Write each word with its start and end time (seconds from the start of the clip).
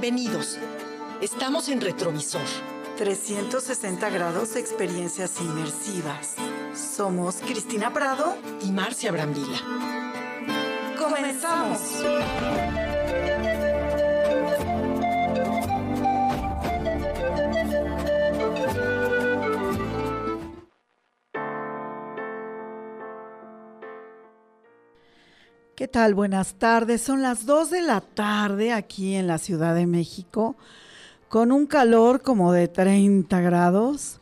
Bienvenidos. 0.00 0.56
Estamos 1.20 1.68
en 1.68 1.80
Retrovisor. 1.80 2.40
360 2.98 4.08
grados 4.10 4.54
de 4.54 4.60
experiencias 4.60 5.40
inmersivas. 5.40 6.36
Somos 6.72 7.38
Cristina 7.44 7.92
Prado 7.92 8.36
y 8.62 8.70
Marcia 8.70 9.10
Brambila. 9.10 9.58
¡Comenzamos! 10.96 11.80
¿Qué 25.88 25.92
tal? 25.92 26.14
Buenas 26.14 26.52
tardes. 26.56 27.00
Son 27.00 27.22
las 27.22 27.46
2 27.46 27.70
de 27.70 27.80
la 27.80 28.02
tarde 28.02 28.74
aquí 28.74 29.14
en 29.14 29.26
la 29.26 29.38
Ciudad 29.38 29.74
de 29.74 29.86
México, 29.86 30.54
con 31.30 31.50
un 31.50 31.64
calor 31.64 32.20
como 32.20 32.52
de 32.52 32.68
30 32.68 33.40
grados. 33.40 34.20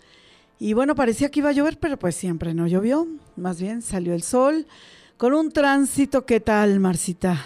Y 0.60 0.74
bueno, 0.74 0.94
parecía 0.94 1.28
que 1.28 1.40
iba 1.40 1.48
a 1.48 1.52
llover, 1.52 1.80
pero 1.80 1.98
pues 1.98 2.14
siempre 2.14 2.54
no 2.54 2.68
llovió. 2.68 3.08
Más 3.34 3.60
bien 3.60 3.82
salió 3.82 4.14
el 4.14 4.22
sol, 4.22 4.68
con 5.16 5.34
un 5.34 5.50
tránsito. 5.50 6.24
¿Qué 6.24 6.38
tal, 6.38 6.78
Marcita? 6.78 7.36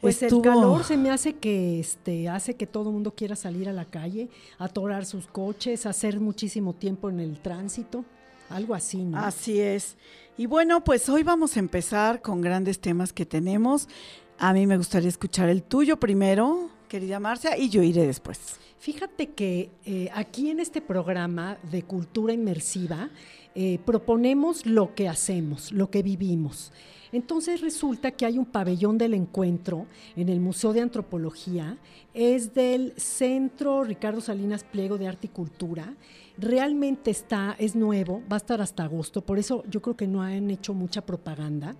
Pues 0.00 0.22
el 0.22 0.40
calor 0.40 0.84
se 0.84 0.96
me 0.96 1.10
hace 1.10 1.32
que 1.32 1.80
este 1.80 2.28
hace 2.28 2.54
que 2.54 2.68
todo 2.68 2.90
el 2.90 2.94
mundo 2.94 3.16
quiera 3.16 3.34
salir 3.34 3.68
a 3.68 3.72
la 3.72 3.84
calle, 3.84 4.28
atorar 4.58 5.06
sus 5.06 5.26
coches, 5.26 5.86
hacer 5.86 6.20
muchísimo 6.20 6.72
tiempo 6.72 7.10
en 7.10 7.18
el 7.18 7.40
tránsito, 7.40 8.04
algo 8.48 8.76
así, 8.76 8.98
¿no? 9.02 9.18
Así 9.18 9.60
es. 9.60 9.96
Y 10.36 10.46
bueno, 10.46 10.82
pues 10.82 11.08
hoy 11.08 11.22
vamos 11.22 11.56
a 11.56 11.60
empezar 11.60 12.20
con 12.20 12.40
grandes 12.40 12.80
temas 12.80 13.12
que 13.12 13.24
tenemos. 13.24 13.88
A 14.36 14.52
mí 14.52 14.66
me 14.66 14.76
gustaría 14.76 15.08
escuchar 15.08 15.48
el 15.48 15.62
tuyo 15.62 15.96
primero, 16.00 16.70
querida 16.88 17.20
Marcia, 17.20 17.56
y 17.56 17.68
yo 17.68 17.84
iré 17.84 18.04
después. 18.04 18.58
Fíjate 18.80 19.28
que 19.28 19.70
eh, 19.84 20.10
aquí 20.12 20.50
en 20.50 20.58
este 20.58 20.80
programa 20.80 21.56
de 21.70 21.84
cultura 21.84 22.32
inmersiva 22.32 23.10
eh, 23.54 23.78
proponemos 23.84 24.66
lo 24.66 24.96
que 24.96 25.08
hacemos, 25.08 25.70
lo 25.70 25.88
que 25.88 26.02
vivimos. 26.02 26.72
Entonces 27.12 27.60
resulta 27.60 28.10
que 28.10 28.26
hay 28.26 28.36
un 28.36 28.46
pabellón 28.46 28.98
del 28.98 29.14
encuentro 29.14 29.86
en 30.16 30.28
el 30.28 30.40
Museo 30.40 30.72
de 30.72 30.80
Antropología, 30.80 31.78
es 32.12 32.54
del 32.54 32.92
Centro 32.96 33.84
Ricardo 33.84 34.20
Salinas 34.20 34.64
Pliego 34.64 34.98
de 34.98 35.06
Arte 35.06 35.28
y 35.28 35.30
Cultura. 35.30 35.94
Realmente 36.36 37.10
está, 37.10 37.54
es 37.58 37.76
nuevo, 37.76 38.22
va 38.30 38.36
a 38.36 38.38
estar 38.38 38.60
hasta 38.60 38.84
agosto, 38.84 39.22
por 39.22 39.38
eso 39.38 39.62
yo 39.70 39.80
creo 39.80 39.96
que 39.96 40.08
no 40.08 40.22
han 40.22 40.50
hecho 40.50 40.74
mucha 40.74 41.04
propaganda. 41.04 41.76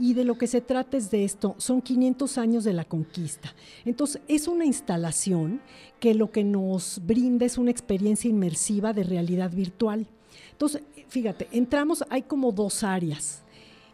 Y 0.00 0.14
de 0.14 0.24
lo 0.24 0.38
que 0.38 0.46
se 0.46 0.60
trata 0.60 0.96
es 0.96 1.10
de 1.10 1.24
esto, 1.24 1.56
son 1.58 1.82
500 1.82 2.38
años 2.38 2.62
de 2.62 2.72
la 2.72 2.84
conquista. 2.84 3.52
Entonces, 3.84 4.22
es 4.28 4.46
una 4.46 4.64
instalación 4.64 5.60
que 5.98 6.14
lo 6.14 6.30
que 6.30 6.44
nos 6.44 7.00
brinda 7.04 7.44
es 7.44 7.58
una 7.58 7.72
experiencia 7.72 8.30
inmersiva 8.30 8.92
de 8.92 9.02
realidad 9.02 9.50
virtual. 9.50 10.06
Entonces, 10.52 10.82
fíjate, 11.08 11.48
entramos, 11.50 12.04
hay 12.10 12.22
como 12.22 12.52
dos 12.52 12.84
áreas. 12.84 13.42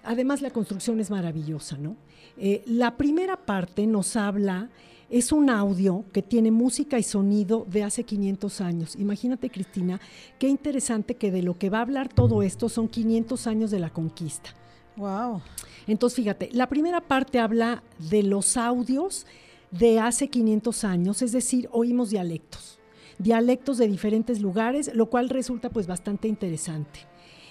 Además, 0.03 0.43
la 0.43 0.51
construcción 0.51 1.01
es 1.01 1.11
maravillosa, 1.11 1.79
¿no? 1.79 1.97
Eh, 2.37 2.63
la 2.67 2.97
primera 2.97 3.37
parte 3.37 3.87
nos 3.87 4.17
habla, 4.17 4.69
es 5.15 5.31
un 5.31 5.49
audio 5.49 6.05
que 6.13 6.23
tiene 6.23 6.51
música 6.51 6.99
y 6.99 7.05
sonido 7.05 7.65
de 7.71 7.85
hace 7.85 8.03
500 8.03 8.61
años. 8.61 8.97
Imagínate, 8.97 9.49
Cristina, 9.49 10.01
qué 10.41 10.49
interesante 10.49 11.15
que 11.15 11.31
de 11.31 11.41
lo 11.41 11.57
que 11.57 11.71
va 11.71 11.79
a 11.79 11.83
hablar 11.83 12.09
todo 12.13 12.43
esto 12.43 12.69
son 12.69 12.89
500 12.89 13.47
años 13.47 13.71
de 13.71 13.79
la 13.79 13.91
conquista. 13.91 14.51
Wow. 14.97 15.41
Entonces, 15.87 16.17
fíjate, 16.17 16.51
la 16.53 16.69
primera 16.69 17.01
parte 17.01 17.39
habla 17.39 17.85
de 18.11 18.25
los 18.25 18.57
audios 18.57 19.25
de 19.71 20.01
hace 20.01 20.27
500 20.27 20.83
años, 20.83 21.23
es 21.23 21.31
decir, 21.31 21.69
oímos 21.71 22.11
dialectos, 22.11 22.81
dialectos 23.19 23.79
de 23.79 23.87
diferentes 23.87 24.41
lugares, 24.41 24.93
lo 24.97 25.11
cual 25.11 25.29
resulta 25.29 25.71
pues 25.71 25.87
bastante 25.87 26.27
interesante. 26.27 27.07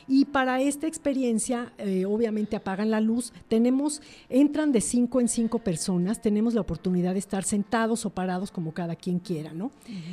Y 0.08 0.25
para 0.25 0.62
esta 0.62 0.88
experiencia, 0.88 1.74
eh, 1.78 2.06
obviamente 2.06 2.56
apagan 2.56 2.91
la 2.91 3.00
luz, 3.00 3.34
tenemos, 3.47 4.02
entran 4.30 4.72
de 4.72 4.81
cinco 4.81 5.22
en 5.22 5.28
cinco 5.28 5.59
personas, 5.59 6.22
tenemos 6.22 6.53
la 6.53 6.62
oportunidad 6.62 7.14
de 7.14 7.19
estar 7.19 7.44
sentados 7.44 8.06
o 8.06 8.09
parados 8.09 8.52
como 8.52 8.74
cada 8.74 8.96
quien 8.96 9.19
quiera, 9.19 9.53
¿no? 9.53 9.72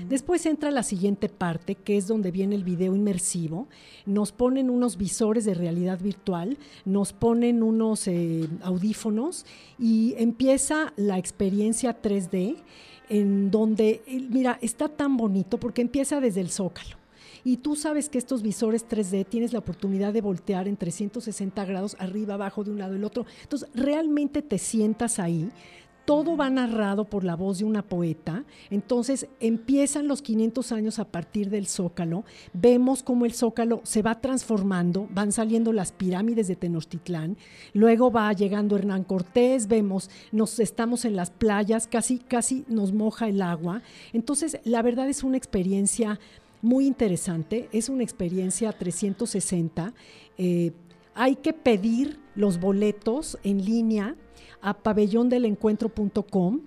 Después 0.09 0.47
entra 0.47 0.71
la 0.71 0.83
siguiente 0.83 1.29
parte, 1.29 1.75
que 1.75 1.97
es 1.97 2.06
donde 2.06 2.31
viene 2.31 2.55
el 2.55 2.65
video 2.65 2.95
inmersivo, 2.95 3.67
nos 4.06 4.33
ponen 4.33 4.71
unos 4.71 4.97
visores 4.97 5.45
de 5.45 5.55
realidad 5.55 6.00
virtual, 6.00 6.59
nos 6.84 7.12
ponen 7.12 7.62
unos 7.62 8.06
eh, 8.06 8.49
audífonos 8.62 9.45
y 9.79 10.15
empieza 10.19 10.93
la 10.97 11.19
experiencia 11.19 12.00
3D 12.00 12.56
en 13.09 13.50
donde, 13.50 14.03
eh, 14.06 14.27
mira, 14.31 14.59
está 14.62 14.89
tan 14.89 15.17
bonito 15.17 15.59
porque 15.59 15.83
empieza 15.83 16.21
desde 16.21 16.41
el 16.41 16.50
zócalo 16.50 17.00
y 17.45 17.59
tú 17.59 17.77
sabes 17.77 18.09
que 18.09 18.19
estos 18.19 18.43
visores 18.43 18.87
3D 18.89 19.27
tienes 19.27 19.53
la 19.53 19.61
oportunidad 19.61 20.12
de 20.12 20.21
voltear 20.21 20.69
en 20.69 20.77
360 20.77 21.65
grados 21.65 21.97
arriba, 21.99 22.34
abajo, 22.34 22.65
de 22.65 22.71
un 22.71 22.78
lado 22.78 22.95
el 22.95 23.05
otro. 23.05 23.27
Entonces, 23.43 23.69
realmente 23.75 24.43
te 24.43 24.59
sientas 24.59 25.19
ahí, 25.19 25.50
todo 26.11 26.37
va 26.37 26.50
narrado 26.50 27.05
por 27.05 27.23
la 27.23 27.37
voz 27.37 27.59
de 27.59 27.65
una 27.65 27.83
poeta. 27.83 28.45
Entonces 28.71 29.29
empiezan 29.39 30.09
los 30.09 30.23
500 30.23 30.73
años 30.73 30.99
a 30.99 31.05
partir 31.05 31.50
del 31.50 31.69
Zócalo. 31.69 32.25
Vemos 32.53 33.05
cómo 33.05 33.27
el 33.27 33.33
Zócalo 33.33 33.81
se 33.84 34.03
va 34.03 34.21
transformando, 34.21 35.06
van 35.11 35.31
saliendo 35.31 35.73
las 35.73 35.93
pirámides 35.93 36.49
de 36.49 36.56
Tenochtitlán. 36.56 37.37
Luego 37.75 38.11
va 38.11 38.33
llegando 38.33 38.77
Hernán 38.77 39.05
Cortés, 39.05 39.69
vemos, 39.69 40.11
nos 40.33 40.59
estamos 40.59 41.05
en 41.05 41.15
las 41.15 41.31
playas, 41.31 41.87
casi, 41.87 42.19
casi 42.19 42.65
nos 42.67 42.93
moja 42.93 43.29
el 43.29 43.41
agua. 43.41 43.83
Entonces, 44.12 44.59
la 44.65 44.83
verdad 44.83 45.09
es 45.09 45.23
una 45.23 45.37
experiencia 45.37 46.19
muy 46.62 46.87
interesante, 46.87 47.69
es 47.72 47.88
una 47.88 48.03
experiencia 48.03 48.72
360. 48.72 49.94
Eh, 50.38 50.72
hay 51.15 51.37
que 51.37 51.53
pedir 51.53 52.21
los 52.34 52.60
boletos 52.60 53.38
en 53.43 53.65
línea 53.65 54.16
a 54.60 54.75
pabellondelencuentro.com 54.75 56.60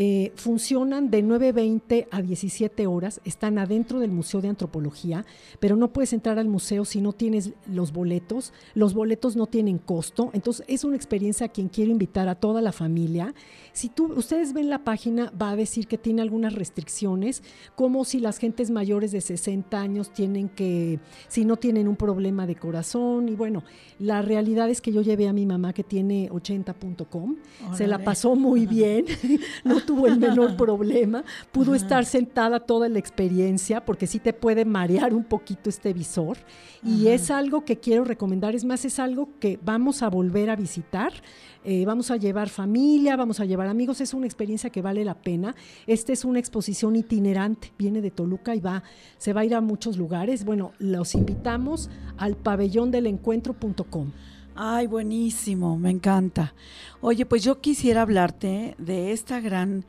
eh, 0.00 0.30
funcionan 0.36 1.10
de 1.10 1.24
9.20 1.24 2.06
a 2.12 2.22
17 2.22 2.86
horas, 2.86 3.20
están 3.24 3.58
adentro 3.58 3.98
del 3.98 4.12
Museo 4.12 4.40
de 4.40 4.46
Antropología, 4.46 5.26
pero 5.58 5.74
no 5.74 5.88
puedes 5.88 6.12
entrar 6.12 6.38
al 6.38 6.46
museo 6.46 6.84
si 6.84 7.00
no 7.00 7.12
tienes 7.12 7.50
los 7.66 7.92
boletos. 7.92 8.52
Los 8.74 8.94
boletos 8.94 9.34
no 9.34 9.48
tienen 9.48 9.78
costo, 9.78 10.30
entonces 10.34 10.64
es 10.68 10.84
una 10.84 10.94
experiencia 10.94 11.46
a 11.46 11.48
quien 11.48 11.66
quiero 11.68 11.90
invitar 11.90 12.28
a 12.28 12.36
toda 12.36 12.62
la 12.62 12.70
familia. 12.70 13.34
Si 13.72 13.88
tú, 13.88 14.12
ustedes 14.12 14.52
ven 14.52 14.70
la 14.70 14.84
página, 14.84 15.32
va 15.32 15.50
a 15.50 15.56
decir 15.56 15.88
que 15.88 15.98
tiene 15.98 16.22
algunas 16.22 16.52
restricciones, 16.52 17.42
como 17.74 18.04
si 18.04 18.20
las 18.20 18.38
gentes 18.38 18.70
mayores 18.70 19.10
de 19.10 19.20
60 19.20 19.80
años 19.80 20.12
tienen 20.12 20.48
que, 20.48 21.00
si 21.26 21.44
no 21.44 21.56
tienen 21.56 21.88
un 21.88 21.96
problema 21.96 22.46
de 22.46 22.54
corazón, 22.54 23.28
y 23.28 23.34
bueno, 23.34 23.64
la 23.98 24.22
realidad 24.22 24.70
es 24.70 24.80
que 24.80 24.92
yo 24.92 25.02
llevé 25.02 25.26
a 25.26 25.32
mi 25.32 25.44
mamá 25.44 25.72
que 25.72 25.82
tiene 25.82 26.30
80.com, 26.30 27.34
se 27.74 27.88
la 27.88 27.98
pasó 28.04 28.36
muy 28.36 28.64
bien, 28.64 29.04
no 29.64 29.87
tuvo 29.88 30.06
el 30.06 30.18
menor 30.18 30.54
problema, 30.58 31.24
pudo 31.50 31.74
estar 31.74 32.04
sentada 32.04 32.60
toda 32.60 32.90
la 32.90 32.98
experiencia, 32.98 33.82
porque 33.86 34.06
sí 34.06 34.18
te 34.18 34.34
puede 34.34 34.66
marear 34.66 35.14
un 35.14 35.24
poquito 35.24 35.70
este 35.70 35.94
visor. 35.94 36.36
Y 36.84 37.06
es 37.06 37.30
algo 37.30 37.64
que 37.64 37.78
quiero 37.78 38.04
recomendar, 38.04 38.54
es 38.54 38.66
más, 38.66 38.84
es 38.84 38.98
algo 38.98 39.30
que 39.40 39.58
vamos 39.64 40.02
a 40.02 40.10
volver 40.10 40.50
a 40.50 40.56
visitar. 40.56 41.14
Eh, 41.64 41.86
vamos 41.86 42.10
a 42.10 42.18
llevar 42.18 42.50
familia, 42.50 43.16
vamos 43.16 43.40
a 43.40 43.46
llevar 43.46 43.66
amigos, 43.66 44.02
es 44.02 44.12
una 44.12 44.26
experiencia 44.26 44.68
que 44.68 44.82
vale 44.82 45.06
la 45.06 45.14
pena. 45.14 45.54
Esta 45.86 46.12
es 46.12 46.26
una 46.26 46.38
exposición 46.38 46.94
itinerante, 46.94 47.72
viene 47.78 48.02
de 48.02 48.10
Toluca 48.10 48.54
y 48.54 48.60
va, 48.60 48.82
se 49.16 49.32
va 49.32 49.40
a 49.40 49.44
ir 49.46 49.54
a 49.54 49.62
muchos 49.62 49.96
lugares. 49.96 50.44
Bueno, 50.44 50.72
los 50.78 51.14
invitamos 51.14 51.88
al 52.18 52.36
pabellondelencuentro.com. 52.36 54.12
Ay, 54.60 54.88
buenísimo, 54.88 55.78
me 55.78 55.88
encanta. 55.88 56.52
Oye, 57.00 57.24
pues 57.24 57.44
yo 57.44 57.60
quisiera 57.60 58.02
hablarte 58.02 58.74
de 58.76 59.12
esta 59.12 59.38
gran 59.38 59.84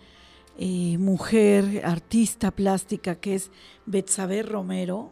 eh, 0.59 0.95
mujer, 0.99 1.81
artista 1.83 2.51
plástica 2.51 3.15
que 3.15 3.33
es 3.33 3.49
Betsabe 3.87 4.43
Romero, 4.43 5.09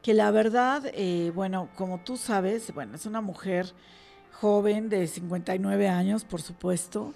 que 0.00 0.14
la 0.14 0.30
verdad, 0.30 0.84
eh, 0.94 1.32
bueno, 1.34 1.68
como 1.76 2.00
tú 2.00 2.16
sabes, 2.16 2.72
bueno, 2.72 2.94
es 2.94 3.04
una 3.04 3.20
mujer 3.20 3.74
joven 4.40 4.88
de 4.88 5.06
59 5.06 5.88
años, 5.88 6.24
por 6.24 6.40
supuesto, 6.40 7.12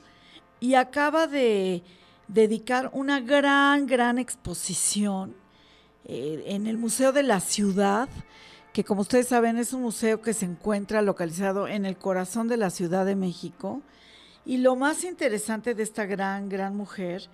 y 0.60 0.74
acaba 0.74 1.26
de 1.26 1.82
dedicar 2.28 2.90
una 2.92 3.20
gran, 3.20 3.86
gran 3.86 4.18
exposición 4.18 5.34
eh, 6.04 6.44
en 6.48 6.66
el 6.66 6.76
Museo 6.76 7.12
de 7.12 7.22
la 7.22 7.40
Ciudad 7.40 8.10
que 8.76 8.84
como 8.84 9.00
ustedes 9.00 9.28
saben 9.28 9.56
es 9.56 9.72
un 9.72 9.80
museo 9.80 10.20
que 10.20 10.34
se 10.34 10.44
encuentra 10.44 11.00
localizado 11.00 11.66
en 11.66 11.86
el 11.86 11.96
corazón 11.96 12.46
de 12.46 12.58
la 12.58 12.68
Ciudad 12.68 13.06
de 13.06 13.16
México. 13.16 13.80
Y 14.44 14.58
lo 14.58 14.76
más 14.76 15.02
interesante 15.02 15.74
de 15.74 15.82
esta 15.82 16.04
gran, 16.04 16.50
gran 16.50 16.76
mujer 16.76 17.30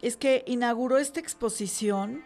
es 0.00 0.16
que 0.16 0.42
inauguró 0.46 0.96
esta 0.96 1.20
exposición, 1.20 2.22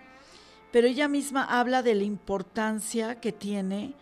pero 0.70 0.86
ella 0.86 1.08
misma 1.08 1.42
habla 1.42 1.82
de 1.82 1.96
la 1.96 2.04
importancia 2.04 3.18
que 3.20 3.32
tiene 3.32 3.94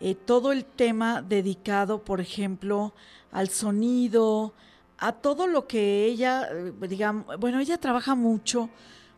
eh, 0.00 0.14
todo 0.14 0.52
el 0.52 0.64
tema 0.64 1.20
dedicado, 1.20 2.02
por 2.02 2.22
ejemplo, 2.22 2.94
al 3.32 3.50
sonido, 3.50 4.54
a 4.96 5.12
todo 5.12 5.46
lo 5.46 5.66
que 5.66 6.06
ella, 6.06 6.48
eh, 6.50 6.72
digamos, 6.88 7.38
bueno, 7.38 7.60
ella 7.60 7.76
trabaja 7.76 8.14
mucho 8.14 8.70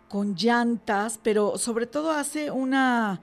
con 0.08 0.34
llantas, 0.34 1.20
pero 1.22 1.56
sobre 1.56 1.86
todo 1.86 2.10
hace 2.10 2.50
una 2.50 3.20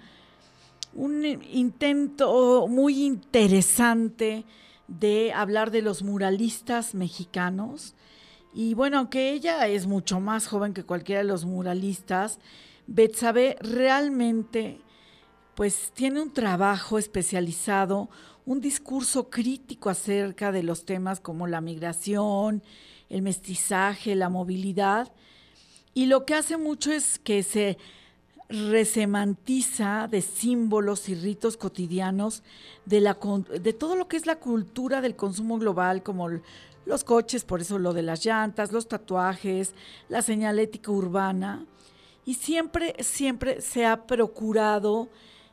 un 0.93 1.25
intento 1.25 2.67
muy 2.67 3.03
interesante 3.03 4.45
de 4.87 5.31
hablar 5.33 5.71
de 5.71 5.81
los 5.81 6.03
muralistas 6.03 6.95
mexicanos. 6.95 7.95
Y 8.53 8.73
bueno, 8.73 8.97
aunque 8.97 9.31
ella 9.31 9.67
es 9.67 9.85
mucho 9.85 10.19
más 10.19 10.47
joven 10.47 10.73
que 10.73 10.83
cualquiera 10.83 11.21
de 11.21 11.27
los 11.27 11.45
muralistas, 11.45 12.39
Betsabe 12.87 13.57
realmente 13.61 14.81
pues 15.53 15.91
tiene 15.93 16.21
un 16.21 16.33
trabajo 16.33 16.97
especializado, 16.97 18.09
un 18.45 18.61
discurso 18.61 19.29
crítico 19.29 19.89
acerca 19.89 20.51
de 20.51 20.63
los 20.63 20.85
temas 20.85 21.19
como 21.19 21.47
la 21.47 21.61
migración, 21.61 22.63
el 23.09 23.21
mestizaje, 23.21 24.15
la 24.15 24.29
movilidad. 24.29 25.11
Y 25.93 26.05
lo 26.05 26.25
que 26.25 26.33
hace 26.33 26.57
mucho 26.57 26.91
es 26.91 27.19
que 27.19 27.43
se 27.43 27.77
resemantiza 28.49 30.07
de 30.09 30.21
símbolos 30.21 31.07
y 31.07 31.15
ritos 31.15 31.55
cotidianos 31.55 32.41
de, 32.85 32.99
la, 32.99 33.17
de 33.61 33.73
todo 33.73 33.95
lo 33.95 34.07
que 34.07 34.17
es 34.17 34.25
la 34.25 34.39
cultura 34.39 35.01
del 35.01 35.15
consumo 35.15 35.59
global, 35.59 36.01
como 36.01 36.29
los 36.85 37.03
coches, 37.03 37.43
por 37.43 37.61
eso 37.61 37.77
lo 37.77 37.93
de 37.93 38.01
las 38.01 38.25
llantas, 38.25 38.71
los 38.71 38.87
tatuajes, 38.87 39.75
la 40.09 40.23
señalética 40.23 40.91
urbana. 40.91 41.65
Y 42.25 42.33
siempre, 42.33 42.95
siempre 43.01 43.61
se 43.61 43.85
ha 43.85 44.07
procurado 44.07 45.09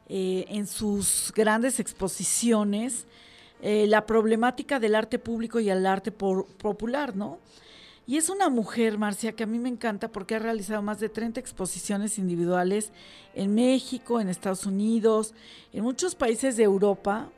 eh, 0.08 0.46
en 0.48 0.66
sus 0.66 1.32
grandes 1.34 1.80
exposiciones 1.80 3.06
eh, 3.60 3.86
la 3.86 4.06
problemática 4.06 4.78
del 4.78 4.94
arte 4.94 5.18
público 5.18 5.60
y 5.60 5.68
el 5.68 5.86
arte 5.86 6.12
popular, 6.12 7.16
¿no? 7.16 7.38
Y 8.08 8.16
es 8.16 8.30
una 8.30 8.48
mujer, 8.48 8.98
Marcia, 8.98 9.32
que 9.32 9.42
a 9.42 9.48
mí 9.48 9.58
me 9.58 9.68
encanta 9.68 10.08
porque 10.08 10.36
ha 10.36 10.38
realizado 10.38 10.80
más 10.80 11.00
de 11.00 11.08
30 11.08 11.40
exposiciones 11.40 12.18
individuales 12.18 12.92
en 13.34 13.52
México, 13.52 14.20
en 14.20 14.28
Estados 14.28 14.64
Unidos, 14.64 15.34
en 15.72 15.82
muchos 15.82 16.14
países 16.14 16.56
de 16.56 16.62
Europa. 16.62 17.28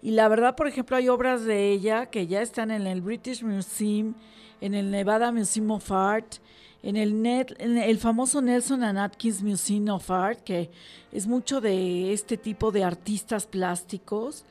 Y 0.00 0.12
la 0.12 0.28
verdad, 0.28 0.54
por 0.54 0.68
ejemplo, 0.68 0.96
hay 0.96 1.08
obras 1.08 1.44
de 1.44 1.72
ella 1.72 2.06
que 2.06 2.28
ya 2.28 2.42
están 2.42 2.70
en 2.70 2.86
el 2.86 3.00
British 3.00 3.42
Museum, 3.42 4.14
en 4.60 4.74
el 4.74 4.92
Nevada 4.92 5.32
Museum 5.32 5.72
of 5.72 5.90
Art, 5.90 6.36
en 6.84 6.94
el, 6.96 7.20
Net, 7.20 7.56
el 7.58 7.98
famoso 7.98 8.40
Nelson 8.40 8.84
and 8.84 8.98
Atkins 9.00 9.42
Museum 9.42 9.88
of 9.88 10.08
Art, 10.12 10.38
que 10.44 10.70
es 11.10 11.26
mucho 11.26 11.60
de 11.60 12.12
este 12.12 12.36
tipo 12.36 12.70
de 12.70 12.84
artistas 12.84 13.46
plásticos. 13.46 14.44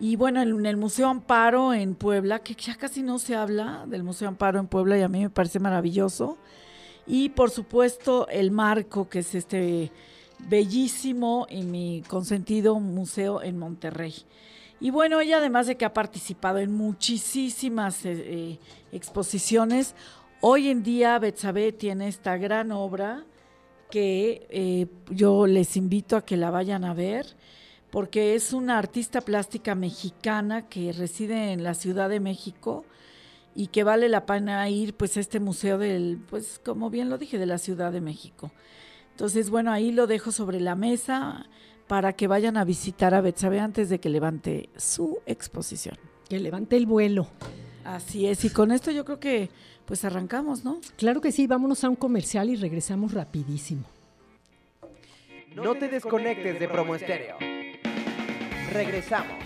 Y 0.00 0.14
bueno, 0.14 0.40
en 0.40 0.64
el 0.64 0.76
Museo 0.76 1.08
Amparo 1.08 1.74
en 1.74 1.96
Puebla, 1.96 2.38
que 2.38 2.54
ya 2.54 2.76
casi 2.76 3.02
no 3.02 3.18
se 3.18 3.34
habla 3.34 3.84
del 3.86 4.04
Museo 4.04 4.28
Amparo 4.28 4.60
en 4.60 4.68
Puebla 4.68 4.96
y 4.96 5.02
a 5.02 5.08
mí 5.08 5.22
me 5.22 5.30
parece 5.30 5.58
maravilloso. 5.58 6.38
Y 7.06 7.30
por 7.30 7.50
supuesto 7.50 8.28
el 8.28 8.50
Marco, 8.50 9.08
que 9.08 9.20
es 9.20 9.34
este 9.34 9.90
bellísimo 10.38 11.46
y 11.50 11.62
mi 11.62 12.02
consentido 12.06 12.78
museo 12.78 13.42
en 13.42 13.58
Monterrey. 13.58 14.14
Y 14.80 14.90
bueno, 14.90 15.20
ella 15.20 15.38
además 15.38 15.66
de 15.66 15.76
que 15.76 15.84
ha 15.84 15.92
participado 15.92 16.58
en 16.58 16.72
muchísimas 16.72 18.04
eh, 18.04 18.12
eh, 18.12 18.58
exposiciones, 18.92 19.96
hoy 20.40 20.68
en 20.68 20.84
día 20.84 21.18
Betsabe 21.18 21.72
tiene 21.72 22.06
esta 22.06 22.36
gran 22.36 22.70
obra 22.70 23.24
que 23.90 24.46
eh, 24.50 24.86
yo 25.10 25.48
les 25.48 25.76
invito 25.76 26.16
a 26.16 26.24
que 26.24 26.36
la 26.36 26.50
vayan 26.50 26.84
a 26.84 26.94
ver 26.94 27.26
porque 27.90 28.34
es 28.34 28.52
una 28.52 28.78
artista 28.78 29.20
plástica 29.20 29.74
mexicana 29.74 30.68
que 30.68 30.92
reside 30.92 31.52
en 31.52 31.62
la 31.62 31.74
Ciudad 31.74 32.08
de 32.08 32.20
México 32.20 32.84
y 33.54 33.68
que 33.68 33.82
vale 33.82 34.08
la 34.08 34.26
pena 34.26 34.68
ir 34.68 34.94
pues 34.94 35.16
a 35.16 35.20
este 35.20 35.40
museo 35.40 35.78
del, 35.78 36.20
pues 36.28 36.60
como 36.64 36.90
bien 36.90 37.08
lo 37.08 37.18
dije, 37.18 37.38
de 37.38 37.46
la 37.46 37.58
Ciudad 37.58 37.92
de 37.92 38.00
México. 38.00 38.52
Entonces, 39.12 39.50
bueno, 39.50 39.72
ahí 39.72 39.90
lo 39.90 40.06
dejo 40.06 40.30
sobre 40.30 40.60
la 40.60 40.74
mesa 40.74 41.46
para 41.88 42.12
que 42.12 42.28
vayan 42.28 42.56
a 42.56 42.64
visitar 42.64 43.14
a 43.14 43.20
Betsabe 43.20 43.58
antes 43.58 43.88
de 43.88 43.98
que 43.98 44.10
levante 44.10 44.68
su 44.76 45.18
exposición. 45.26 45.96
Que 46.28 46.38
levante 46.38 46.76
el 46.76 46.86
vuelo. 46.86 47.26
Así 47.84 48.26
es, 48.26 48.44
y 48.44 48.50
con 48.50 48.70
esto 48.70 48.90
yo 48.90 49.04
creo 49.04 49.18
que 49.18 49.50
pues 49.86 50.04
arrancamos, 50.04 50.64
¿no? 50.64 50.80
Claro 50.96 51.22
que 51.22 51.32
sí, 51.32 51.46
vámonos 51.46 51.82
a 51.82 51.88
un 51.88 51.96
comercial 51.96 52.50
y 52.50 52.56
regresamos 52.56 53.14
rapidísimo. 53.14 53.84
No 55.56 55.74
te 55.74 55.88
desconectes 55.88 56.60
de 56.60 56.68
Promo 56.68 56.94
Estéreo. 56.94 57.38
Regresamos. 58.72 59.42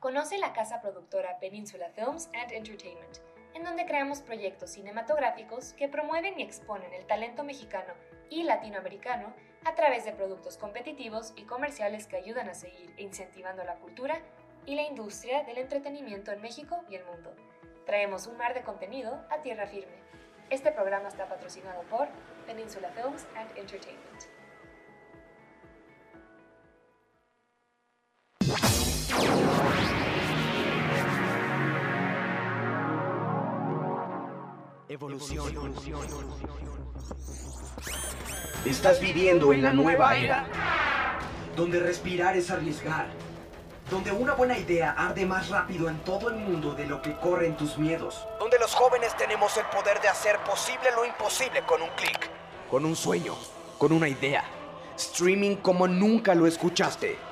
Conoce 0.00 0.38
la 0.38 0.52
casa 0.52 0.80
productora 0.80 1.38
Peninsula 1.38 1.88
Films 1.90 2.28
and 2.34 2.50
Entertainment, 2.50 3.18
en 3.54 3.62
donde 3.62 3.86
creamos 3.86 4.20
proyectos 4.20 4.70
cinematográficos 4.70 5.72
que 5.74 5.88
promueven 5.88 6.40
y 6.40 6.42
exponen 6.42 6.92
el 6.94 7.06
talento 7.06 7.44
mexicano 7.44 7.94
y 8.28 8.42
latinoamericano 8.42 9.32
a 9.64 9.76
través 9.76 10.04
de 10.04 10.12
productos 10.12 10.56
competitivos 10.56 11.32
y 11.36 11.42
comerciales 11.42 12.08
que 12.08 12.16
ayudan 12.16 12.48
a 12.48 12.54
seguir 12.54 12.92
incentivando 12.98 13.62
la 13.62 13.76
cultura 13.76 14.20
y 14.66 14.74
la 14.74 14.82
industria 14.82 15.44
del 15.44 15.58
entretenimiento 15.58 16.32
en 16.32 16.40
México 16.40 16.82
y 16.88 16.96
el 16.96 17.04
mundo. 17.04 17.32
Traemos 17.86 18.26
un 18.26 18.36
mar 18.36 18.54
de 18.54 18.62
contenido 18.62 19.24
a 19.30 19.42
tierra 19.42 19.68
firme. 19.68 20.00
Este 20.48 20.72
programa 20.72 21.06
está 21.06 21.28
patrocinado 21.28 21.82
por 21.82 22.08
Peninsula 22.46 22.90
Films 22.96 23.26
and 23.36 23.56
Entertainment. 23.56 24.39
Evolución. 34.90 35.72
Estás 38.64 39.00
viviendo 39.00 39.52
en 39.52 39.62
la 39.62 39.72
nueva 39.72 40.16
era, 40.16 40.44
donde 41.54 41.78
respirar 41.78 42.36
es 42.36 42.50
arriesgar, 42.50 43.06
donde 43.88 44.10
una 44.10 44.34
buena 44.34 44.58
idea 44.58 44.90
arde 44.90 45.24
más 45.26 45.48
rápido 45.48 45.88
en 45.88 46.00
todo 46.00 46.28
el 46.28 46.34
mundo 46.34 46.74
de 46.74 46.88
lo 46.88 47.00
que 47.02 47.14
corren 47.14 47.56
tus 47.56 47.78
miedos, 47.78 48.26
donde 48.40 48.58
los 48.58 48.74
jóvenes 48.74 49.16
tenemos 49.16 49.56
el 49.58 49.66
poder 49.66 50.00
de 50.00 50.08
hacer 50.08 50.38
posible 50.40 50.90
lo 50.96 51.04
imposible 51.04 51.62
con 51.62 51.80
un 51.82 51.90
clic, 51.90 52.28
con 52.68 52.84
un 52.84 52.96
sueño, 52.96 53.36
con 53.78 53.92
una 53.92 54.08
idea. 54.08 54.42
Streaming 54.96 55.54
como 55.58 55.86
nunca 55.86 56.34
lo 56.34 56.48
escuchaste 56.48 57.29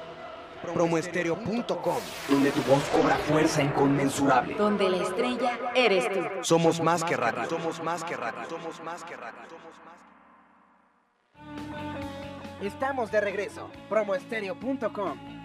promoestereo.com, 0.73 1.99
donde 2.29 2.51
tu 2.53 2.63
voz 2.63 2.85
cobra 2.91 3.17
fuerza 3.17 3.63
inconmensurable. 3.63 4.55
Donde 4.55 4.89
la 4.89 4.99
estrella 4.99 5.59
eres 5.75 6.13
tú. 6.13 6.21
Somos 6.43 6.81
más 6.81 7.05
que 7.05 7.17
radio. 7.17 7.49
Somos 7.49 7.83
más 7.83 8.05
que 8.05 8.17
radio. 8.17 8.49
Somos 8.49 8.83
más 8.83 9.05
que 9.05 9.17
radio. 9.17 9.39
Estamos 12.61 13.11
de 13.11 13.21
regreso. 13.21 13.71
promoestereo.com 13.89 15.39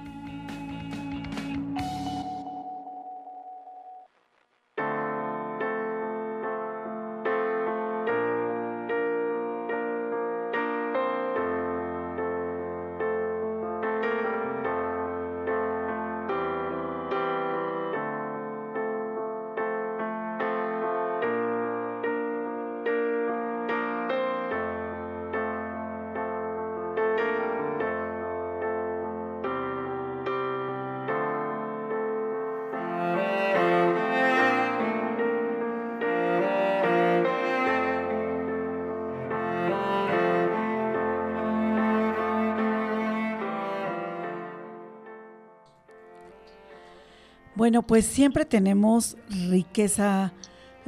Bueno, 47.55 47.83
pues 47.83 48.05
siempre 48.05 48.45
tenemos 48.45 49.15
riqueza 49.29 50.33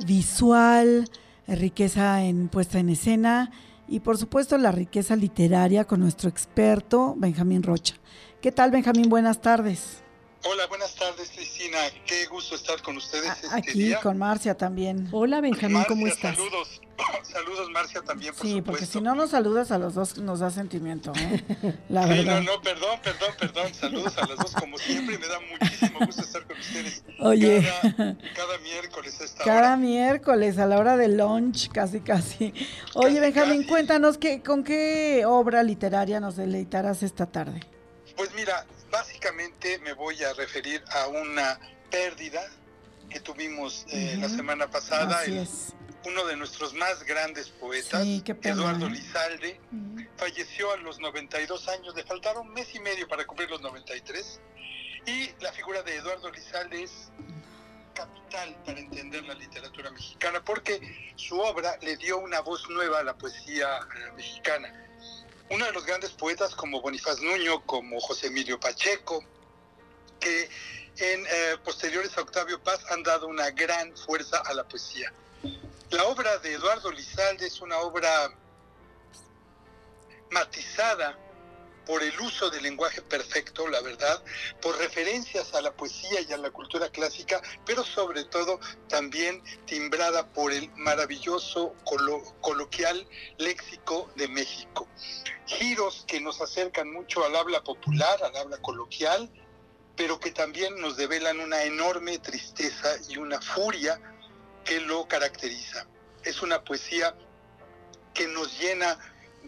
visual, 0.06 1.08
riqueza 1.48 2.24
en 2.24 2.48
puesta 2.48 2.80
en 2.80 2.90
escena 2.90 3.52
y 3.88 4.00
por 4.00 4.18
supuesto 4.18 4.58
la 4.58 4.72
riqueza 4.72 5.16
literaria 5.16 5.86
con 5.86 6.00
nuestro 6.00 6.28
experto 6.28 7.14
Benjamín 7.18 7.62
Rocha. 7.62 7.96
¿Qué 8.42 8.52
tal 8.52 8.72
Benjamín? 8.72 9.10
Buenas 9.10 9.42
tardes. 9.42 10.05
Hola, 10.48 10.68
buenas 10.68 10.94
tardes, 10.94 11.32
Cristina. 11.34 11.78
Qué 12.06 12.26
gusto 12.28 12.54
estar 12.54 12.80
con 12.84 12.96
ustedes 12.98 13.32
este 13.44 13.48
Aquí 13.52 13.72
día. 13.74 14.00
con 14.00 14.18
Marcia 14.20 14.56
también. 14.56 15.10
Hola, 15.12 15.42
Benjamín, 15.42 15.74
Marcia, 15.78 15.88
¿cómo 15.90 16.06
estás? 16.08 16.36
Saludos. 16.36 16.82
Saludos, 17.24 17.70
Marcia, 17.72 18.02
también, 18.04 18.34
por 18.36 18.46
Sí, 18.46 18.62
porque 18.62 18.86
si 18.86 19.02
no 19.02 19.16
nos 19.16 19.32
saludas 19.32 19.72
a 19.72 19.80
los 19.80 19.96
dos 19.96 20.18
nos 20.20 20.40
da 20.42 20.52
sentimiento, 20.52 21.12
¿eh? 21.18 21.44
La 21.90 22.04
Sí, 22.04 22.10
verdad. 22.10 22.42
no, 22.44 22.54
no, 22.58 22.62
perdón, 22.62 23.00
perdón, 23.04 23.30
perdón. 23.40 23.74
Saludos 23.74 24.18
a 24.20 24.28
las 24.28 24.38
dos, 24.38 24.54
como 24.54 24.78
siempre. 24.78 25.18
Me 25.18 25.28
da 25.28 25.40
muchísimo 25.60 26.00
gusto 26.06 26.22
estar 26.22 26.44
con 26.46 26.58
ustedes. 26.60 27.04
Oye. 27.22 27.68
Cada, 27.82 28.16
cada 28.36 28.58
miércoles 28.60 29.20
a 29.22 29.24
esta 29.26 29.44
Cada 29.44 29.60
hora. 29.62 29.78
miércoles 29.78 30.58
a 30.60 30.66
la 30.68 30.78
hora 30.78 30.96
del 30.96 31.18
lunch, 31.18 31.70
casi 31.72 32.02
casi. 32.02 32.54
Oye, 32.94 33.16
Casi, 33.16 33.20
Benjamín, 33.20 33.58
casi. 33.62 33.68
cuéntanos 33.70 34.18
qué, 34.20 34.44
con 34.44 34.64
qué 34.64 35.24
obra 35.26 35.64
literaria 35.64 36.20
nos 36.20 36.36
deleitarás 36.36 37.02
esta 37.02 37.26
tarde. 37.26 37.62
Pues 38.16 38.30
mira, 38.36 38.66
básicamente 39.00 39.78
me 39.80 39.94
voy 39.94 40.24
a 40.24 40.34
referir 40.34 40.84
a 40.92 41.08
una 41.08 41.60
pérdida 41.92 42.42
que 43.10 43.20
tuvimos 43.20 43.86
eh, 43.90 44.16
la 44.20 44.30
semana 44.30 44.68
pasada. 44.70 45.20
Así 45.20 45.32
el- 45.32 45.38
es. 45.40 45.74
uno 46.06 46.26
de 46.26 46.36
nuestros 46.38 46.74
más 46.74 47.04
grandes 47.04 47.50
poetas, 47.50 48.04
Sí, 48.04 48.24
Eduardo. 48.44 48.88
Lizalde, 48.90 49.60
falleció 50.18 50.72
a 50.72 50.78
los 50.78 51.00
92 51.00 51.68
años, 51.68 51.94
le 51.96 52.04
faltaron 52.04 52.48
mes 52.54 52.74
y 52.74 52.80
medio 52.80 53.08
para 53.08 53.26
cumplir 53.26 53.50
los 53.50 53.62
93, 53.62 54.40
y 55.08 55.30
la 55.42 55.52
figura 55.52 55.82
de 55.84 55.96
Eduardo 55.98 56.32
Lizalde 56.32 56.84
es 56.84 56.92
capital 57.94 58.56
para 58.66 58.80
entender 58.80 59.24
la 59.24 59.34
literatura 59.36 59.90
mexicana, 59.92 60.44
porque 60.44 61.12
su 61.16 61.40
obra 61.40 61.78
le 61.82 61.96
dio 61.98 62.18
una 62.20 62.40
voz 62.42 62.68
nueva 62.70 63.00
a 63.00 63.04
la 63.04 63.18
poesía 63.18 63.68
eh, 63.78 64.12
mexicana. 64.16 64.74
Uno 65.50 65.66
de 65.66 65.72
los 65.72 65.86
grandes 65.86 66.12
poetas 66.12 66.56
como 66.56 66.82
Bonifaz 66.82 67.20
Nuño, 67.22 67.66
como 67.66 68.00
José 68.00 68.28
Emilio 68.28 68.60
Pacheco, 68.60 69.24
que 70.20 70.50
en 70.98 71.26
eh, 71.26 71.58
posteriores 71.64 72.18
a 72.18 72.22
Octavio 72.22 72.62
Paz 72.64 72.80
han 72.90 73.04
dado 73.04 73.28
una 73.28 73.52
gran 73.52 73.96
fuerza 73.96 74.38
a 74.46 74.54
la 74.54 74.68
poesía. 74.68 75.14
La 75.92 76.06
obra 76.06 76.38
de 76.40 76.54
Eduardo 76.54 76.92
Lizalde 76.92 77.46
es 77.46 77.62
una 77.62 77.78
obra 77.80 78.32
matizada 80.32 81.18
por 81.86 82.02
el 82.04 82.20
uso 82.20 82.50
del 82.50 82.64
lenguaje 82.64 83.02
perfecto, 83.02 83.68
la 83.68 83.82
verdad, 83.82 84.24
por 84.62 84.78
referencias 84.78 85.54
a 85.54 85.62
la 85.62 85.72
poesía 85.72 86.22
y 86.28 86.34
a 86.34 86.38
la 86.38 86.50
cultura 86.52 86.90
clásica, 86.90 87.42
pero 87.66 87.84
sobre 87.84 88.24
todo 88.26 88.60
también 88.90 89.44
timbrada 89.66 90.32
por 90.34 90.52
el 90.52 90.70
maravilloso 90.76 91.76
colo- 91.84 92.24
coloquial 92.42 93.08
léxico 93.38 94.10
de 94.16 94.28
México. 94.28 94.88
Giros 95.46 96.06
que 96.08 96.20
nos 96.20 96.42
acercan 96.42 96.92
mucho 96.92 97.24
al 97.24 97.36
habla 97.36 97.64
popular, 97.64 98.24
al 98.24 98.36
habla 98.36 98.58
coloquial, 98.58 99.30
pero 99.96 100.20
que 100.20 100.32
también 100.32 100.76
nos 100.82 100.98
develan 100.98 101.40
una 101.40 101.64
enorme 101.64 102.18
tristeza 102.20 102.96
y 103.08 103.18
una 103.18 103.40
furia 103.42 104.02
que 104.66 104.80
lo 104.82 105.08
caracteriza. 105.08 105.88
Es 106.24 106.42
una 106.42 106.64
poesía 106.64 107.16
que 108.14 108.28
nos 108.28 108.60
llena 108.60 108.98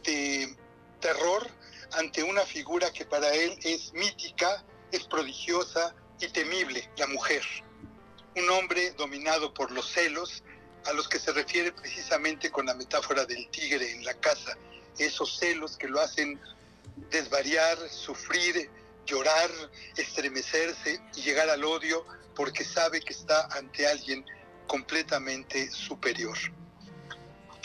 de 0.04 0.56
terror 1.00 1.48
ante 1.94 2.24
una 2.24 2.42
figura 2.42 2.92
que 2.92 3.06
para 3.06 3.34
él 3.34 3.58
es 3.64 3.94
mítica, 3.94 4.64
es 4.92 5.04
prodigiosa 5.06 5.96
y 6.20 6.28
temible, 6.28 6.90
la 6.98 7.08
mujer. 7.08 7.44
Un 8.36 8.50
hombre 8.50 8.92
dominado 8.92 9.54
por 9.54 9.72
los 9.72 9.92
celos, 9.92 10.44
a 10.86 10.94
los 10.94 11.08
que 11.08 11.20
se 11.20 11.34
refiere 11.34 11.72
precisamente 11.72 12.50
con 12.50 12.66
la 12.66 12.74
metáfora 12.74 13.26
del 13.26 13.50
tigre 13.50 13.92
en 13.92 14.06
la 14.06 14.14
casa, 14.14 14.58
esos 14.98 15.38
celos 15.38 15.78
que 15.78 15.88
lo 15.88 16.00
hacen 16.00 16.40
desvariar, 17.10 17.78
sufrir, 17.90 18.70
llorar, 19.06 19.50
estremecerse 19.96 21.02
y 21.16 21.22
llegar 21.22 21.50
al 21.50 21.64
odio 21.64 22.06
porque 22.36 22.64
sabe 22.64 23.02
que 23.02 23.14
está 23.14 23.48
ante 23.52 23.88
alguien 23.88 24.26
completamente 24.68 25.72
superior. 25.72 26.38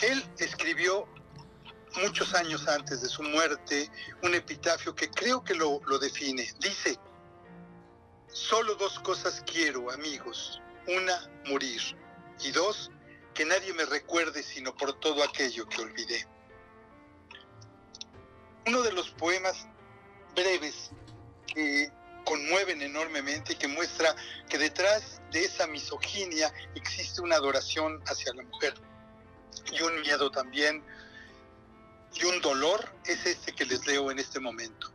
Él 0.01 0.23
escribió 0.37 1.07
muchos 2.01 2.33
años 2.33 2.67
antes 2.67 3.01
de 3.01 3.09
su 3.09 3.23
muerte 3.23 3.89
un 4.21 4.33
epitafio 4.33 4.95
que 4.95 5.09
creo 5.09 5.43
que 5.43 5.53
lo, 5.55 5.79
define. 5.99 6.47
Dice, 6.59 6.97
solo 8.27 8.75
dos 8.75 8.99
cosas 8.99 9.43
quiero, 9.45 9.91
amigos. 9.91 10.61
Una, 10.87 11.29
morir. 11.47 11.81
Y 12.43 12.51
dos, 12.51 12.91
que 13.33 13.45
nadie 13.45 13.73
me 13.73 13.85
recuerde 13.85 14.43
sino 14.43 14.75
por 14.75 14.99
todo 14.99 15.23
aquello 15.23 15.67
que 15.67 15.81
olvidé. 15.81 16.27
Uno 18.65 18.81
de 18.81 18.93
los 18.93 19.09
poemas 19.11 19.67
breves 20.35 20.91
que 21.47 21.91
conmueven 22.25 22.81
enormemente, 22.81 23.55
que 23.55 23.67
muestra 23.67 24.15
que 24.49 24.57
detrás 24.57 25.21
de 25.31 25.43
esa 25.43 25.67
misoginia 25.67 26.53
existe 26.75 27.21
una 27.21 27.35
adoración 27.35 28.01
hacia 28.07 28.33
la 28.33 28.43
mujer 28.43 28.73
y 29.71 29.81
un 29.81 30.01
miedo 30.01 30.31
también 30.31 30.83
y 32.15 32.25
un 32.25 32.41
dolor 32.41 32.93
es 33.05 33.25
este 33.25 33.53
que 33.53 33.65
les 33.65 33.85
leo 33.85 34.11
en 34.11 34.19
este 34.19 34.39
momento. 34.39 34.91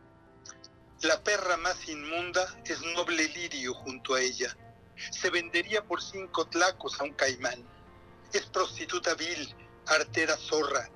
La 1.01 1.21
perra 1.23 1.57
más 1.57 1.87
inmunda 1.87 2.45
es 2.65 2.81
noble 2.81 3.27
lirio 3.29 3.73
junto 3.73 4.15
a 4.15 4.21
ella. 4.21 4.55
Se 5.11 5.29
vendería 5.29 5.83
por 5.83 6.01
cinco 6.01 6.45
tlacos 6.47 6.99
a 6.99 7.05
un 7.05 7.13
caimán. 7.13 7.63
Es 8.33 8.45
prostituta 8.47 9.13
vil, 9.15 9.55
artera 9.87 10.37
zorra, 10.37 10.89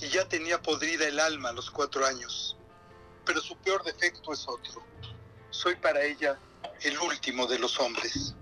y 0.00 0.08
ya 0.08 0.28
tenía 0.28 0.60
podrida 0.60 1.06
el 1.06 1.20
alma 1.20 1.50
a 1.50 1.52
los 1.52 1.70
cuatro 1.70 2.04
años. 2.04 2.56
Pero 3.24 3.40
su 3.40 3.56
peor 3.58 3.82
defecto 3.84 4.32
es 4.32 4.46
otro. 4.48 4.84
Soy 5.50 5.76
para 5.76 6.02
ella 6.02 6.38
el 6.82 6.98
último 6.98 7.46
de 7.46 7.58
los 7.58 7.78
hombres. 7.78 8.34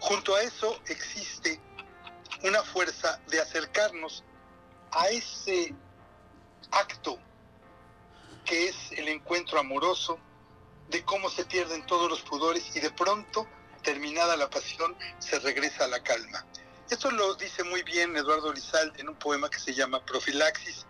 Junto 0.00 0.34
a 0.34 0.42
eso 0.42 0.80
existe 0.86 1.60
una 2.42 2.62
fuerza 2.62 3.20
de 3.28 3.40
acercarnos 3.40 4.24
a 4.92 5.08
ese 5.08 5.74
acto 6.70 7.18
que 8.44 8.68
es 8.68 8.92
el 8.92 9.08
encuentro 9.08 9.58
amoroso, 9.58 10.18
de 10.88 11.04
cómo 11.04 11.28
se 11.28 11.44
pierden 11.44 11.84
todos 11.86 12.08
los 12.08 12.22
pudores 12.22 12.74
y 12.76 12.80
de 12.80 12.90
pronto, 12.90 13.46
terminada 13.82 14.36
la 14.36 14.48
pasión, 14.48 14.96
se 15.18 15.38
regresa 15.40 15.84
a 15.84 15.88
la 15.88 16.02
calma. 16.02 16.46
Esto 16.88 17.10
lo 17.10 17.34
dice 17.34 17.64
muy 17.64 17.82
bien 17.82 18.16
Eduardo 18.16 18.52
Lizalde 18.52 19.00
en 19.00 19.08
un 19.08 19.16
poema 19.16 19.50
que 19.50 19.58
se 19.58 19.74
llama 19.74 20.04
Profilaxis 20.04 20.86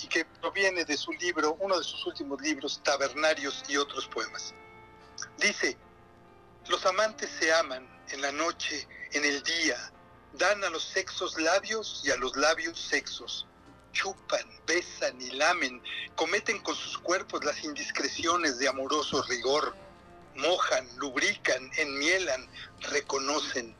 y 0.00 0.06
que 0.06 0.24
proviene 0.24 0.84
de 0.84 0.96
su 0.96 1.12
libro, 1.12 1.56
uno 1.58 1.76
de 1.76 1.84
sus 1.84 2.06
últimos 2.06 2.40
libros, 2.40 2.80
Tabernarios 2.84 3.64
y 3.68 3.76
otros 3.76 4.06
poemas. 4.06 4.54
Dice, 5.38 5.76
los 6.68 6.86
amantes 6.86 7.30
se 7.38 7.52
aman 7.52 7.88
en 8.10 8.22
la 8.22 8.30
noche, 8.30 8.86
en 9.12 9.24
el 9.24 9.42
día, 9.42 9.76
dan 10.34 10.64
a 10.64 10.70
los 10.70 10.84
sexos 10.84 11.40
labios 11.40 12.02
y 12.04 12.10
a 12.10 12.16
los 12.16 12.36
labios 12.36 12.78
sexos. 12.78 13.46
Chupan, 13.92 14.44
besan 14.66 15.20
y 15.20 15.30
lamen, 15.30 15.82
cometen 16.16 16.60
con 16.60 16.74
sus 16.74 16.98
cuerpos 16.98 17.44
las 17.44 17.62
indiscreciones 17.62 18.58
de 18.58 18.68
amoroso 18.68 19.22
rigor, 19.22 19.76
mojan, 20.36 20.88
lubrican, 20.98 21.70
enmielan, 21.76 22.48
reconocen. 22.90 23.76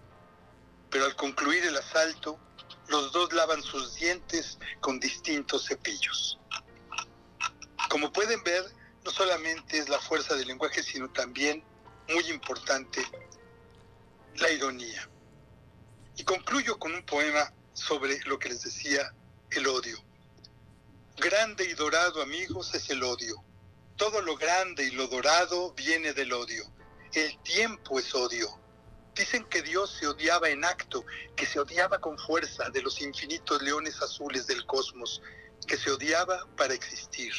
Pero 0.91 1.07
al 1.07 1.17
concluir 1.17 1.65
el 1.65 1.77
asalto, 1.77 2.39
los 2.89 3.11
dos 3.13 3.33
lavan 3.33 3.63
sus 3.63 3.97
dientes 3.97 4.59
con 4.81 5.01
distintos 5.01 5.67
cepillos. 5.67 6.39
Como 7.89 8.13
pueden 8.13 8.43
ver, 8.45 8.65
no 9.05 9.11
solamente 9.11 9.79
es 9.79 9.89
la 9.89 9.99
fuerza 9.99 10.37
del 10.37 10.47
lenguaje, 10.47 10.83
sino 10.83 11.11
también, 11.11 11.65
muy 12.09 12.25
importante, 12.29 13.05
la 14.37 14.51
ironía. 14.51 15.09
Y 16.17 16.25
concluyo 16.25 16.79
con 16.79 16.95
un 16.95 17.05
poema 17.05 17.53
sobre 17.73 18.21
lo 18.25 18.39
que 18.39 18.49
les 18.49 18.63
decía, 18.63 19.13
el 19.51 19.67
odio. 19.67 19.99
Grande 21.17 21.65
y 21.65 21.75
dorado, 21.75 22.23
amigos, 22.23 22.75
es 22.75 22.89
el 22.91 23.03
odio. 23.03 23.43
Todo 23.97 24.21
lo 24.23 24.37
grande 24.37 24.85
y 24.85 24.91
lo 24.91 25.07
dorado 25.07 25.73
viene 25.75 26.13
del 26.13 26.33
odio. 26.33 26.65
El 27.13 27.39
tiempo 27.43 27.99
es 27.99 28.15
odio. 28.15 28.49
Dicen 29.15 29.45
que 29.45 29.63
Dios 29.63 29.97
se 29.99 30.09
odiaba 30.09 30.49
en 30.49 30.65
acto, 30.65 31.05
que 31.37 31.47
se 31.47 31.61
odiaba 31.61 32.01
con 32.01 32.19
fuerza 32.19 32.69
de 32.71 32.83
los 32.83 33.01
infinitos 33.01 33.63
leones 33.63 34.03
azules 34.03 34.49
del 34.49 34.67
cosmos, 34.67 35.23
que 35.69 35.77
se 35.77 35.93
odiaba 35.93 36.47
para 36.57 36.75
existir. 36.75 37.33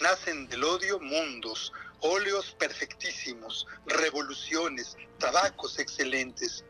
Nacen 0.00 0.46
del 0.48 0.64
odio 0.64 1.00
mundos, 1.00 1.72
óleos 2.00 2.54
perfectísimos, 2.58 3.66
revoluciones, 3.86 4.96
tabacos 5.18 5.78
excelentes. 5.78 6.64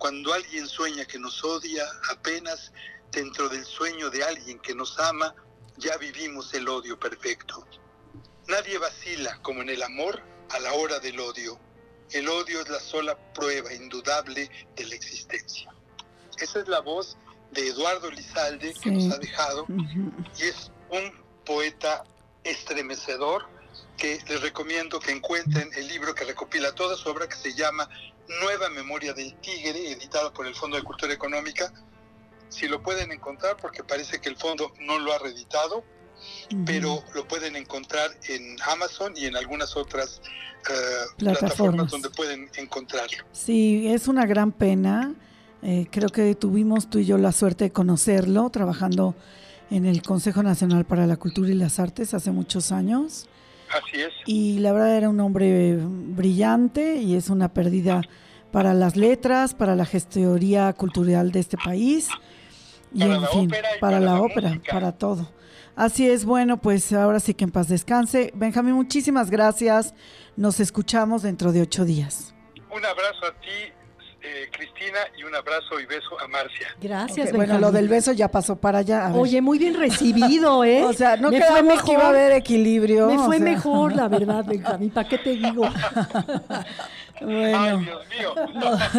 Cuando 0.00 0.32
alguien 0.32 0.66
sueña 0.66 1.04
que 1.04 1.18
nos 1.18 1.44
odia, 1.44 1.84
apenas 2.10 2.72
dentro 3.12 3.50
del 3.50 3.66
sueño 3.66 4.08
de 4.08 4.24
alguien 4.24 4.58
que 4.58 4.74
nos 4.74 4.98
ama, 4.98 5.34
ya 5.76 5.94
vivimos 5.98 6.54
el 6.54 6.66
odio 6.70 6.98
perfecto. 6.98 7.66
Nadie 8.48 8.78
vacila 8.78 9.38
como 9.42 9.60
en 9.60 9.68
el 9.68 9.82
amor 9.82 10.22
a 10.52 10.58
la 10.58 10.72
hora 10.72 11.00
del 11.00 11.20
odio. 11.20 11.60
El 12.12 12.30
odio 12.30 12.62
es 12.62 12.70
la 12.70 12.80
sola 12.80 13.14
prueba 13.34 13.74
indudable 13.74 14.50
de 14.74 14.86
la 14.86 14.94
existencia. 14.94 15.70
Esa 16.38 16.60
es 16.60 16.68
la 16.68 16.80
voz 16.80 17.18
de 17.50 17.68
Eduardo 17.68 18.10
Lizalde 18.10 18.72
que 18.82 18.90
nos 18.90 19.12
ha 19.12 19.18
dejado 19.18 19.66
y 19.68 20.44
es 20.44 20.72
un 20.88 21.12
poeta 21.44 22.04
estremecedor 22.42 23.46
que 23.98 24.18
les 24.26 24.40
recomiendo 24.40 24.98
que 24.98 25.12
encuentren 25.12 25.68
el 25.76 25.88
libro 25.88 26.14
que 26.14 26.24
recopila 26.24 26.74
toda 26.74 26.96
su 26.96 27.10
obra 27.10 27.28
que 27.28 27.36
se 27.36 27.52
llama 27.52 27.86
Nueva 28.42 28.68
Memoria 28.70 29.12
del 29.12 29.34
Tigre, 29.40 29.90
editado 29.90 30.32
por 30.32 30.46
el 30.46 30.54
Fondo 30.54 30.76
de 30.76 30.82
Cultura 30.82 31.12
Económica. 31.12 31.72
Si 32.48 32.68
lo 32.68 32.82
pueden 32.82 33.12
encontrar, 33.12 33.56
porque 33.56 33.82
parece 33.84 34.20
que 34.20 34.28
el 34.28 34.36
fondo 34.36 34.72
no 34.80 34.98
lo 34.98 35.12
ha 35.12 35.18
reeditado, 35.18 35.84
pero 36.66 37.02
lo 37.14 37.26
pueden 37.26 37.56
encontrar 37.56 38.10
en 38.28 38.56
Amazon 38.68 39.14
y 39.16 39.26
en 39.26 39.36
algunas 39.36 39.76
otras 39.76 40.20
eh, 40.68 40.72
plataformas. 41.16 41.90
donde 41.90 42.10
pueden 42.10 42.50
encontrarlo. 42.56 43.24
Sí, 43.32 43.88
es 43.88 44.08
una 44.08 44.26
gran 44.26 44.52
pena. 44.52 45.14
Eh, 45.62 45.86
creo 45.90 46.08
que 46.08 46.34
tuvimos 46.34 46.90
tú 46.90 46.98
y 46.98 47.04
yo 47.04 47.18
la 47.18 47.32
suerte 47.32 47.64
de 47.64 47.72
conocerlo 47.72 48.50
trabajando 48.50 49.14
en 49.70 49.86
el 49.86 50.02
Consejo 50.02 50.42
Nacional 50.42 50.84
para 50.84 51.06
la 51.06 51.16
Cultura 51.16 51.50
y 51.50 51.54
las 51.54 51.78
Artes 51.78 52.14
hace 52.14 52.30
muchos 52.30 52.72
años. 52.72 53.28
Así 53.70 54.00
es. 54.00 54.12
Y 54.26 54.58
la 54.58 54.72
verdad 54.72 54.96
era 54.96 55.08
un 55.08 55.20
hombre 55.20 55.76
brillante 55.80 56.96
y 56.96 57.14
es 57.14 57.30
una 57.30 57.52
pérdida 57.52 58.02
para 58.50 58.74
las 58.74 58.96
letras, 58.96 59.54
para 59.54 59.76
la 59.76 59.86
gestoría 59.86 60.72
cultural 60.72 61.30
de 61.32 61.40
este 61.40 61.56
país 61.56 62.08
y 62.92 63.02
en 63.02 63.26
fin, 63.28 63.50
para, 63.80 64.00
la, 64.00 64.20
ópera, 64.20 64.60
para 64.70 64.92
todo. 64.92 65.30
Así 65.76 66.08
es, 66.08 66.24
bueno, 66.24 66.60
pues 66.60 66.92
ahora 66.92 67.20
sí 67.20 67.34
que 67.34 67.44
en 67.44 67.52
paz 67.52 67.68
descanse. 67.68 68.32
Benjamín, 68.34 68.74
muchísimas 68.74 69.30
gracias. 69.30 69.94
Nos 70.36 70.60
escuchamos 70.60 71.22
dentro 71.22 71.52
de 71.52 71.62
ocho 71.62 71.84
días. 71.84 72.34
Un 72.70 72.84
abrazo 72.84 73.26
a 73.26 73.40
ti, 73.40 73.72
eh, 74.30 74.48
Cristina, 74.52 74.98
y 75.18 75.24
un 75.24 75.34
abrazo 75.34 75.80
y 75.80 75.86
beso 75.86 76.18
a 76.20 76.28
Marcia. 76.28 76.68
Gracias, 76.80 77.32
Bueno, 77.32 77.58
lo 77.58 77.72
del 77.72 77.88
beso 77.88 78.12
ya 78.12 78.28
pasó 78.28 78.54
para 78.56 78.78
allá. 78.78 79.12
Oye, 79.12 79.40
muy 79.40 79.58
bien 79.58 79.74
recibido, 79.74 80.62
¿eh? 80.64 80.84
o 80.84 80.92
sea, 80.92 81.16
no 81.16 81.30
quedamos 81.30 81.82
que 81.82 81.92
iba 81.92 82.04
a 82.04 82.08
haber 82.10 82.32
equilibrio. 82.32 83.08
Me 83.08 83.18
fue 83.18 83.40
mejor, 83.40 83.94
la 83.94 84.08
verdad, 84.08 84.44
Benjamín. 84.46 84.90
¿Para 84.90 85.08
qué 85.08 85.18
te 85.18 85.30
digo? 85.30 85.64
Bueno, 87.22 87.84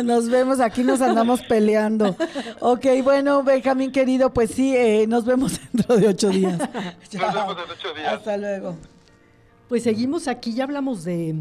nos 0.04 0.30
vemos, 0.30 0.60
aquí 0.60 0.84
nos 0.84 1.02
andamos 1.02 1.42
peleando. 1.42 2.16
Ok, 2.60 2.86
bueno, 3.04 3.42
Benjamín 3.42 3.92
querido, 3.92 4.32
pues 4.32 4.52
sí, 4.52 4.76
eh, 4.78 5.08
nos 5.08 5.26
vemos 5.26 5.60
dentro 5.74 5.98
de 5.98 6.08
ocho 6.10 6.30
días. 6.30 6.60
Nos 6.60 7.34
vemos 7.34 7.58
en 7.58 7.72
ocho 7.72 7.94
días. 7.96 8.14
Hasta 8.14 8.38
luego. 8.38 8.78
Pues 9.68 9.82
seguimos 9.82 10.28
aquí, 10.28 10.54
ya 10.54 10.66
hablamos 10.66 11.04
de 11.04 11.34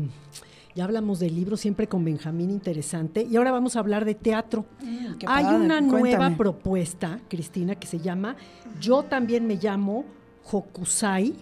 ya 0.74 0.84
hablamos 0.84 1.18
del 1.18 1.34
libro 1.34 1.56
siempre 1.56 1.88
con 1.88 2.04
Benjamín, 2.04 2.50
interesante. 2.50 3.26
Y 3.28 3.36
ahora 3.36 3.52
vamos 3.52 3.76
a 3.76 3.80
hablar 3.80 4.04
de 4.04 4.14
teatro. 4.14 4.66
Mm, 4.80 5.06
Hay 5.26 5.44
una 5.44 5.80
nueva 5.80 6.30
propuesta, 6.36 7.20
Cristina, 7.28 7.74
que 7.74 7.86
se 7.86 7.98
llama 7.98 8.36
Yo 8.80 9.02
también 9.02 9.46
me 9.46 9.56
llamo 9.56 10.04
Hokusai. 10.50 11.34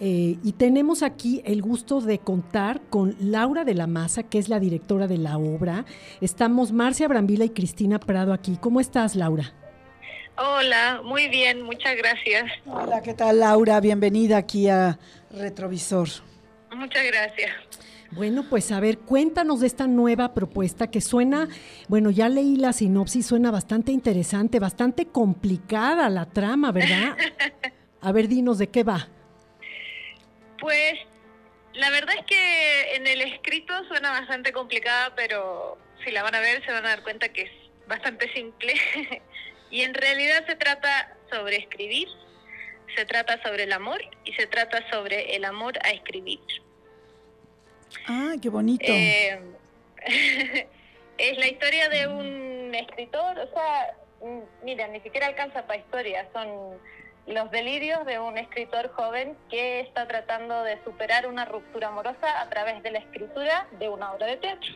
Eh, 0.00 0.36
y 0.42 0.52
tenemos 0.52 1.02
aquí 1.02 1.40
el 1.46 1.62
gusto 1.62 2.00
de 2.00 2.18
contar 2.18 2.82
con 2.90 3.16
Laura 3.20 3.64
de 3.64 3.74
la 3.74 3.86
Maza, 3.86 4.22
que 4.24 4.38
es 4.38 4.48
la 4.48 4.60
directora 4.60 5.06
de 5.06 5.16
la 5.16 5.38
obra. 5.38 5.86
Estamos 6.20 6.72
Marcia 6.72 7.08
Brambila 7.08 7.44
y 7.44 7.50
Cristina 7.50 7.98
Prado 7.98 8.32
aquí. 8.32 8.58
¿Cómo 8.60 8.80
estás, 8.80 9.16
Laura? 9.16 9.52
Hola, 10.36 11.00
muy 11.04 11.28
bien, 11.28 11.62
muchas 11.62 11.96
gracias. 11.96 12.50
Hola, 12.66 13.00
¿qué 13.02 13.14
tal, 13.14 13.38
Laura? 13.40 13.80
Bienvenida 13.80 14.36
aquí 14.36 14.68
a 14.68 14.98
Retrovisor. 15.30 16.08
Muchas 16.74 17.04
gracias. 17.06 17.52
Bueno, 18.10 18.44
pues 18.48 18.70
a 18.70 18.80
ver, 18.80 18.98
cuéntanos 18.98 19.60
de 19.60 19.66
esta 19.66 19.86
nueva 19.86 20.34
propuesta 20.34 20.90
que 20.90 21.00
suena, 21.00 21.48
bueno, 21.88 22.10
ya 22.10 22.28
leí 22.28 22.56
la 22.56 22.72
sinopsis, 22.72 23.26
suena 23.26 23.50
bastante 23.50 23.92
interesante, 23.92 24.60
bastante 24.60 25.06
complicada 25.06 26.08
la 26.10 26.26
trama, 26.26 26.70
¿verdad? 26.72 27.16
A 28.00 28.12
ver, 28.12 28.28
dinos 28.28 28.58
de 28.58 28.68
qué 28.68 28.84
va. 28.84 29.08
Pues 30.60 30.94
la 31.72 31.90
verdad 31.90 32.14
es 32.18 32.26
que 32.26 32.96
en 32.96 33.06
el 33.06 33.22
escrito 33.22 33.72
suena 33.88 34.10
bastante 34.10 34.52
complicada, 34.52 35.14
pero 35.16 35.78
si 36.04 36.10
la 36.10 36.22
van 36.22 36.34
a 36.34 36.40
ver 36.40 36.64
se 36.64 36.70
van 36.70 36.84
a 36.84 36.90
dar 36.90 37.02
cuenta 37.02 37.30
que 37.30 37.42
es 37.42 37.50
bastante 37.88 38.30
simple. 38.32 38.74
y 39.70 39.80
en 39.80 39.94
realidad 39.94 40.44
se 40.46 40.56
trata 40.56 41.16
sobre 41.30 41.56
escribir, 41.56 42.08
se 42.94 43.04
trata 43.06 43.42
sobre 43.42 43.64
el 43.64 43.72
amor 43.72 44.02
y 44.24 44.32
se 44.34 44.46
trata 44.46 44.88
sobre 44.90 45.34
el 45.34 45.44
amor 45.44 45.78
a 45.82 45.90
escribir. 45.90 46.40
Ah, 48.06 48.34
qué 48.40 48.48
bonito. 48.48 48.84
Eh, 48.86 49.38
es 51.18 51.38
la 51.38 51.46
historia 51.46 51.88
de 51.88 52.06
un 52.08 52.74
escritor, 52.74 53.38
o 53.38 53.48
sea, 53.48 53.96
mira, 54.62 54.88
ni 54.88 55.00
siquiera 55.00 55.26
alcanza 55.26 55.66
para 55.66 55.78
historia, 55.78 56.28
son 56.32 56.78
los 57.26 57.50
delirios 57.50 58.04
de 58.04 58.18
un 58.18 58.36
escritor 58.36 58.90
joven 58.92 59.36
que 59.48 59.80
está 59.80 60.06
tratando 60.06 60.62
de 60.62 60.82
superar 60.84 61.26
una 61.26 61.44
ruptura 61.46 61.88
amorosa 61.88 62.40
a 62.40 62.48
través 62.50 62.82
de 62.82 62.90
la 62.90 62.98
escritura 62.98 63.66
de 63.78 63.88
una 63.88 64.12
obra 64.12 64.26
de 64.26 64.36
teatro. 64.36 64.74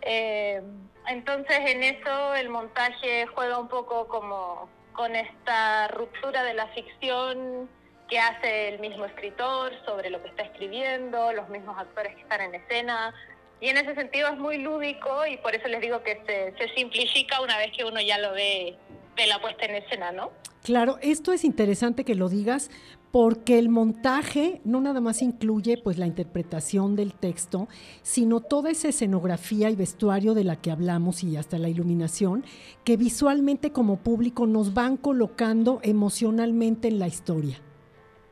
Eh, 0.00 0.60
entonces 1.06 1.58
en 1.66 1.82
eso 1.84 2.34
el 2.34 2.48
montaje 2.48 3.26
juega 3.26 3.58
un 3.58 3.68
poco 3.68 4.08
como 4.08 4.68
con 4.92 5.14
esta 5.14 5.88
ruptura 5.88 6.42
de 6.42 6.54
la 6.54 6.66
ficción 6.68 7.68
que 8.12 8.18
hace 8.18 8.68
el 8.68 8.78
mismo 8.78 9.06
escritor 9.06 9.72
sobre 9.86 10.10
lo 10.10 10.22
que 10.22 10.28
está 10.28 10.42
escribiendo, 10.42 11.32
los 11.32 11.48
mismos 11.48 11.78
actores 11.78 12.14
que 12.14 12.20
están 12.20 12.42
en 12.42 12.54
escena. 12.56 13.14
Y 13.58 13.68
en 13.68 13.78
ese 13.78 13.94
sentido 13.94 14.28
es 14.28 14.36
muy 14.36 14.58
lúdico 14.58 15.24
y 15.24 15.38
por 15.38 15.54
eso 15.54 15.66
les 15.68 15.80
digo 15.80 16.02
que 16.02 16.20
se, 16.26 16.68
simplifica 16.74 17.40
una 17.40 17.56
vez 17.56 17.72
que 17.74 17.86
uno 17.86 18.02
ya 18.02 18.18
lo 18.18 18.32
ve 18.32 18.76
de 19.16 19.26
la 19.26 19.40
puesta 19.40 19.64
en 19.64 19.76
escena, 19.76 20.12
¿no? 20.12 20.30
Claro, 20.62 20.98
esto 21.00 21.32
es 21.32 21.42
interesante 21.42 22.04
que 22.04 22.14
lo 22.14 22.28
digas 22.28 22.70
porque 23.12 23.58
el 23.58 23.70
montaje 23.70 24.60
no 24.62 24.82
nada 24.82 25.00
más 25.00 25.22
incluye 25.22 25.78
pues 25.78 25.96
la 25.96 26.06
interpretación 26.06 26.96
del 26.96 27.14
texto, 27.14 27.66
sino 28.02 28.40
toda 28.40 28.70
esa 28.70 28.88
escenografía 28.88 29.70
y 29.70 29.74
vestuario 29.74 30.34
de 30.34 30.44
la 30.44 30.56
que 30.56 30.70
hablamos 30.70 31.24
y 31.24 31.38
hasta 31.38 31.56
la 31.56 31.70
iluminación 31.70 32.44
que 32.84 32.98
visualmente 32.98 33.72
como 33.72 33.96
público 33.96 34.46
nos 34.46 34.74
van 34.74 34.98
colocando 34.98 35.80
emocionalmente 35.82 36.88
en 36.88 36.98
la 36.98 37.06
historia. 37.06 37.58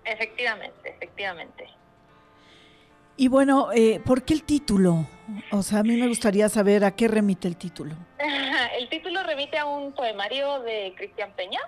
Efectivamente, 0.04 0.90
efectivamente. 0.90 1.68
Y 3.16 3.28
bueno, 3.28 3.68
eh, 3.72 4.00
¿por 4.04 4.22
qué 4.22 4.32
el 4.32 4.44
título? 4.44 5.06
O 5.52 5.62
sea, 5.62 5.80
a 5.80 5.82
mí 5.82 5.94
me 5.96 6.08
gustaría 6.08 6.48
saber 6.48 6.84
a 6.84 6.96
qué 6.96 7.06
remite 7.06 7.48
el 7.48 7.56
título. 7.56 7.94
el 8.78 8.88
título 8.88 9.22
remite 9.22 9.58
a 9.58 9.66
un 9.66 9.92
poemario 9.92 10.60
de 10.60 10.94
Cristian 10.96 11.30
Peña, 11.32 11.60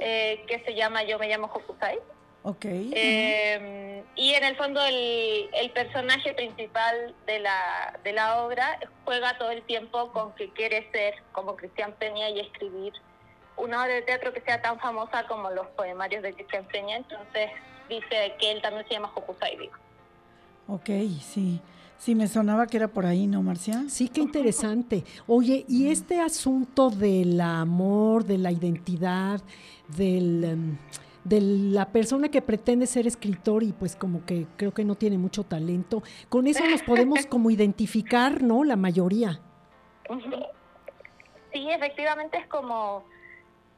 eh, 0.00 0.44
que 0.46 0.60
se 0.60 0.74
llama 0.74 1.02
Yo 1.02 1.18
me 1.18 1.28
llamo 1.28 1.48
Hokusai. 1.52 1.98
Ok. 2.42 2.64
Eh, 2.66 4.02
y 4.14 4.32
en 4.32 4.44
el 4.44 4.56
fondo 4.56 4.80
el, 4.84 5.50
el, 5.52 5.70
personaje 5.72 6.32
principal 6.34 7.14
de 7.26 7.40
la, 7.40 7.98
de 8.02 8.12
la 8.12 8.44
obra 8.44 8.78
juega 9.04 9.36
todo 9.38 9.50
el 9.50 9.62
tiempo 9.62 10.10
con 10.12 10.32
que 10.36 10.50
quiere 10.50 10.88
ser 10.90 11.14
como 11.32 11.56
Cristian 11.56 11.92
Peña 11.98 12.30
y 12.30 12.40
escribir 12.40 12.92
una 13.60 13.82
obra 13.82 13.94
de 13.94 14.02
teatro 14.02 14.32
que 14.32 14.40
sea 14.40 14.60
tan 14.60 14.78
famosa 14.80 15.26
como 15.26 15.50
los 15.50 15.66
poemarios 15.68 16.22
de 16.22 16.32
Cristian 16.32 16.64
Peña, 16.66 16.96
entonces 16.96 17.50
dice 17.88 18.34
que 18.38 18.52
él 18.52 18.62
también 18.62 18.86
se 18.86 18.94
llama 18.94 19.10
Hokusai. 19.14 19.70
Ok, 20.68 20.88
sí. 21.20 21.60
Sí, 21.98 22.14
me 22.14 22.28
sonaba 22.28 22.66
que 22.66 22.78
era 22.78 22.88
por 22.88 23.04
ahí, 23.04 23.26
¿no, 23.26 23.42
Marcia? 23.42 23.84
Sí, 23.88 24.08
qué 24.08 24.22
interesante. 24.22 25.04
Oye, 25.26 25.66
y 25.68 25.90
este 25.90 26.18
asunto 26.18 26.88
del 26.88 27.38
amor, 27.42 28.24
de 28.24 28.38
la 28.38 28.50
identidad, 28.50 29.42
del, 29.88 30.44
em, 30.44 30.78
de 31.24 31.40
la 31.42 31.92
persona 31.92 32.30
que 32.30 32.40
pretende 32.40 32.86
ser 32.86 33.06
escritor 33.06 33.62
y 33.62 33.72
pues 33.72 33.96
como 33.96 34.24
que 34.24 34.46
creo 34.56 34.72
que 34.72 34.82
no 34.82 34.94
tiene 34.94 35.18
mucho 35.18 35.44
talento, 35.44 36.02
con 36.30 36.46
eso 36.46 36.64
nos 36.64 36.82
podemos 36.82 37.26
como 37.26 37.50
identificar, 37.50 38.42
¿no? 38.42 38.64
La 38.64 38.76
mayoría. 38.76 39.38
Sí, 41.52 41.68
efectivamente 41.70 42.38
es 42.38 42.46
como 42.46 43.04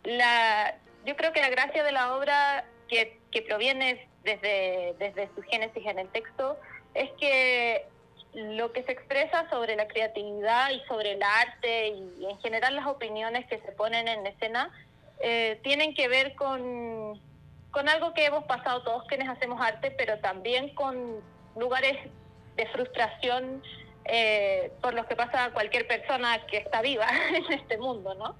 la, 0.04 0.74
yo 1.06 1.16
creo 1.16 1.32
que 1.32 1.40
la 1.40 1.50
gracia 1.50 1.84
de 1.84 1.92
la 1.92 2.14
obra 2.16 2.64
que, 2.88 3.18
que 3.30 3.42
proviene 3.42 4.08
desde, 4.24 4.94
desde 4.98 5.28
su 5.34 5.42
génesis 5.42 5.84
en 5.86 5.98
el 5.98 6.08
texto 6.08 6.58
es 6.94 7.10
que 7.12 7.86
lo 8.34 8.72
que 8.72 8.82
se 8.84 8.92
expresa 8.92 9.48
sobre 9.50 9.76
la 9.76 9.86
creatividad 9.88 10.70
y 10.70 10.80
sobre 10.88 11.12
el 11.12 11.22
arte 11.22 11.88
y 11.88 12.26
en 12.28 12.38
general 12.40 12.76
las 12.76 12.86
opiniones 12.86 13.46
que 13.46 13.58
se 13.58 13.72
ponen 13.72 14.08
en 14.08 14.26
escena 14.26 14.70
eh, 15.20 15.60
tienen 15.62 15.94
que 15.94 16.08
ver 16.08 16.34
con, 16.34 17.20
con 17.70 17.88
algo 17.88 18.14
que 18.14 18.24
hemos 18.24 18.44
pasado 18.44 18.82
todos 18.82 19.04
quienes 19.06 19.28
hacemos 19.28 19.60
arte, 19.60 19.90
pero 19.92 20.18
también 20.18 20.74
con 20.74 21.20
lugares 21.56 21.96
de 22.56 22.66
frustración 22.68 23.62
eh, 24.06 24.72
por 24.80 24.94
los 24.94 25.06
que 25.06 25.14
pasa 25.14 25.50
cualquier 25.52 25.86
persona 25.86 26.44
que 26.46 26.56
está 26.58 26.82
viva 26.82 27.06
en 27.34 27.52
este 27.52 27.78
mundo, 27.78 28.14
¿no? 28.14 28.34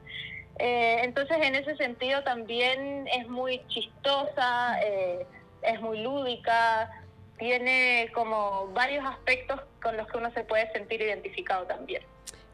Eh, 0.64 1.01
entonces, 1.03 1.38
en 1.40 1.57
ese 1.57 1.77
sentido 1.77 2.22
también 2.22 3.09
es 3.09 3.29
muy 3.29 3.61
chistosa, 3.66 4.81
eh, 4.81 5.27
es 5.61 5.81
muy 5.81 6.01
lúdica, 6.01 6.88
tiene 7.37 8.09
como 8.14 8.68
varios 8.72 9.05
aspectos 9.05 9.61
con 9.83 9.96
los 9.96 10.07
que 10.07 10.18
uno 10.18 10.31
se 10.31 10.44
puede 10.44 10.70
sentir 10.70 11.03
identificado 11.03 11.66
también. 11.66 12.03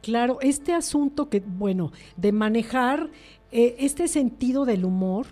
Claro, 0.01 0.39
este 0.41 0.73
asunto 0.73 1.29
que, 1.29 1.43
bueno, 1.45 1.93
de 2.17 2.33
manejar 2.33 3.11
eh, 3.53 3.77
este 3.79 4.09
sentido 4.09 4.65
del 4.65 4.87
humor, 4.87 5.27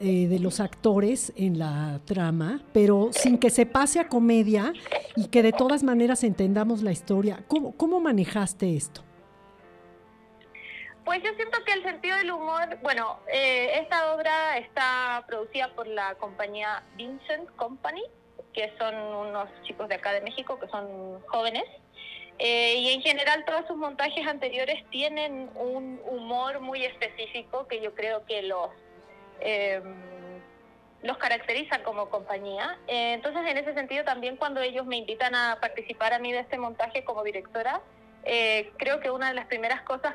de 0.00 0.40
los 0.40 0.58
actores 0.58 1.32
en 1.36 1.60
la 1.60 2.00
trama, 2.04 2.60
pero 2.72 3.10
sin 3.12 3.38
que 3.38 3.50
se 3.50 3.66
pase 3.66 4.00
a 4.00 4.08
comedia 4.08 4.72
y 5.14 5.28
que 5.28 5.44
de 5.44 5.52
todas 5.52 5.84
maneras 5.84 6.24
entendamos 6.24 6.82
la 6.82 6.90
historia. 6.90 7.44
¿Cómo, 7.46 7.70
cómo 7.76 8.00
manejaste 8.00 8.74
esto? 8.74 9.04
Pues 11.12 11.22
yo 11.24 11.34
siento 11.34 11.62
que 11.64 11.74
el 11.74 11.82
sentido 11.82 12.16
del 12.16 12.30
humor, 12.30 12.78
bueno, 12.80 13.18
eh, 13.30 13.80
esta 13.82 14.14
obra 14.14 14.56
está 14.56 15.22
producida 15.26 15.68
por 15.74 15.86
la 15.86 16.14
compañía 16.14 16.84
Vincent 16.96 17.50
Company, 17.56 18.02
que 18.54 18.72
son 18.78 18.94
unos 18.94 19.50
chicos 19.64 19.90
de 19.90 19.96
acá 19.96 20.14
de 20.14 20.22
México 20.22 20.58
que 20.58 20.68
son 20.68 21.20
jóvenes. 21.26 21.64
Eh, 22.38 22.76
y 22.76 22.88
en 22.92 23.02
general 23.02 23.44
todos 23.44 23.66
sus 23.66 23.76
montajes 23.76 24.26
anteriores 24.26 24.88
tienen 24.88 25.50
un 25.54 26.00
humor 26.06 26.60
muy 26.60 26.82
específico 26.82 27.66
que 27.68 27.82
yo 27.82 27.94
creo 27.94 28.24
que 28.24 28.40
los, 28.44 28.70
eh, 29.40 29.82
los 31.02 31.18
caracteriza 31.18 31.82
como 31.82 32.08
compañía. 32.08 32.78
Eh, 32.86 33.12
entonces 33.12 33.42
en 33.46 33.58
ese 33.58 33.74
sentido 33.74 34.02
también 34.04 34.38
cuando 34.38 34.62
ellos 34.62 34.86
me 34.86 34.96
invitan 34.96 35.34
a 35.34 35.58
participar 35.60 36.14
a 36.14 36.18
mí 36.18 36.32
de 36.32 36.38
este 36.38 36.56
montaje 36.56 37.04
como 37.04 37.22
directora, 37.22 37.82
eh, 38.24 38.72
creo 38.78 39.00
que 39.00 39.10
una 39.10 39.28
de 39.28 39.34
las 39.34 39.44
primeras 39.44 39.82
cosas 39.82 40.14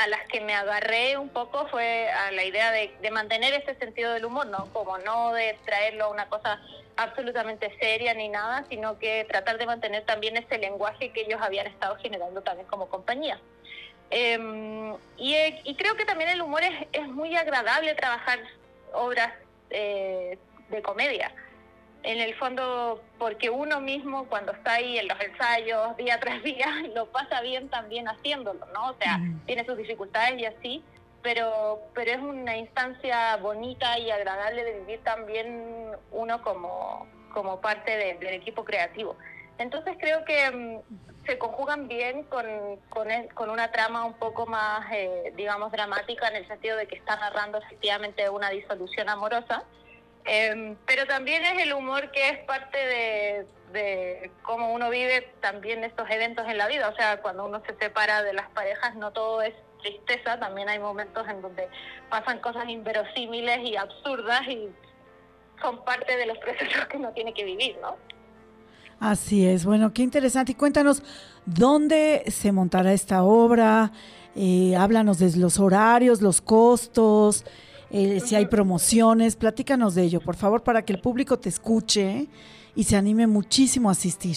a 0.00 0.06
las 0.06 0.26
que 0.28 0.40
me 0.40 0.54
agarré 0.54 1.18
un 1.18 1.28
poco 1.28 1.66
fue 1.68 2.08
a 2.08 2.30
la 2.30 2.42
idea 2.44 2.72
de, 2.72 3.10
mantener 3.10 3.52
ese 3.52 3.74
sentido 3.74 4.14
del 4.14 4.24
humor, 4.24 4.46
¿no? 4.46 4.66
Como 4.72 4.96
no 4.98 5.34
de 5.34 5.58
traerlo 5.66 6.04
a 6.04 6.08
una 6.08 6.26
cosa 6.28 6.58
absolutamente 6.96 7.76
seria 7.78 8.14
ni 8.14 8.30
nada, 8.30 8.64
sino 8.70 8.98
que 8.98 9.26
tratar 9.28 9.58
de 9.58 9.66
mantener 9.66 10.06
también 10.06 10.38
ese 10.38 10.56
lenguaje 10.56 11.10
que 11.12 11.22
ellos 11.22 11.40
habían 11.42 11.66
estado 11.66 11.96
generando 11.96 12.40
también 12.40 12.66
como 12.66 12.88
compañía. 12.88 13.38
Eh, 14.10 14.38
y, 15.18 15.36
y, 15.64 15.74
creo 15.76 15.94
que 15.96 16.06
también 16.06 16.30
el 16.30 16.40
humor 16.40 16.62
es, 16.62 16.88
es 16.92 17.06
muy 17.06 17.36
agradable 17.36 17.94
trabajar 17.94 18.40
obras 18.92 19.32
eh, 19.68 20.38
de 20.70 20.82
comedia 20.82 21.30
en 22.02 22.20
el 22.20 22.34
fondo 22.34 23.02
porque 23.18 23.50
uno 23.50 23.80
mismo 23.80 24.26
cuando 24.26 24.52
está 24.52 24.74
ahí 24.74 24.98
en 24.98 25.08
los 25.08 25.20
ensayos 25.20 25.96
día 25.98 26.18
tras 26.20 26.42
día 26.42 26.66
lo 26.94 27.06
pasa 27.06 27.40
bien 27.40 27.68
también 27.68 28.08
haciéndolo, 28.08 28.66
¿no? 28.72 28.90
O 28.90 28.94
sea, 28.94 29.18
mm. 29.18 29.46
tiene 29.46 29.64
sus 29.64 29.76
dificultades 29.76 30.38
y 30.38 30.44
así, 30.46 30.84
pero, 31.22 31.80
pero 31.94 32.10
es 32.12 32.18
una 32.18 32.56
instancia 32.56 33.36
bonita 33.36 33.98
y 33.98 34.10
agradable 34.10 34.64
de 34.64 34.80
vivir 34.80 35.00
también 35.04 35.92
uno 36.12 36.42
como, 36.42 37.06
como 37.32 37.60
parte 37.60 37.96
de, 37.96 38.14
del 38.14 38.34
equipo 38.34 38.64
creativo. 38.64 39.16
Entonces 39.58 39.96
creo 40.00 40.24
que 40.24 40.48
um, 40.48 40.82
se 41.26 41.36
conjugan 41.36 41.86
bien 41.86 42.24
con, 42.24 42.46
con, 42.88 43.10
el, 43.10 43.32
con, 43.34 43.50
una 43.50 43.70
trama 43.70 44.06
un 44.06 44.14
poco 44.14 44.46
más, 44.46 44.86
eh, 44.90 45.34
digamos, 45.36 45.70
dramática 45.70 46.28
en 46.28 46.36
el 46.36 46.48
sentido 46.48 46.78
de 46.78 46.86
que 46.86 46.96
está 46.96 47.16
narrando 47.16 47.58
efectivamente 47.58 48.28
una 48.30 48.48
disolución 48.48 49.10
amorosa 49.10 49.64
eh, 50.24 50.76
pero 50.86 51.06
también 51.06 51.44
es 51.44 51.62
el 51.62 51.72
humor 51.72 52.10
que 52.10 52.28
es 52.28 52.38
parte 52.44 52.78
de, 53.72 54.30
cómo 54.42 54.72
uno 54.72 54.90
vive 54.90 55.32
también 55.40 55.84
estos 55.84 56.08
eventos 56.10 56.46
en 56.48 56.58
la 56.58 56.66
vida. 56.66 56.88
O 56.88 56.94
sea, 56.94 57.20
cuando 57.22 57.46
uno 57.46 57.62
se 57.66 57.76
separa 57.76 58.22
de 58.22 58.32
las 58.32 58.48
parejas, 58.50 58.94
no 58.96 59.12
todo 59.12 59.42
es 59.42 59.54
tristeza, 59.82 60.38
también 60.38 60.68
hay 60.68 60.78
momentos 60.78 61.26
en 61.28 61.40
donde 61.40 61.68
pasan 62.10 62.40
cosas 62.40 62.68
inverosímiles 62.68 63.60
y 63.60 63.76
absurdas 63.76 64.42
y 64.48 64.68
son 65.62 65.84
parte 65.84 66.16
de 66.16 66.26
los 66.26 66.38
procesos 66.38 66.86
que 66.86 66.96
uno 66.96 67.12
tiene 67.12 67.32
que 67.32 67.44
vivir, 67.44 67.78
¿no? 67.80 67.96
Así 68.98 69.46
es, 69.46 69.64
bueno, 69.64 69.94
qué 69.94 70.02
interesante. 70.02 70.52
Y 70.52 70.54
cuéntanos, 70.54 71.02
¿dónde 71.46 72.24
se 72.26 72.52
montará 72.52 72.92
esta 72.92 73.22
obra? 73.22 73.92
Eh, 74.36 74.76
háblanos 74.76 75.18
de 75.18 75.36
los 75.38 75.58
horarios, 75.58 76.20
los 76.20 76.42
costos, 76.42 77.46
eh, 77.90 78.20
si 78.20 78.36
hay 78.36 78.46
promociones, 78.46 79.36
platícanos 79.36 79.94
de 79.94 80.02
ello, 80.02 80.20
por 80.20 80.36
favor, 80.36 80.62
para 80.62 80.82
que 80.82 80.92
el 80.92 81.00
público 81.00 81.38
te 81.38 81.48
escuche 81.48 82.28
y 82.74 82.84
se 82.84 82.96
anime 82.96 83.26
muchísimo 83.26 83.88
a 83.88 83.92
asistir. 83.92 84.36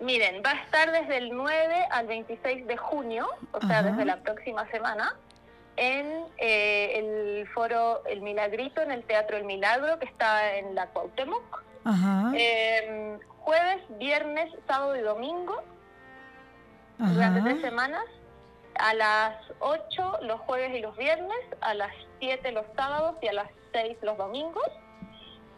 Miren, 0.00 0.42
va 0.44 0.50
a 0.50 0.62
estar 0.64 0.92
desde 0.92 1.16
el 1.16 1.30
9 1.30 1.86
al 1.90 2.06
26 2.06 2.66
de 2.66 2.76
junio, 2.76 3.26
o 3.52 3.66
sea, 3.66 3.82
desde 3.82 4.04
la 4.04 4.20
próxima 4.22 4.68
semana, 4.70 5.16
en 5.76 6.24
eh, 6.36 6.98
el 6.98 7.48
foro 7.48 8.04
El 8.04 8.20
Milagrito, 8.20 8.82
en 8.82 8.90
el 8.90 9.02
Teatro 9.04 9.38
El 9.38 9.44
Milagro, 9.44 9.98
que 9.98 10.04
está 10.04 10.56
en 10.56 10.74
la 10.74 10.88
Cuauhtémoc. 10.88 11.62
Eh, 12.34 13.18
jueves, 13.40 13.82
viernes, 13.98 14.50
sábado 14.66 14.96
y 14.96 15.00
domingo, 15.00 15.62
Ajá. 16.98 17.12
durante 17.12 17.40
tres 17.42 17.60
semanas 17.62 18.04
a 18.78 18.94
las 18.94 19.36
8 19.60 20.18
los 20.22 20.40
jueves 20.40 20.74
y 20.76 20.80
los 20.80 20.96
viernes, 20.96 21.38
a 21.60 21.74
las 21.74 21.92
7 22.20 22.52
los 22.52 22.66
sábados 22.76 23.16
y 23.22 23.28
a 23.28 23.32
las 23.32 23.50
6 23.72 23.98
los 24.02 24.16
domingos. 24.16 24.64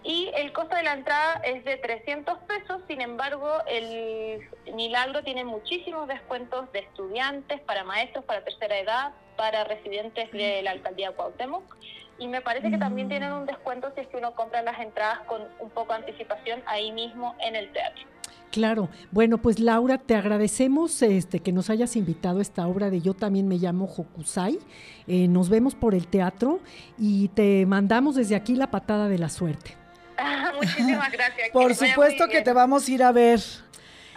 Y 0.03 0.31
el 0.37 0.53
costo 0.53 0.77
de 0.77 0.85
la 0.85 0.93
entrada 0.93 1.41
es 1.45 1.65
de 1.65 1.79
300 1.79 2.39
pesos, 2.41 2.81
sin 2.87 3.01
embargo, 3.01 3.51
el 3.67 4.49
Milagro 4.73 5.25
tiene 5.25 5.45
muchísimos 5.45 6.07
descuentos 6.07 6.71
de 6.71 6.79
estudiantes, 6.79 7.61
para 7.63 7.83
maestros, 7.83 8.25
para 8.25 8.45
tercera 8.45 8.79
edad, 8.79 9.13
para 9.37 9.65
residentes 9.65 10.31
de 10.31 10.63
la 10.63 10.71
alcaldía 10.71 11.11
Cuauhtémoc. 11.11 11.77
Y 12.19 12.29
me 12.29 12.41
parece 12.41 12.71
que 12.71 12.79
también 12.79 13.09
tienen 13.09 13.33
un 13.33 13.47
descuento 13.47 13.93
si 13.95 14.01
es 14.03 14.07
que 14.07 14.17
uno 14.17 14.35
compra 14.35 14.63
las 14.63 14.79
entradas 14.79 15.21
con 15.27 15.43
un 15.59 15.71
poco 15.71 15.93
de 15.93 15.99
anticipación 15.99 16.63
ahí 16.67 16.93
mismo 16.93 17.35
en 17.41 17.57
el 17.57 17.73
teatro. 17.73 18.05
Claro. 18.51 18.89
Bueno, 19.11 19.39
pues 19.39 19.59
Laura, 19.59 19.99
te 19.99 20.15
agradecemos 20.15 21.03
este, 21.03 21.41
que 21.41 21.53
nos 21.53 21.69
hayas 21.69 21.95
invitado 21.97 22.39
a 22.39 22.43
esta 22.43 22.67
obra 22.67 22.89
de 22.91 23.01
Yo 23.03 23.13
también 23.15 23.49
me 23.49 23.57
llamo 23.59 23.85
Hokusai. 23.87 24.59
Eh, 25.07 25.29
nos 25.29 25.49
vemos 25.51 25.75
por 25.75 25.95
el 25.95 26.07
teatro 26.07 26.61
y 26.99 27.29
te 27.29 27.67
mandamos 27.67 28.15
desde 28.15 28.35
aquí 28.37 28.55
la 28.55 28.71
patada 28.71 29.09
de 29.09 29.19
la 29.19 29.29
suerte. 29.29 29.77
Muchísimas 30.57 31.13
gracias. 31.13 31.51
por 31.53 31.75
supuesto 31.75 32.29
que 32.29 32.41
te 32.43 32.53
vamos 32.53 32.89
a 32.89 32.91
ir 32.91 33.03
a 33.03 33.13
ver. 33.13 33.41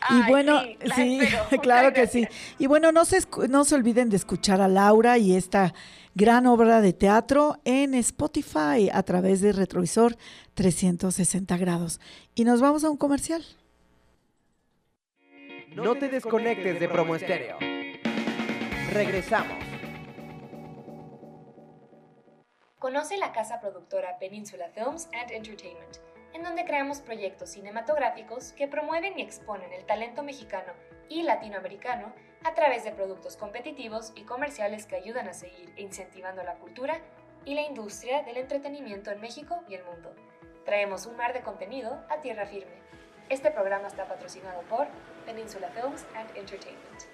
Ay, 0.02 0.22
y 0.26 0.30
bueno, 0.30 0.62
sí, 0.96 1.20
sí, 1.50 1.58
claro 1.62 1.92
que 1.92 2.08
sí. 2.08 2.26
Y 2.58 2.68
bueno, 2.68 2.94
no 2.94 3.04
se, 3.04 3.18
escu- 3.18 3.50
no 3.50 3.65
se 3.65 3.76
olviden 3.76 4.10
de 4.10 4.15
escuchar 4.15 4.62
a 4.62 4.70
Laura 4.70 5.18
y 5.18 5.36
esta 5.36 5.74
gran 6.15 6.46
obra 6.48 6.80
de 6.80 6.94
teatro 6.94 7.58
en 7.65 7.94
Spotify 7.96 8.89
a 8.94 9.04
través 9.04 9.42
de 9.42 9.52
Retrovisor 9.52 10.15
360 10.54 11.58
grados. 11.58 12.00
Y 12.36 12.46
nos 12.46 12.62
vamos 12.62 12.86
a 12.86 12.89
un 12.89 12.96
comercial. 12.96 13.44
No 15.75 15.95
te 15.95 16.10
desconectes 16.10 16.79
de 16.79 16.89
Promo 16.89 17.15
Estéreo. 17.15 17.58
Regresamos. 18.91 19.63
Conoce 22.79 23.17
la 23.17 23.32
casa 23.32 23.60
productora 23.62 24.17
Peninsula 24.17 24.69
Films 24.69 25.10
and 25.13 25.32
Entertainment, 25.32 25.97
en 26.34 26.43
donde 26.43 26.65
creamos 26.65 27.01
proyectos 27.01 27.51
cinematográficos 27.51 28.51
que 28.53 28.67
promueven 28.67 29.19
y 29.19 29.21
exponen 29.21 29.71
el 29.71 29.86
talento 29.86 30.23
mexicano 30.23 30.73
y 31.08 31.21
latinoamericano 31.21 32.13
a 32.43 32.55
través 32.55 32.84
de 32.84 32.91
productos 32.91 33.38
competitivos 33.38 34.12
y 34.15 34.23
comerciales 34.23 34.88
que 34.88 34.95
ayudan 34.95 35.27
a 35.27 35.34
seguir 35.34 35.71
incentivando 35.77 36.43
la 36.43 36.55
cultura 36.55 36.99
y 37.45 37.53
la 37.53 37.62
industria 37.62 38.23
del 38.23 38.38
entretenimiento 38.38 39.12
en 39.12 39.21
México 39.21 39.63
y 39.69 39.75
el 39.75 39.84
mundo. 39.84 40.15
Traemos 40.65 41.05
un 41.05 41.15
mar 41.15 41.34
de 41.34 41.41
contenido 41.41 42.03
a 42.10 42.21
tierra 42.21 42.47
firme. 42.47 42.79
Este 43.29 43.51
programa 43.51 43.88
está 43.88 44.08
patrocinado 44.08 44.62
por 44.63 44.88
Films 45.36 46.06
and 46.15 46.30
Entertainment. 46.36 47.06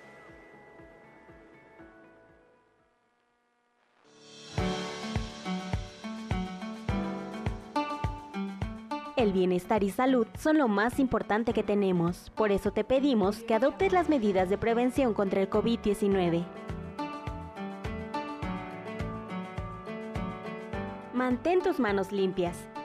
El 9.18 9.32
bienestar 9.34 9.84
y 9.84 9.90
salud 9.90 10.28
son 10.38 10.58
lo 10.58 10.68
más 10.68 11.00
importante 11.00 11.52
que 11.54 11.64
tenemos, 11.64 12.32
por 12.36 12.52
eso 12.52 12.72
te 12.72 12.84
pedimos 12.84 13.44
que 13.44 13.56
adoptes 13.56 13.92
las 13.92 14.08
medidas 14.08 14.50
de 14.50 14.58
prevención 14.58 15.14
contra 15.14 15.42
el 15.42 15.50
COVID-19. 15.50 16.46
Mantén 21.14 21.62
tus 21.62 21.80
manos 21.80 22.12
limpias. 22.12 22.68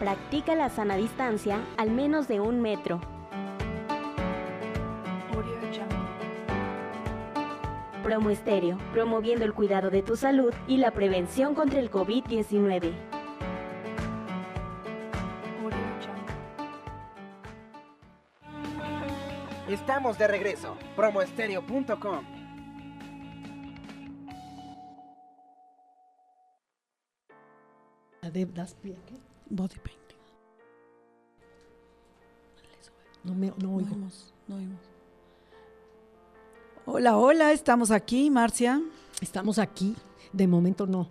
Practica 0.00 0.54
la 0.54 0.70
sana 0.70 0.96
distancia 0.96 1.60
al 1.76 1.90
menos 1.90 2.26
de 2.26 2.40
un 2.40 2.62
metro. 2.62 3.02
Promo 8.02 8.30
Estéreo, 8.30 8.78
promoviendo 8.94 9.44
el 9.44 9.52
cuidado 9.52 9.90
de 9.90 10.02
tu 10.02 10.16
salud 10.16 10.54
y 10.66 10.78
la 10.78 10.92
prevención 10.92 11.54
contra 11.54 11.80
el 11.80 11.90
COVID-19. 11.90 12.94
Estamos 19.68 20.16
de 20.16 20.26
regreso. 20.26 20.78
Promoestereo.com. 20.96 22.24
Body 29.50 29.76
painting. 29.82 30.16
No, 33.24 33.34
me, 33.34 33.48
no 33.48 33.54
No 33.58 33.76
oímos, 33.76 34.32
no 34.46 34.56
oímos. 34.56 34.80
Hola, 36.86 37.18
hola, 37.18 37.52
estamos 37.52 37.90
aquí, 37.90 38.30
Marcia. 38.30 38.80
Estamos 39.20 39.58
aquí. 39.58 39.94
De 40.32 40.46
momento 40.46 40.86
no. 40.86 41.08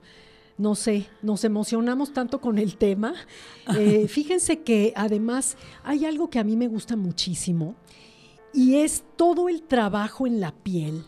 No 0.57 0.75
sé, 0.75 1.07
nos 1.21 1.43
emocionamos 1.43 2.11
tanto 2.11 2.41
con 2.41 2.57
el 2.57 2.77
tema. 2.77 3.13
Eh, 3.77 4.07
fíjense 4.07 4.63
que 4.63 4.93
además 4.95 5.55
hay 5.83 6.03
algo 6.03 6.31
que 6.31 6.39
a 6.39 6.43
mí 6.43 6.57
me 6.57 6.67
gusta 6.67 6.95
muchísimo 6.95 7.75
y 8.51 8.77
es 8.77 9.03
todo 9.15 9.47
el 9.47 9.61
trabajo 9.61 10.25
en 10.25 10.39
la 10.39 10.51
piel, 10.51 11.03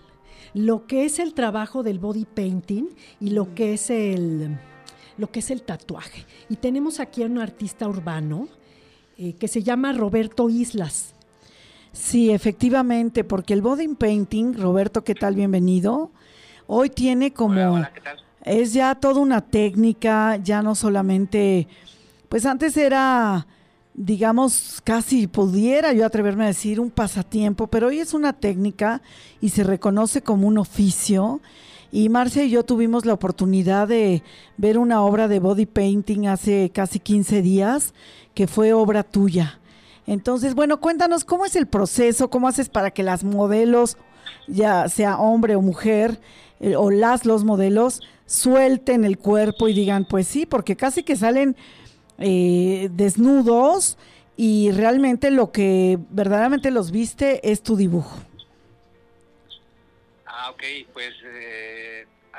lo 0.54 0.86
que 0.86 1.06
es 1.06 1.18
el 1.18 1.34
trabajo 1.34 1.82
del 1.82 1.98
body 1.98 2.26
painting 2.26 2.90
y 3.20 3.32
lo 3.32 3.56
que 3.56 3.74
es 3.74 3.90
el, 3.90 4.60
lo 5.22 5.32
que 5.32 5.40
es 5.40 5.52
el 5.52 5.62
tatuaje. 5.62 6.26
Y 6.50 6.58
tenemos 6.58 7.00
aquí 7.00 7.22
a 7.24 7.28
un 7.28 7.38
artista 7.38 7.88
urbano 7.88 8.50
eh, 9.18 9.34
que 9.34 9.48
se 9.48 9.62
llama 9.62 9.94
Roberto 9.94 10.50
Islas. 10.50 11.14
Sí, 11.94 12.32
efectivamente, 12.32 13.24
porque 13.24 13.54
el 13.54 13.62
body 13.62 13.88
painting, 13.90 14.56
Roberto, 14.56 15.04
¿qué 15.04 15.14
tal? 15.14 15.36
Bienvenido. 15.36 16.12
Hoy 16.66 16.90
tiene 16.90 17.32
como... 17.32 17.86
Es 18.44 18.74
ya 18.74 18.96
toda 18.96 19.22
una 19.22 19.42
técnica, 19.42 20.38
ya 20.38 20.64
no 20.64 20.74
solamente... 20.74 21.68
Pues 22.28 22.48
antes 22.48 22.76
era, 22.76 23.46
digamos, 23.94 24.82
casi 24.84 25.28
pudiera 25.28 25.94
yo 25.94 26.04
atreverme 26.04 26.46
a 26.46 26.48
decir 26.48 26.80
un 26.80 26.90
pasatiempo, 26.90 27.68
pero 27.68 27.88
hoy 27.88 28.00
es 28.00 28.16
una 28.16 28.34
técnica 28.34 29.04
y 29.40 29.50
se 29.50 29.64
reconoce 29.64 30.24
como 30.24 30.48
un 30.48 30.58
oficio. 30.58 31.42
Y 31.92 32.08
Marcia 32.10 32.44
y 32.44 32.50
yo 32.50 32.64
tuvimos 32.64 33.06
la 33.06 33.14
oportunidad 33.14 33.88
de 33.88 34.24
ver 34.58 34.78
una 34.78 35.04
obra 35.04 35.28
de 35.28 35.40
body 35.40 35.66
painting 35.66 36.28
hace 36.28 36.70
casi 36.74 37.00
15 37.00 37.42
días, 37.42 37.94
que 38.34 38.48
fue 38.48 38.72
obra 38.74 39.04
tuya. 39.04 39.60
Entonces, 40.08 40.56
bueno, 40.56 40.80
cuéntanos 40.80 41.26
cómo 41.26 41.46
es 41.46 41.56
el 41.56 41.68
proceso, 41.68 42.30
cómo 42.30 42.48
haces 42.48 42.70
para 42.70 42.92
que 42.92 43.04
las 43.04 43.24
modelos, 43.24 43.98
ya 44.48 44.88
sea 44.88 45.18
hombre 45.18 45.56
o 45.56 45.62
mujer, 45.62 46.20
eh, 46.62 46.76
o 46.76 46.92
las, 46.92 47.26
los 47.26 47.44
modelos, 47.44 48.02
suelten 48.26 49.04
el 49.04 49.18
cuerpo 49.18 49.68
y 49.68 49.74
digan, 49.74 50.06
pues 50.06 50.28
sí, 50.28 50.46
porque 50.46 50.78
casi 50.78 51.04
que 51.04 51.18
salen 51.18 51.56
eh, 52.18 52.90
desnudos 52.94 53.98
y 54.38 54.72
realmente 54.72 55.30
lo 55.30 55.52
que 55.52 56.00
verdaderamente 56.10 56.72
los 56.72 56.92
viste 56.92 57.52
es 57.52 57.62
tu 57.62 57.76
dibujo. 57.76 58.18
Ah, 60.26 60.50
ok, 60.52 60.64
pues 60.94 61.14
eh, 61.24 61.71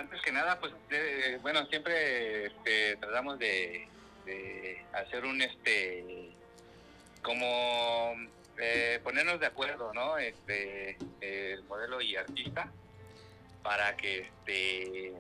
antes 0.03 0.21
que 0.23 0.33
nada, 0.33 0.59
pues 0.59 0.73
de- 0.89 1.39
bueno, 1.43 1.65
siempre 1.67 2.47
este, 2.47 2.97
tratamos 2.97 3.39
de, 3.39 3.89
de 4.25 4.85
hacer 4.93 5.25
un, 5.25 5.41
este, 5.41 6.31
como 7.23 8.15
eh, 8.59 9.01
ponernos 9.03 9.39
de 9.41 9.47
acuerdo, 9.47 9.93
¿no? 9.95 10.19
Este, 10.19 10.97
el 11.21 11.63
modelo 11.65 12.01
y 12.01 12.17
artista, 12.17 12.71
para 13.63 13.97
que, 13.97 14.21
este, 14.21 15.13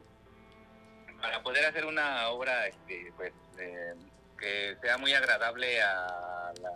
para 1.21 1.42
poder 1.42 1.64
hacer 1.66 1.85
una 1.87 2.29
obra, 2.31 2.66
este, 2.66 3.12
pues, 3.16 3.33
eh, 3.59 3.95
que 4.38 4.77
sea 4.83 4.99
muy 4.99 5.12
agradable 5.14 5.81
a 5.81 6.53
la, 6.61 6.73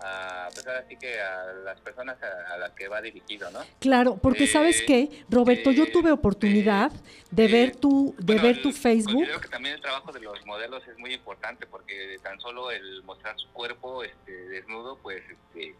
a, 0.00 0.48
pues 0.52 0.66
ahora 0.66 0.84
sí 0.88 0.96
que 0.96 1.20
a 1.20 1.52
las 1.64 1.80
personas 1.80 2.16
a, 2.22 2.54
a 2.54 2.58
las 2.58 2.72
que 2.72 2.88
va 2.88 3.00
dirigido, 3.00 3.50
¿no? 3.50 3.60
Claro, 3.80 4.16
porque 4.16 4.46
sabes 4.46 4.82
qué, 4.82 5.24
Roberto, 5.30 5.70
yo 5.72 5.90
tuve 5.90 6.12
oportunidad 6.12 6.92
de 7.30 7.48
ver 7.48 7.76
tu, 7.76 8.14
de 8.18 8.24
Bueno, 8.34 8.42
ver 8.42 8.56
el- 8.56 8.62
tu 8.62 8.72
Facebook. 8.72 9.14
Considero 9.14 9.40
que 9.40 9.48
también 9.48 9.74
el 9.76 9.80
trabajo 9.80 10.12
de 10.12 10.20
los 10.20 10.44
modelos 10.46 10.86
es 10.88 10.98
muy 10.98 11.12
importante 11.14 11.66
porque 11.66 12.18
tan 12.22 12.40
solo 12.40 12.70
el 12.70 13.02
mostrar 13.04 13.36
su 13.38 13.48
cuerpo 13.52 14.04
este, 14.04 14.32
desnudo, 14.48 14.98
pues, 15.02 15.22
este, 15.28 15.74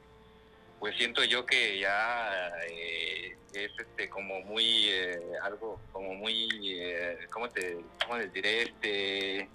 pues 0.81 0.97
siento 0.97 1.25
yo 1.25 1.47
que 1.47 1.79
ya 1.79 2.53
eh, 2.71 3.37
es 3.55 3.71
este 3.79 4.09
como 4.11 4.41
muy 4.43 4.89
eh, 4.89 5.19
algo 5.43 5.81
como 5.93 6.15
muy, 6.15 6.49
eh, 6.65 7.19
¿cómo 7.31 7.49
te, 7.49 7.79
cómo 8.03 8.19
les 8.19 8.33
diré? 8.33 8.63
Este, 8.63 9.49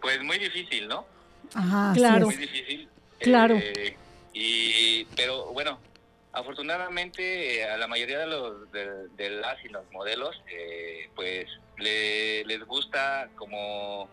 pues 0.00 0.22
muy 0.22 0.38
difícil, 0.38 0.88
¿no? 0.88 1.06
Ajá, 1.54 1.90
así 1.92 2.00
Claro. 2.00 2.26
Muy 2.26 2.34
es. 2.34 2.40
difícil. 2.40 2.88
Claro. 3.20 3.56
Eh, 3.62 3.96
y, 4.32 5.04
pero 5.16 5.46
bueno, 5.52 5.78
afortunadamente 6.32 7.60
eh, 7.60 7.64
a 7.64 7.76
la 7.76 7.86
mayoría 7.86 8.18
de 8.18 8.26
los 8.26 8.70
de, 8.72 9.42
y 9.64 9.68
los 9.68 9.90
modelos, 9.92 10.42
eh, 10.50 11.08
pues 11.14 11.46
le- 11.76 12.44
les 12.44 12.64
gusta 12.64 13.28
como 13.36 14.08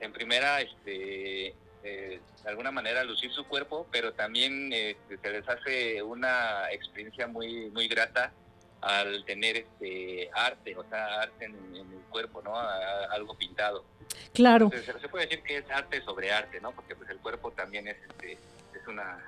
en 0.00 0.12
primera, 0.12 0.60
este, 0.60 1.48
eh, 1.82 2.20
de 2.42 2.48
alguna 2.48 2.70
manera 2.70 3.04
lucir 3.04 3.32
su 3.32 3.44
cuerpo, 3.46 3.86
pero 3.90 4.12
también 4.12 4.70
eh, 4.72 4.96
se 5.22 5.30
les 5.30 5.48
hace 5.48 6.02
una 6.02 6.70
experiencia 6.72 7.26
muy 7.26 7.70
muy 7.70 7.88
grata 7.88 8.32
al 8.80 9.24
tener 9.26 9.56
este 9.58 10.30
arte, 10.32 10.74
o 10.76 10.84
sea, 10.88 11.20
arte 11.20 11.44
en, 11.44 11.54
el 11.76 12.00
cuerpo, 12.08 12.40
¿no? 12.42 12.58
Algo 12.58 13.36
pintado. 13.36 13.84
Claro. 14.32 14.66
Entonces, 14.72 15.00
se 15.00 15.08
puede 15.08 15.26
decir 15.26 15.42
que 15.42 15.58
es 15.58 15.70
arte 15.70 16.02
sobre 16.02 16.32
arte, 16.32 16.60
¿no? 16.60 16.72
Porque 16.72 16.94
pues 16.94 17.10
el 17.10 17.18
cuerpo 17.18 17.50
también 17.50 17.88
es, 17.88 17.96
este, 18.08 18.32
es 18.32 18.86
una 18.88 19.18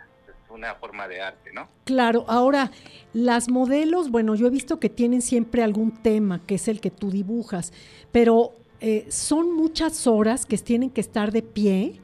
una 0.53 0.75
forma 0.75 1.09
de 1.09 1.21
arte, 1.21 1.53
¿no? 1.53 1.69
Claro, 1.85 2.25
ahora 2.29 2.71
las 3.13 3.49
modelos, 3.49 4.11
bueno, 4.11 4.35
yo 4.35 4.47
he 4.47 4.51
visto 4.51 4.79
que 4.79 4.89
tienen 4.89 5.23
siempre 5.23 5.63
algún 5.63 6.03
tema 6.03 6.41
que 6.47 6.57
es 6.57 6.69
el 6.69 6.81
que 6.81 6.91
tú 6.91 7.11
dibujas, 7.11 7.73
pero 8.13 8.55
eh, 8.81 9.07
son 9.11 9.55
muchas 9.55 10.07
horas 10.07 10.47
que 10.47 10.59
tienen 10.59 10.91
que 10.91 11.01
estar 11.01 11.33
de 11.33 11.43
pie, 11.43 12.01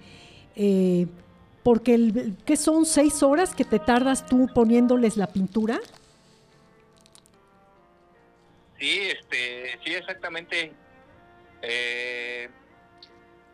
eh, 0.57 1.07
porque 1.63 1.95
el, 1.95 2.37
¿qué 2.45 2.57
son 2.57 2.87
seis 2.87 3.23
horas 3.23 3.55
que 3.55 3.65
te 3.65 3.79
tardas 3.79 4.27
tú 4.27 4.49
poniéndoles 4.55 5.17
la 5.17 5.27
pintura? 5.27 5.81
Sí, 8.79 9.01
este, 9.01 9.79
sí, 9.85 9.95
exactamente. 9.95 10.73
Eh, 11.63 12.49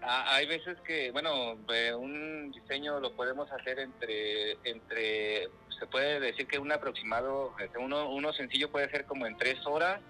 hay 0.07 0.47
veces 0.47 0.79
que, 0.81 1.11
bueno, 1.11 1.57
eh, 1.73 1.95
un 1.95 2.53
diseño 2.53 3.01
lo 3.01 3.15
podemos 3.15 3.51
hacer 3.53 3.79
entre, 3.79 4.53
entre, 4.65 5.49
se 5.79 5.87
puede 5.91 6.21
decir 6.21 6.47
que 6.47 6.59
un 6.59 6.73
aproximado, 6.73 7.53
este, 7.59 7.79
uno, 7.79 8.11
uno 8.11 8.33
sencillo 8.33 8.71
puede 8.71 8.91
ser 8.91 9.05
como 9.07 9.27
en 9.27 9.37
tres 9.37 9.65
horas, 9.67 10.01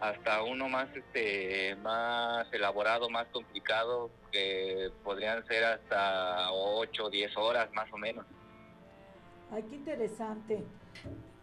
hasta 0.00 0.42
uno 0.42 0.68
más, 0.68 0.88
este, 0.94 1.76
más 1.76 2.46
elaborado, 2.52 3.10
más 3.10 3.26
complicado, 3.28 4.10
que 4.32 4.90
podrían 5.04 5.46
ser 5.46 5.64
hasta 5.64 6.52
ocho 6.52 7.06
o 7.06 7.10
diez 7.10 7.36
horas 7.36 7.68
más 7.74 7.92
o 7.92 7.98
menos. 7.98 8.24
Ay, 9.50 9.64
qué 9.68 9.74
interesante. 9.74 10.64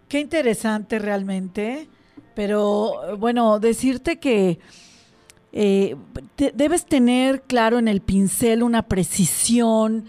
Qué 0.08 0.20
interesante 0.20 1.00
realmente, 1.00 1.88
pero 2.34 3.18
bueno, 3.18 3.60
decirte 3.60 4.20
que 4.20 4.60
eh, 5.54 5.96
te- 6.36 6.52
debes 6.54 6.86
tener 6.86 7.42
claro 7.42 7.80
en 7.80 7.88
el 7.88 8.02
pincel 8.02 8.64
una 8.64 8.84
precisión, 8.84 10.06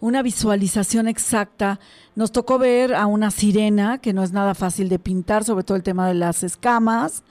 una 0.00 0.22
visualización 0.22 1.08
exacta. 1.08 1.80
Nos 2.14 2.32
tocó 2.32 2.58
ver 2.58 2.94
a 2.94 3.06
una 3.06 3.30
sirena, 3.30 3.98
que 3.98 4.12
no 4.12 4.22
es 4.22 4.32
nada 4.32 4.54
fácil 4.54 4.88
de 4.88 4.98
pintar, 4.98 5.44
sobre 5.44 5.64
todo 5.64 5.76
el 5.76 5.82
tema 5.82 6.06
de 6.08 6.14
las 6.14 6.42
escamas. 6.42 7.22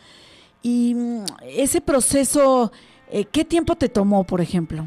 Y 0.63 0.93
mm, 0.95 1.26
ese 1.43 1.82
proceso, 1.82 2.71
eh, 3.10 3.26
¿qué 3.26 3.45
tiempo 3.45 3.76
te 3.76 3.89
tomó, 3.89 4.24
por 4.24 4.41
ejemplo? 4.41 4.86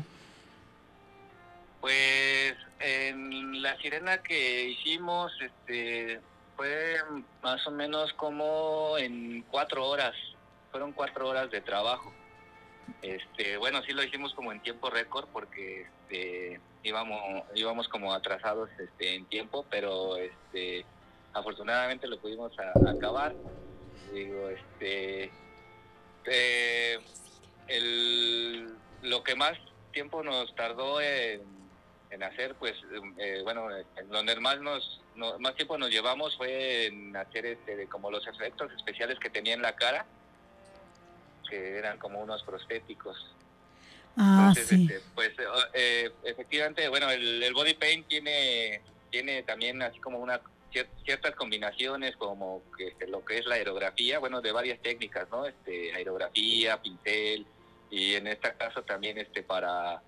Pues 1.81 2.55
en 2.81 3.63
la 3.63 3.77
sirena 3.79 4.19
que 4.19 4.71
hicimos, 4.71 5.33
este, 5.41 6.21
fue 6.57 6.97
más 7.43 7.67
o 7.67 7.71
menos 7.71 8.13
como 8.15 8.97
en 8.99 9.45
cuatro 9.51 9.87
horas. 9.87 10.15
Fueron 10.71 10.93
cuatro 10.93 11.29
horas 11.29 11.51
de 11.51 11.61
trabajo. 11.61 12.13
Este, 13.03 13.57
bueno, 13.57 13.83
sí 13.83 13.93
lo 13.93 14.03
hicimos 14.03 14.35
como 14.35 14.53
en 14.53 14.61
tiempo 14.61 14.91
récord 14.91 15.29
porque 15.33 15.83
este, 15.83 16.61
íbamos, 16.83 17.45
íbamos 17.55 17.89
como 17.89 18.13
atrasados 18.13 18.71
este, 18.79 19.15
en 19.15 19.27
tiempo, 19.27 19.67
pero 19.71 20.17
este, 20.17 20.85
afortunadamente 21.33 22.07
lo 22.07 22.19
pudimos 22.19 22.53
acabar. 22.87 23.35
Digo, 24.13 24.49
este, 24.49 25.31
eh, 26.27 26.99
el, 27.69 28.75
lo 29.03 29.23
que 29.23 29.35
más 29.35 29.59
tiempo 29.93 30.23
nos 30.23 30.55
tardó 30.55 31.01
en, 31.01 31.43
en 32.11 32.23
hacer, 32.23 32.55
pues, 32.57 32.75
eh, 33.19 33.41
bueno, 33.43 33.67
donde 34.09 34.37
más 34.37 34.61
nos, 34.61 35.01
más 35.39 35.55
tiempo 35.57 35.79
nos 35.79 35.91
llevamos 35.91 36.37
fue 36.37 36.87
en 36.87 37.17
hacer 37.17 37.47
este, 37.47 37.87
como 37.89 38.11
los 38.11 38.27
efectos 38.27 38.73
especiales 38.73 39.19
que 39.19 39.31
tenía 39.31 39.55
en 39.55 39.63
la 39.63 39.75
cara, 39.75 40.07
que 41.49 41.79
eran 41.79 41.99
como 41.99 42.21
unos 42.21 42.43
prostéticos. 42.43 43.35
Ah, 44.17 44.53
sí. 44.55 44.87
Este, 44.89 45.01
pues, 45.15 45.33
eh, 45.73 46.11
efectivamente, 46.23 46.89
bueno, 46.89 47.11
el, 47.11 47.53
body 47.53 47.75
paint 47.75 48.07
tiene, 48.07 48.81
tiene 49.11 49.43
también 49.43 49.83
así 49.83 49.99
como 49.99 50.19
una 50.19 50.41
ciertas 51.05 51.37
combinaciones 51.37 52.17
como 52.17 52.63
que 52.77 52.89
este, 52.89 53.07
lo 53.07 53.25
que 53.25 53.39
es 53.39 53.47
la 53.47 53.55
aerografía, 53.55 54.19
bueno, 54.19 54.41
de 54.41 54.51
varias 54.51 54.81
técnicas, 54.81 55.29
¿no? 55.31 55.47
Este, 55.47 55.95
aerografía, 55.95 56.83
pincel 56.83 57.47
y 57.91 58.15
en 58.15 58.27
este 58.27 58.53
caso 58.55 58.83
también 58.83 59.19
este 59.19 59.45
para 59.45 60.03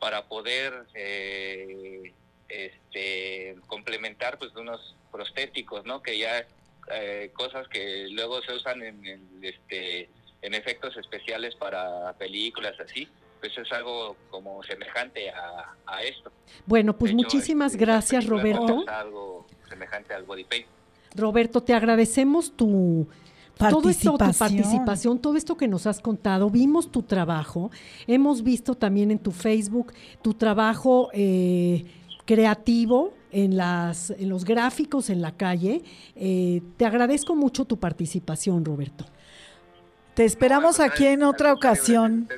para 0.00 0.26
poder 0.26 0.86
eh, 0.94 2.12
este, 2.48 3.56
complementar 3.66 4.38
pues 4.38 4.54
unos 4.54 4.94
prostéticos, 5.10 5.84
¿no? 5.86 6.02
Que 6.02 6.18
ya 6.18 6.46
eh, 6.92 7.30
cosas 7.32 7.68
que 7.68 8.08
luego 8.10 8.42
se 8.42 8.52
usan 8.52 8.82
en, 8.82 9.40
este 9.42 10.10
en 10.44 10.54
efectos 10.54 10.96
especiales 10.96 11.54
para 11.56 12.12
películas 12.14 12.74
así 12.78 13.08
pues 13.44 13.58
es 13.58 13.70
algo 13.72 14.16
como 14.30 14.62
semejante 14.62 15.28
a, 15.28 16.02
esto. 16.02 16.32
Bueno, 16.64 16.96
pues 16.96 17.12
muchísimas 17.12 17.76
gracias, 17.76 18.26
Roberto. 18.26 18.84
algo 18.88 19.44
semejante 19.68 20.14
al 20.14 20.24
body 20.24 20.44
paint. 20.44 20.66
Roberto, 21.14 21.62
te 21.62 21.74
agradecemos 21.74 22.56
tu 22.56 23.06
todo 23.58 23.90
esto, 23.90 24.12
tu 24.12 24.18
participación, 24.18 25.18
todo 25.18 25.36
esto 25.36 25.58
que 25.58 25.68
nos 25.68 25.86
has 25.86 26.00
contado, 26.00 26.48
vimos 26.48 26.90
tu 26.90 27.02
trabajo, 27.02 27.70
hemos 28.06 28.42
visto 28.42 28.74
también 28.74 29.10
en 29.10 29.18
tu 29.18 29.30
Facebook 29.30 29.92
tu 30.22 30.32
trabajo 30.32 31.10
eh, 31.12 31.84
creativo 32.24 33.12
en, 33.30 33.58
las, 33.58 34.08
en 34.08 34.30
los 34.30 34.46
gráficos 34.46 35.10
en 35.10 35.20
la 35.20 35.36
calle. 35.36 35.82
Eh, 36.16 36.62
te 36.78 36.86
agradezco 36.86 37.36
mucho 37.36 37.66
tu 37.66 37.78
participación, 37.78 38.64
Roberto. 38.64 39.04
Te 40.14 40.24
esperamos 40.24 40.78
aquí 40.78 41.06
en 41.06 41.24
otra 41.24 41.52
ocasión. 41.52 42.28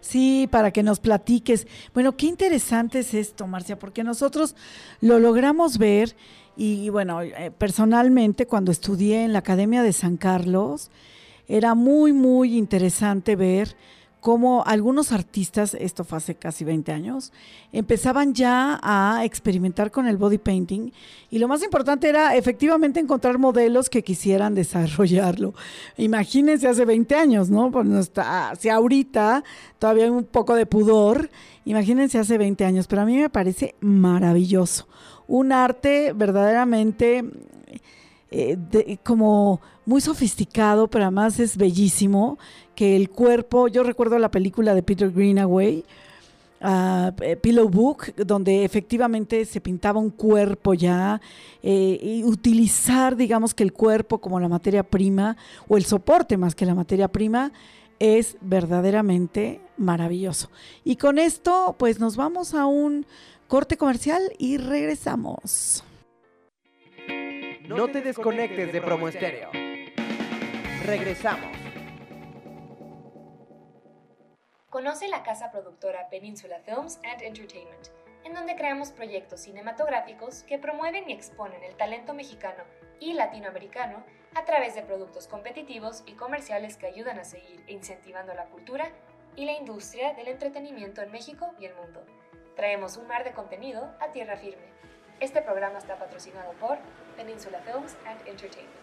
Sí, 0.00 0.48
para 0.50 0.70
que 0.70 0.82
nos 0.82 1.00
platiques. 1.00 1.66
Bueno, 1.94 2.16
qué 2.16 2.26
interesante 2.26 3.00
es 3.00 3.14
esto, 3.14 3.46
Marcia, 3.46 3.78
porque 3.78 4.04
nosotros 4.04 4.54
lo 5.00 5.18
logramos 5.18 5.78
ver 5.78 6.14
y, 6.56 6.88
bueno, 6.90 7.22
eh, 7.22 7.50
personalmente 7.56 8.46
cuando 8.46 8.70
estudié 8.70 9.24
en 9.24 9.32
la 9.32 9.38
Academia 9.38 9.82
de 9.82 9.92
San 9.92 10.18
Carlos, 10.18 10.90
era 11.48 11.74
muy, 11.74 12.12
muy 12.12 12.56
interesante 12.56 13.34
ver 13.34 13.76
cómo 14.20 14.62
algunos 14.66 15.12
artistas, 15.12 15.74
esto 15.74 16.04
fue 16.04 16.18
hace 16.18 16.34
casi 16.34 16.64
20 16.64 16.92
años, 16.92 17.32
empezaban 17.72 18.34
ya 18.34 18.78
a 18.82 19.24
experimentar 19.24 19.90
con 19.90 20.06
el 20.06 20.16
body 20.16 20.38
painting 20.38 20.92
y 21.30 21.38
lo 21.38 21.48
más 21.48 21.62
importante 21.62 22.08
era 22.08 22.36
efectivamente 22.36 23.00
encontrar 23.00 23.38
modelos 23.38 23.88
que 23.88 24.04
quisieran 24.04 24.54
desarrollarlo. 24.60 25.54
Imagínense 25.96 26.68
hace 26.68 26.84
20 26.84 27.14
años, 27.14 27.50
¿no? 27.50 27.70
Pues 27.70 27.86
no 27.86 28.00
si 28.58 28.68
ahorita 28.68 29.42
todavía 29.78 30.04
hay 30.04 30.10
un 30.10 30.24
poco 30.24 30.54
de 30.54 30.66
pudor, 30.66 31.30
imagínense 31.64 32.18
hace 32.18 32.38
20 32.38 32.64
años, 32.64 32.86
pero 32.86 33.02
a 33.02 33.06
mí 33.06 33.16
me 33.16 33.30
parece 33.30 33.74
maravilloso. 33.80 34.86
Un 35.26 35.52
arte 35.52 36.12
verdaderamente 36.12 37.24
eh, 38.30 38.56
como 39.02 39.60
muy 39.86 40.00
sofisticado, 40.00 40.88
pero 40.88 41.04
además 41.04 41.40
es 41.40 41.56
bellísimo, 41.56 42.38
que 42.74 42.96
el 42.96 43.10
cuerpo, 43.10 43.68
yo 43.68 43.82
recuerdo 43.82 44.18
la 44.18 44.30
película 44.30 44.74
de 44.74 44.82
Peter 44.82 45.10
Greenaway, 45.10 45.84
uh, 46.62 47.10
Pillow 47.40 47.68
Book, 47.68 48.14
donde 48.16 48.64
efectivamente 48.64 49.44
se 49.44 49.60
pintaba 49.60 49.98
un 49.98 50.10
cuerpo 50.10 50.74
ya, 50.74 51.20
eh, 51.62 51.98
y 52.00 52.24
utilizar, 52.24 53.16
digamos, 53.16 53.52
que 53.52 53.64
el 53.64 53.72
cuerpo 53.72 54.18
como 54.18 54.38
la 54.38 54.48
materia 54.48 54.82
prima, 54.82 55.36
o 55.68 55.76
el 55.76 55.84
soporte 55.84 56.36
más 56.36 56.54
que 56.54 56.66
la 56.66 56.74
materia 56.74 57.08
prima, 57.08 57.52
es 57.98 58.36
verdaderamente 58.40 59.60
maravilloso. 59.76 60.50
Y 60.84 60.96
con 60.96 61.18
esto, 61.18 61.74
pues 61.78 62.00
nos 62.00 62.16
vamos 62.16 62.54
a 62.54 62.66
un 62.66 63.06
corte 63.48 63.76
comercial 63.76 64.22
y 64.38 64.56
regresamos. 64.56 65.84
No 67.76 67.86
te 67.86 68.00
desconectes 68.00 68.72
de 68.72 68.82
Promo 68.82 69.06
Estéreo. 69.06 69.52
Regresamos. 70.84 71.56
Conoce 74.68 75.06
la 75.06 75.22
casa 75.22 75.52
productora 75.52 76.08
Peninsula 76.10 76.58
Films 76.64 76.98
and 77.04 77.22
Entertainment, 77.22 77.86
en 78.24 78.34
donde 78.34 78.56
creamos 78.56 78.90
proyectos 78.90 79.42
cinematográficos 79.42 80.42
que 80.42 80.58
promueven 80.58 81.08
y 81.08 81.12
exponen 81.12 81.62
el 81.62 81.76
talento 81.76 82.12
mexicano 82.12 82.64
y 82.98 83.12
latinoamericano 83.12 84.02
a 84.34 84.44
través 84.44 84.74
de 84.74 84.82
productos 84.82 85.28
competitivos 85.28 86.02
y 86.06 86.14
comerciales 86.14 86.76
que 86.76 86.88
ayudan 86.88 87.20
a 87.20 87.24
seguir 87.24 87.62
incentivando 87.68 88.34
la 88.34 88.46
cultura 88.46 88.90
y 89.36 89.44
la 89.44 89.52
industria 89.52 90.12
del 90.14 90.26
entretenimiento 90.26 91.02
en 91.02 91.12
México 91.12 91.54
y 91.60 91.66
el 91.66 91.76
mundo. 91.76 92.04
Traemos 92.56 92.96
un 92.96 93.06
mar 93.06 93.22
de 93.22 93.32
contenido 93.32 93.94
a 94.00 94.10
tierra 94.10 94.36
firme 94.36 94.70
este 95.20 95.42
programa 95.42 95.78
está 95.78 95.96
patrocinado 95.96 96.52
por 96.54 96.78
Peninsula 97.16 97.60
Films 97.60 97.94
and 98.06 98.26
Entertainment. 98.26 98.80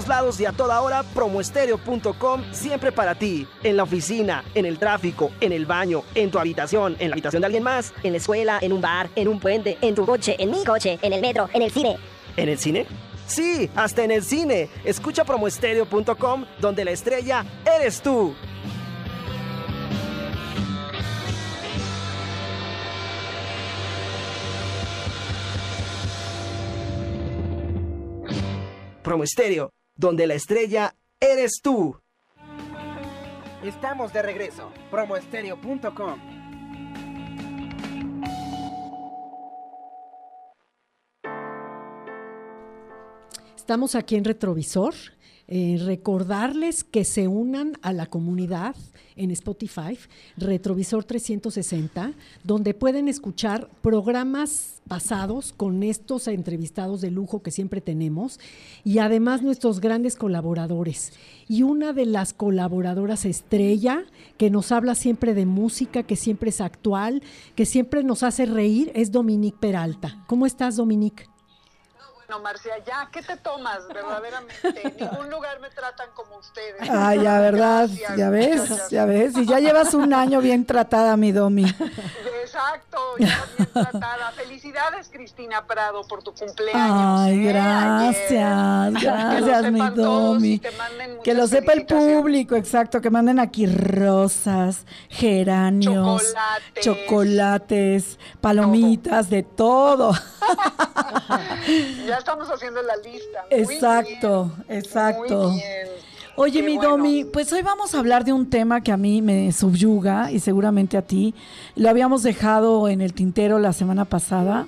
Todos 0.00 0.08
lados 0.08 0.40
y 0.40 0.46
a 0.46 0.52
toda 0.52 0.80
hora, 0.80 1.02
promoestereo.com 1.02 2.42
siempre 2.52 2.90
para 2.90 3.14
ti. 3.14 3.46
En 3.62 3.76
la 3.76 3.82
oficina, 3.82 4.44
en 4.54 4.64
el 4.64 4.78
tráfico, 4.78 5.30
en 5.40 5.52
el 5.52 5.66
baño, 5.66 6.04
en 6.14 6.30
tu 6.30 6.38
habitación, 6.38 6.96
en 6.98 7.10
la 7.10 7.14
habitación 7.14 7.42
de 7.42 7.46
alguien 7.46 7.62
más, 7.62 7.92
en 8.02 8.12
la 8.12 8.18
escuela, 8.18 8.58
en 8.62 8.72
un 8.72 8.80
bar, 8.80 9.10
en 9.14 9.28
un 9.28 9.38
puente, 9.38 9.76
en 9.82 9.94
tu 9.94 10.06
coche, 10.06 10.36
en 10.38 10.52
mi 10.52 10.64
coche, 10.64 10.98
en 11.02 11.12
el 11.12 11.20
metro, 11.20 11.50
en 11.52 11.62
el 11.62 11.70
cine. 11.70 11.98
¿En 12.36 12.48
el 12.48 12.58
cine? 12.58 12.86
Sí, 13.26 13.68
hasta 13.76 14.02
en 14.02 14.10
el 14.10 14.22
cine. 14.22 14.70
Escucha 14.84 15.24
promoestereo.com 15.24 16.46
donde 16.60 16.84
la 16.84 16.92
estrella 16.92 17.44
eres 17.66 18.00
tú. 18.00 18.34
Promo 29.02 29.24
Estéreo, 29.24 29.70
donde 30.00 30.26
la 30.26 30.34
estrella 30.34 30.96
eres 31.20 31.60
tú. 31.62 32.00
Estamos 33.62 34.14
de 34.14 34.22
regreso. 34.22 34.72
Promoestereo.com. 34.90 36.18
Estamos 43.54 43.94
aquí 43.94 44.16
en 44.16 44.24
Retrovisor 44.24 44.94
eh, 45.52 45.80
recordarles 45.84 46.84
que 46.84 47.04
se 47.04 47.26
unan 47.26 47.72
a 47.82 47.92
la 47.92 48.06
comunidad 48.06 48.76
en 49.16 49.32
Spotify, 49.32 49.98
Retrovisor 50.36 51.02
360, 51.02 52.12
donde 52.44 52.72
pueden 52.72 53.08
escuchar 53.08 53.68
programas 53.82 54.80
pasados 54.86 55.52
con 55.52 55.82
estos 55.82 56.28
entrevistados 56.28 57.00
de 57.00 57.10
lujo 57.10 57.42
que 57.42 57.50
siempre 57.50 57.80
tenemos 57.80 58.38
y 58.84 58.98
además 58.98 59.42
nuestros 59.42 59.80
grandes 59.80 60.14
colaboradores. 60.14 61.12
Y 61.48 61.64
una 61.64 61.92
de 61.92 62.06
las 62.06 62.32
colaboradoras 62.32 63.24
estrella 63.24 64.04
que 64.36 64.50
nos 64.50 64.70
habla 64.70 64.94
siempre 64.94 65.34
de 65.34 65.46
música, 65.46 66.04
que 66.04 66.14
siempre 66.14 66.50
es 66.50 66.60
actual, 66.60 67.24
que 67.56 67.66
siempre 67.66 68.04
nos 68.04 68.22
hace 68.22 68.46
reír, 68.46 68.92
es 68.94 69.10
Dominique 69.10 69.58
Peralta. 69.60 70.24
¿Cómo 70.28 70.46
estás, 70.46 70.76
Dominique? 70.76 71.29
No, 72.30 72.38
Marcia, 72.38 72.74
ya, 72.86 73.08
¿qué 73.10 73.22
te 73.22 73.36
tomas 73.38 73.88
verdaderamente? 73.92 74.86
En 74.86 74.96
ningún 74.96 75.30
lugar 75.30 75.58
me 75.58 75.68
tratan 75.70 76.10
como 76.14 76.36
ustedes. 76.36 76.88
Ah, 76.88 77.16
ya, 77.16 77.40
¿verdad? 77.40 77.88
ya 78.16 78.30
ves, 78.30 78.88
ya 78.88 79.04
ves. 79.04 79.36
Y 79.36 79.46
ya 79.46 79.58
llevas 79.58 79.94
un 79.94 80.14
año 80.14 80.40
bien 80.40 80.64
tratada, 80.64 81.16
mi 81.16 81.32
Domi. 81.32 81.64
Exacto, 82.40 82.98
ya 83.18 83.44
bien 83.56 83.68
tratada. 83.72 84.30
Felicidades, 84.32 85.08
Cristina 85.08 85.66
Prado, 85.66 86.02
por 86.06 86.22
tu 86.22 86.32
cumpleaños. 86.32 87.20
Ay, 87.20 87.40
¿eh? 87.40 87.52
gracias, 87.52 89.02
gracias, 89.02 89.72
mi 89.72 89.90
Domi. 89.90 90.60
Que 91.24 91.34
lo 91.34 91.48
sepa 91.48 91.72
el 91.72 91.84
público, 91.84 92.54
exacto, 92.54 93.00
que 93.00 93.10
manden 93.10 93.40
aquí 93.40 93.66
rosas, 93.66 94.86
geranios, 95.08 96.32
chocolates, 96.80 96.84
chocolates 96.84 98.18
palomitas, 98.40 99.30
de 99.30 99.42
todo. 99.42 100.12
ya 102.06 102.19
estamos 102.20 102.48
haciendo 102.48 102.82
la 102.82 102.96
lista. 102.96 103.44
exacto, 103.50 104.52
exacto. 104.68 105.54
Oye, 106.36 106.62
mi 106.62 106.78
Domi, 106.78 107.24
pues 107.24 107.52
hoy 107.52 107.62
vamos 107.62 107.94
a 107.94 107.98
hablar 107.98 108.24
de 108.24 108.32
un 108.32 108.48
tema 108.48 108.82
que 108.82 108.92
a 108.92 108.96
mí 108.96 109.20
me 109.20 109.52
subyuga 109.52 110.30
y 110.30 110.38
seguramente 110.38 110.96
a 110.96 111.02
ti. 111.02 111.34
Lo 111.76 111.90
habíamos 111.90 112.22
dejado 112.22 112.88
en 112.88 113.00
el 113.00 113.12
tintero 113.12 113.58
la 113.58 113.72
semana 113.72 114.04
pasada, 114.04 114.66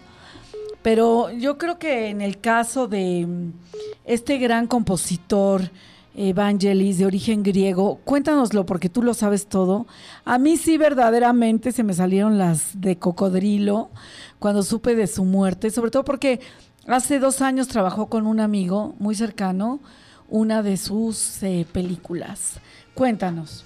pero 0.82 1.30
yo 1.30 1.58
creo 1.58 1.78
que 1.78 2.08
en 2.08 2.20
el 2.20 2.40
caso 2.40 2.88
de 2.88 3.26
mm, 3.26 3.52
este 4.04 4.38
gran 4.38 4.66
compositor, 4.66 5.70
Evangelis, 6.14 6.98
de 6.98 7.06
origen 7.06 7.42
griego, 7.42 8.00
cuéntanoslo 8.04 8.66
porque 8.66 8.90
tú 8.90 9.02
lo 9.02 9.14
sabes 9.14 9.46
todo. 9.46 9.86
A 10.24 10.38
mí 10.38 10.58
sí 10.58 10.76
verdaderamente 10.76 11.72
se 11.72 11.84
me 11.84 11.94
salieron 11.94 12.36
las 12.36 12.80
de 12.80 12.98
cocodrilo 12.98 13.88
cuando 14.38 14.62
supe 14.62 14.94
de 14.94 15.06
su 15.06 15.24
muerte, 15.24 15.70
sobre 15.70 15.90
todo 15.90 16.04
porque 16.04 16.40
hace 16.86 17.18
dos 17.18 17.40
años 17.42 17.68
trabajó 17.68 18.08
con 18.08 18.26
un 18.26 18.40
amigo 18.40 18.94
muy 18.98 19.14
cercano 19.14 19.80
una 20.28 20.62
de 20.62 20.76
sus 20.78 21.42
eh, 21.42 21.66
películas. 21.70 22.54
Cuéntanos. 22.94 23.64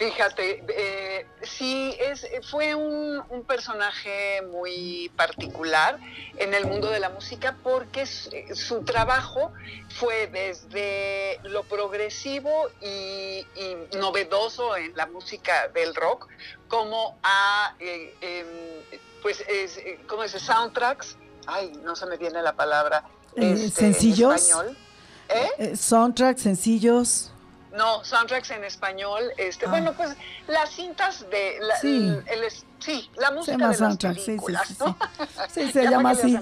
Fíjate, 0.00 0.64
eh, 0.76 1.26
sí, 1.42 1.94
es, 2.00 2.26
fue 2.50 2.74
un, 2.74 3.22
personaje 3.46 4.40
muy 4.50 5.10
particular 5.14 5.98
en 6.38 6.54
el 6.54 6.66
mundo 6.66 6.88
de 6.88 7.00
la 7.00 7.10
música 7.10 7.56
porque 7.62 8.06
su, 8.06 8.82
trabajo 8.84 9.52
fue 9.90 10.26
desde 10.28 11.38
lo 11.42 11.64
progresivo 11.64 12.70
y, 12.80 13.46
novedoso 13.98 14.74
en 14.76 14.96
la 14.96 15.06
música 15.06 15.68
del 15.68 15.94
rock 15.94 16.28
como 16.68 17.18
a, 17.22 17.74
eh, 17.78 18.14
em, 18.22 18.46
pues, 19.20 19.44
es, 19.48 19.78
¿cómo 20.06 20.22
dice? 20.22 20.40
Soundtracks. 20.40 21.18
Ay, 21.50 21.72
no 21.84 21.96
se 21.96 22.06
me 22.06 22.16
viene 22.16 22.42
la 22.42 22.52
palabra. 22.52 23.04
Este, 23.34 23.70
¿Sencillos? 23.70 24.34
español. 24.34 24.76
¿Eh? 25.28 25.48
Eh, 25.58 25.76
soundtracks 25.76 26.42
sencillos. 26.42 27.30
No, 27.72 28.04
soundtracks 28.04 28.50
en 28.50 28.64
español. 28.64 29.32
Este, 29.36 29.66
ah. 29.66 29.70
Bueno, 29.70 29.92
pues 29.92 30.10
las 30.48 30.70
cintas 30.70 31.28
de... 31.30 31.58
La, 31.60 31.76
sí. 31.76 32.16
sí, 32.80 33.10
la 33.16 33.30
música 33.30 33.68
de 33.68 33.78
las 33.78 33.96
películas, 33.96 34.68
sí, 34.68 34.76
¿no? 34.80 34.96
sí, 35.48 35.70
se 35.72 35.84
llama 35.84 36.10
así. 36.10 36.36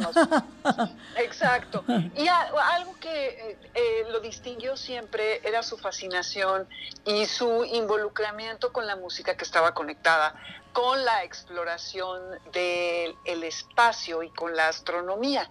Exacto. 1.16 1.84
Y 2.16 2.28
algo 2.28 2.94
que 2.98 3.58
eh, 3.74 4.06
lo 4.10 4.20
distinguió 4.20 4.76
siempre 4.76 5.46
era 5.46 5.62
su 5.62 5.76
fascinación 5.76 6.66
y 7.04 7.26
su 7.26 7.64
involucramiento 7.64 8.72
con 8.72 8.86
la 8.86 8.96
música 8.96 9.36
que 9.36 9.44
estaba 9.44 9.74
conectada 9.74 10.34
con 10.72 11.04
la 11.04 11.24
exploración 11.24 12.20
del 12.52 13.44
espacio 13.44 14.22
y 14.22 14.30
con 14.30 14.54
la 14.54 14.68
astronomía. 14.68 15.50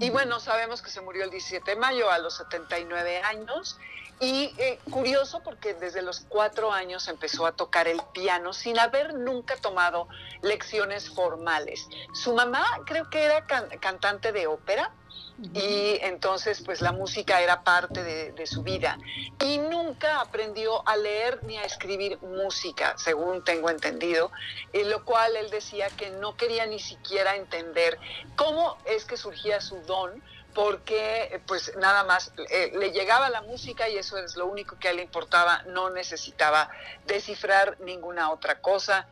Y 0.00 0.10
bueno, 0.10 0.38
sabemos 0.38 0.82
que 0.82 0.90
se 0.90 1.00
murió 1.00 1.24
el 1.24 1.30
17 1.30 1.72
de 1.72 1.76
mayo 1.76 2.10
a 2.10 2.18
los 2.18 2.36
79 2.36 3.22
años. 3.22 3.78
Y 4.20 4.54
eh, 4.58 4.78
curioso 4.90 5.40
porque 5.42 5.74
desde 5.74 6.00
los 6.00 6.20
cuatro 6.28 6.72
años 6.72 7.08
empezó 7.08 7.46
a 7.46 7.52
tocar 7.52 7.88
el 7.88 8.00
piano 8.12 8.52
sin 8.52 8.78
haber 8.78 9.14
nunca 9.14 9.56
tomado 9.56 10.06
lecciones 10.40 11.10
formales. 11.10 11.88
Su 12.12 12.32
mamá 12.32 12.64
creo 12.86 13.10
que 13.10 13.24
era 13.24 13.44
cantante 13.46 14.30
de 14.30 14.46
ópera 14.46 14.92
y 15.38 15.98
entonces 16.02 16.62
pues 16.64 16.80
la 16.80 16.92
música 16.92 17.40
era 17.40 17.64
parte 17.64 18.02
de, 18.02 18.46
su 18.46 18.62
vida. 18.62 18.98
Y 19.40 19.58
nunca 19.58 20.20
aprendió 20.20 20.86
a 20.86 20.96
leer 20.96 21.42
ni 21.44 21.56
a 21.56 21.64
escribir 21.64 22.18
música, 22.22 22.94
según 22.98 23.42
tengo 23.42 23.70
entendido, 23.70 24.30
en 24.72 24.90
lo 24.90 25.04
cual 25.04 25.34
él 25.36 25.50
decía 25.50 25.88
que 25.88 26.10
no 26.10 26.36
quería 26.36 26.66
ni 26.66 26.78
siquiera 26.78 27.36
entender 27.36 27.98
cómo 28.36 28.76
es 28.84 29.04
que 29.04 29.16
surgía 29.16 29.60
su 29.60 29.80
don 29.82 30.22
porque 30.54 31.42
pues 31.48 31.72
nada 31.78 32.04
más 32.04 32.32
eh, 32.50 32.70
le 32.78 32.92
llegaba 32.92 33.28
la 33.28 33.42
música 33.42 33.88
y 33.88 33.96
eso 33.96 34.18
es 34.18 34.36
lo 34.36 34.46
único 34.46 34.78
que 34.78 34.86
a 34.86 34.90
él 34.92 34.98
le 34.98 35.02
importaba, 35.02 35.62
no 35.66 35.90
necesitaba 35.90 36.70
descifrar 37.06 37.80
ninguna 37.80 38.30
otra 38.30 38.60
cosa 38.60 39.08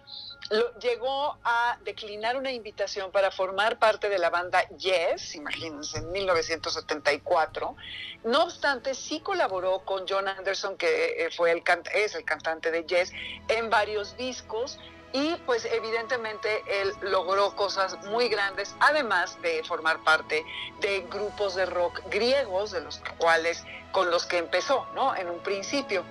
llegó 0.80 1.38
a 1.45 1.78
declinar 1.84 2.36
una 2.36 2.51
invitación 2.51 3.11
para 3.11 3.30
formar 3.30 3.78
parte 3.78 4.09
de 4.09 4.18
la 4.18 4.30
banda 4.30 4.66
Yes, 4.76 5.34
imagínense, 5.34 5.99
en 5.99 6.11
1974. 6.12 7.76
No 8.24 8.45
obstante, 8.45 8.95
sí 8.95 9.20
colaboró 9.20 9.80
con 9.80 10.05
John 10.09 10.28
Anderson, 10.28 10.76
que 10.76 11.26
eh, 11.26 11.30
fue 11.30 11.53
el 11.53 11.62
es 11.95 12.14
el 12.14 12.24
cantante 12.24 12.70
de 12.70 12.84
Yes, 12.84 13.12
en 13.49 13.70
varios 13.70 14.16
discos. 14.16 14.78
Y 15.14 15.34
pues 15.45 15.66
evidentemente 15.66 16.62
él 16.66 16.90
logró 17.03 17.55
cosas 17.55 18.03
muy 18.07 18.28
grandes, 18.28 18.74
además 18.80 19.40
de 19.43 19.62
formar 19.62 20.03
parte 20.05 20.43
de 20.80 21.03
grupos 21.03 21.55
de 21.55 21.66
rock 21.66 22.01
griegos, 22.09 22.70
de 22.70 22.80
los 22.80 23.03
cuales, 23.18 23.62
con 23.93 24.11
los 24.11 24.24
que 24.24 24.38
empezó, 24.38 24.86
¿no? 24.95 25.14
En 25.14 25.28
un 25.28 25.40
principio. 25.40 26.03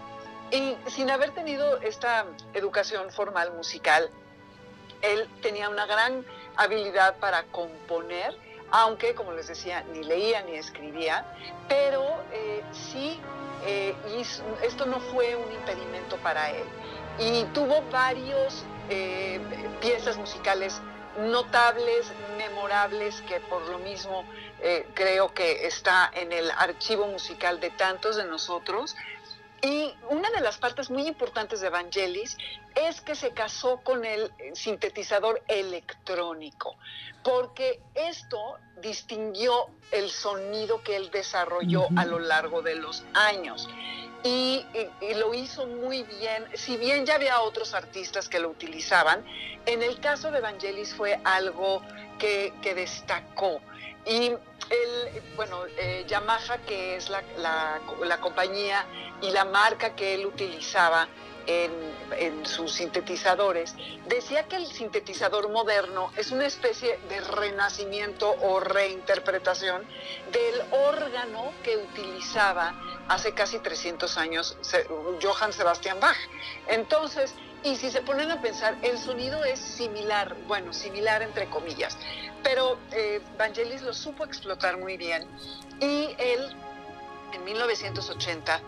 Y 0.52 0.78
sin 0.88 1.10
haber 1.10 1.32
tenido 1.32 1.78
esta 1.78 2.26
educación 2.54 3.10
formal 3.10 3.54
musical, 3.54 4.12
él 5.02 5.28
tenía 5.42 5.70
una 5.70 5.86
gran 5.86 6.26
habilidad 6.56 7.18
para 7.18 7.44
componer, 7.44 8.36
aunque, 8.72 9.14
como 9.16 9.34
les 9.34 9.48
decía, 9.48 9.84
ni 9.92 10.04
leía 10.04 10.42
ni 10.44 10.56
escribía, 10.56 11.26
pero 11.68 12.04
eh, 12.32 12.64
sí, 12.72 13.20
eh, 13.66 13.96
esto 14.64 14.86
no 14.86 15.00
fue 15.00 15.36
un 15.36 15.52
impedimento 15.52 16.18
para 16.18 16.52
él. 16.52 16.64
Y 17.20 17.44
tuvo 17.54 17.82
varios 17.92 18.64
eh, 18.90 19.40
piezas 19.82 20.18
musicales 20.18 20.82
notables, 21.20 22.12
memorables, 22.38 23.22
que 23.24 23.42
por 23.42 23.62
lo 23.64 23.80
mismo 23.80 24.24
creo 24.94 25.34
que 25.34 25.66
está 25.66 26.10
en 26.14 26.32
el 26.32 26.52
archivo 26.52 27.08
musical 27.08 27.60
de 27.60 27.72
tantos 27.72 28.16
de 28.16 28.26
nosotros, 28.26 28.96
y 29.62 29.94
una 30.10 30.30
de 30.32 30.42
las 30.42 30.58
partes 30.58 30.90
muy 30.90 31.08
importantes 31.08 31.62
de 31.62 31.68
Evangelis 31.68 32.36
es 32.76 33.02
que 33.02 33.14
se 33.14 33.32
casó 33.32 33.78
con 33.84 34.06
el 34.06 34.32
sintetizador 34.54 35.44
electrónico, 35.48 36.76
porque 37.24 37.80
esto 37.94 38.58
distinguió 38.82 39.68
el 39.92 40.10
sonido 40.10 40.82
que 40.82 40.96
él 40.96 41.12
desarrolló 41.12 41.88
a 41.96 42.06
lo 42.06 42.18
largo 42.18 42.64
de 42.64 42.76
los 42.76 43.04
años. 43.14 43.70
Y, 44.24 44.66
lo 45.16 45.34
hizo 45.34 45.68
muy 45.68 46.04
bien, 46.04 46.46
si 46.54 46.78
bien 46.78 47.06
ya 47.06 47.16
había 47.16 47.42
otros 47.42 47.74
artistas 47.74 48.30
que 48.30 48.40
lo 48.40 48.50
utilizaban, 48.50 49.24
en 49.66 49.84
el 49.84 50.00
caso 50.00 50.32
de 50.32 50.40
Evangelis 50.40 50.94
fue 50.94 51.20
algo 51.24 51.82
que, 52.18 52.54
que 52.62 52.74
destacó. 52.74 53.62
Y 54.06 54.32
el, 54.72 55.22
bueno, 55.36 55.66
eh, 55.78 56.06
Yamaha, 56.08 56.60
que 56.60 56.96
es 56.96 57.10
la, 57.10 57.24
la, 57.38 58.18
compañía 58.20 58.86
y 59.22 59.32
la 59.32 59.46
marca 59.46 59.96
que 59.96 60.16
él 60.16 60.26
utilizaba 60.26 61.08
en, 61.46 61.72
en, 62.18 62.46
sus 62.46 62.74
sintetizadores, 62.74 63.76
decía 64.08 64.48
que 64.48 64.56
el 64.56 64.68
sintetizador 64.68 65.50
moderno 65.50 66.12
es 66.16 66.32
una 66.32 66.46
especie 66.46 67.00
de 67.10 67.20
renacimiento 67.20 68.34
o 68.42 68.60
reinterpretación 68.60 69.84
del 70.32 70.62
órgano 70.72 71.52
que 71.64 71.78
utilizaba 71.78 72.74
hace 73.08 73.34
casi 73.34 73.60
300 73.60 74.18
años 74.18 74.58
Johann 75.22 75.52
Sebastian 75.52 76.00
Bach. 76.00 76.18
Entonces, 76.68 77.36
y 77.64 77.76
si 77.76 77.92
se 77.92 78.02
ponen 78.02 78.32
a 78.32 78.42
pensar, 78.42 78.76
el 78.82 78.98
sonido 78.98 79.44
es 79.44 79.60
similar, 79.60 80.36
bueno, 80.48 80.74
similar 80.74 81.22
entre 81.22 81.48
comillas, 81.48 81.98
pero 82.44 82.78
eh, 82.92 83.22
Vangelis 83.38 83.82
lo 83.82 83.94
supo 83.94 84.24
explotar 84.24 84.78
muy 84.78 84.98
bien 84.98 85.26
y 85.80 86.16
él 86.18 86.56
en 87.34 87.44
1980 87.44 88.62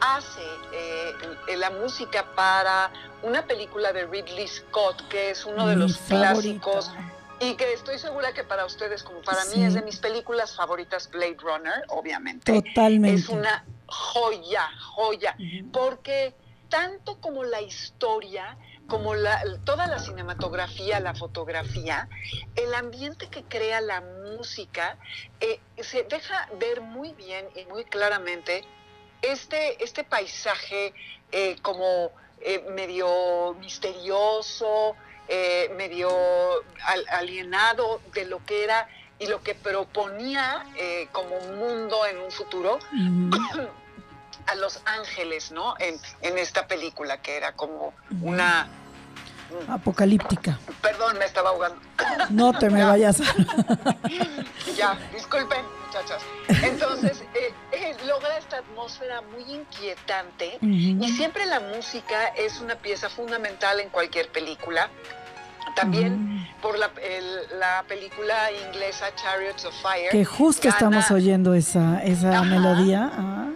hace 0.00 0.40
eh, 0.72 1.56
la 1.56 1.70
música 1.70 2.24
para 2.34 2.90
una 3.22 3.46
película 3.46 3.92
de 3.92 4.06
Ridley 4.06 4.48
Scott, 4.48 5.08
que 5.08 5.30
es 5.30 5.44
uno 5.44 5.66
de 5.66 5.76
los 5.76 5.96
clásicos 5.98 6.90
y 7.40 7.54
que 7.54 7.72
estoy 7.72 7.98
segura 7.98 8.32
que 8.32 8.42
para 8.42 8.64
ustedes, 8.64 9.02
como 9.02 9.20
para 9.20 9.44
mí, 9.46 9.62
es 9.62 9.74
de 9.74 9.82
mis 9.82 9.98
películas 9.98 10.56
favoritas, 10.56 11.08
Blade 11.10 11.36
Runner, 11.40 11.84
obviamente. 11.88 12.52
Totalmente. 12.52 13.20
Es 13.20 13.28
una 13.28 13.64
joya, 13.86 14.68
joya, 14.80 15.36
porque 15.72 16.34
tanto 16.68 17.20
como 17.20 17.44
la 17.44 17.60
historia, 17.60 18.56
como 18.86 19.14
la, 19.14 19.42
toda 19.64 19.86
la 19.86 19.98
cinematografía, 19.98 21.00
la 21.00 21.14
fotografía, 21.14 22.08
el 22.56 22.74
ambiente 22.74 23.28
que 23.28 23.42
crea 23.42 23.80
la 23.80 24.00
música, 24.00 24.98
eh, 25.40 25.60
se 25.78 26.04
deja 26.04 26.48
ver 26.58 26.80
muy 26.80 27.12
bien 27.12 27.46
y 27.54 27.64
muy 27.66 27.84
claramente 27.84 28.64
este, 29.22 29.82
este 29.82 30.04
paisaje 30.04 30.94
eh, 31.32 31.56
como 31.62 32.12
eh, 32.40 32.64
medio 32.70 33.54
misterioso, 33.60 34.94
medio 35.76 36.08
alienado 37.10 38.00
de 38.14 38.24
lo 38.24 38.42
que 38.46 38.64
era 38.64 38.88
y 39.18 39.26
lo 39.26 39.42
que 39.42 39.54
proponía 39.54 40.64
como 41.12 41.36
un 41.36 41.58
mundo 41.58 42.06
en 42.06 42.16
un 42.16 42.30
futuro 42.30 42.78
a 44.48 44.54
los 44.56 44.80
ángeles, 44.84 45.50
¿no? 45.52 45.74
En, 45.78 45.96
en 46.22 46.38
esta 46.38 46.66
película 46.66 47.20
que 47.22 47.36
era 47.36 47.52
como 47.52 47.92
una... 48.22 48.68
Apocalíptica. 49.68 50.58
Perdón, 50.82 51.16
me 51.18 51.24
estaba 51.24 51.50
ahogando. 51.50 51.80
No 52.28 52.52
te 52.52 52.68
me 52.68 52.84
vayas. 52.90 53.18
ya, 54.76 54.98
disculpen, 55.14 55.60
muchachas. 55.86 56.22
Entonces, 56.62 57.22
eh, 57.34 57.54
eh, 57.72 57.96
logra 58.06 58.36
esta 58.36 58.58
atmósfera 58.58 59.22
muy 59.22 59.44
inquietante 59.54 60.56
Ujú. 60.56 60.68
y 61.04 61.12
siempre 61.16 61.46
la 61.46 61.60
música 61.60 62.26
es 62.36 62.60
una 62.60 62.74
pieza 62.74 63.08
fundamental 63.08 63.80
en 63.80 63.88
cualquier 63.88 64.30
película. 64.30 64.90
También 65.74 66.46
por 66.60 66.78
la, 66.78 66.90
el- 67.02 67.58
la 67.58 67.84
película 67.88 68.50
inglesa 68.52 69.06
Chariots 69.14 69.64
of 69.64 69.74
Fire. 69.80 70.10
Que 70.10 70.24
justo 70.24 70.62
gana- 70.64 70.74
estamos 70.76 71.10
oyendo 71.10 71.54
esa, 71.54 72.02
esa 72.02 72.42
melodía. 72.42 73.10
ah. 73.14 73.48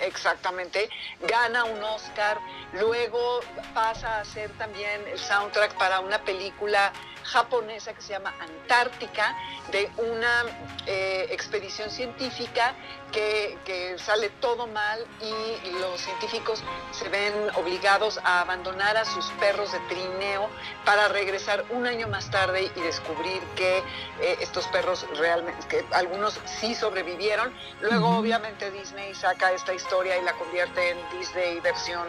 Exactamente, 0.00 0.88
gana 1.28 1.64
un 1.64 1.82
Oscar, 1.82 2.38
luego 2.72 3.40
pasa 3.74 4.20
a 4.20 4.24
ser 4.24 4.50
también 4.52 5.06
el 5.06 5.18
soundtrack 5.18 5.74
para 5.74 6.00
una 6.00 6.18
película 6.22 6.92
japonesa 7.24 7.94
que 7.94 8.02
se 8.02 8.12
llama 8.12 8.34
Antártica, 8.40 9.36
de 9.70 9.90
una 9.98 10.44
eh, 10.86 11.26
expedición 11.30 11.90
científica 11.90 12.74
que, 13.12 13.58
que 13.64 13.98
sale 13.98 14.30
todo 14.40 14.66
mal 14.66 15.04
y 15.20 15.70
los 15.80 16.00
científicos 16.00 16.62
se 16.92 17.08
ven 17.08 17.32
obligados 17.56 18.18
a 18.24 18.40
abandonar 18.40 18.96
a 18.96 19.04
sus 19.04 19.26
perros 19.32 19.72
de 19.72 19.78
trineo 19.80 20.48
para 20.84 21.08
regresar 21.08 21.64
un 21.70 21.86
año 21.86 22.08
más 22.08 22.30
tarde 22.30 22.70
y 22.74 22.80
descubrir 22.80 23.42
que 23.56 23.78
eh, 23.78 24.36
estos 24.40 24.66
perros 24.68 25.06
realmente, 25.16 25.66
que 25.68 25.84
algunos 25.92 26.38
sí 26.60 26.74
sobrevivieron. 26.74 27.52
Luego 27.80 28.16
obviamente 28.16 28.70
Disney 28.70 29.14
saca 29.14 29.52
esta 29.52 29.74
historia 29.74 30.18
y 30.18 30.22
la 30.22 30.32
convierte 30.34 30.90
en 30.90 30.98
Disney 31.18 31.60
versión 31.60 32.06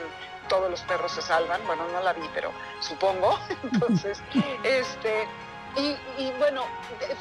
todos 0.52 0.70
los 0.70 0.82
perros 0.82 1.14
se 1.14 1.22
salvan. 1.22 1.62
Bueno, 1.66 1.88
no 1.93 2.02
la 2.02 2.12
vi, 2.14 2.30
pero 2.34 2.52
supongo. 2.82 3.39
Entonces, 3.64 4.22
este, 4.64 5.26
y, 5.78 5.95
y 6.22 6.32
bueno, 6.38 6.66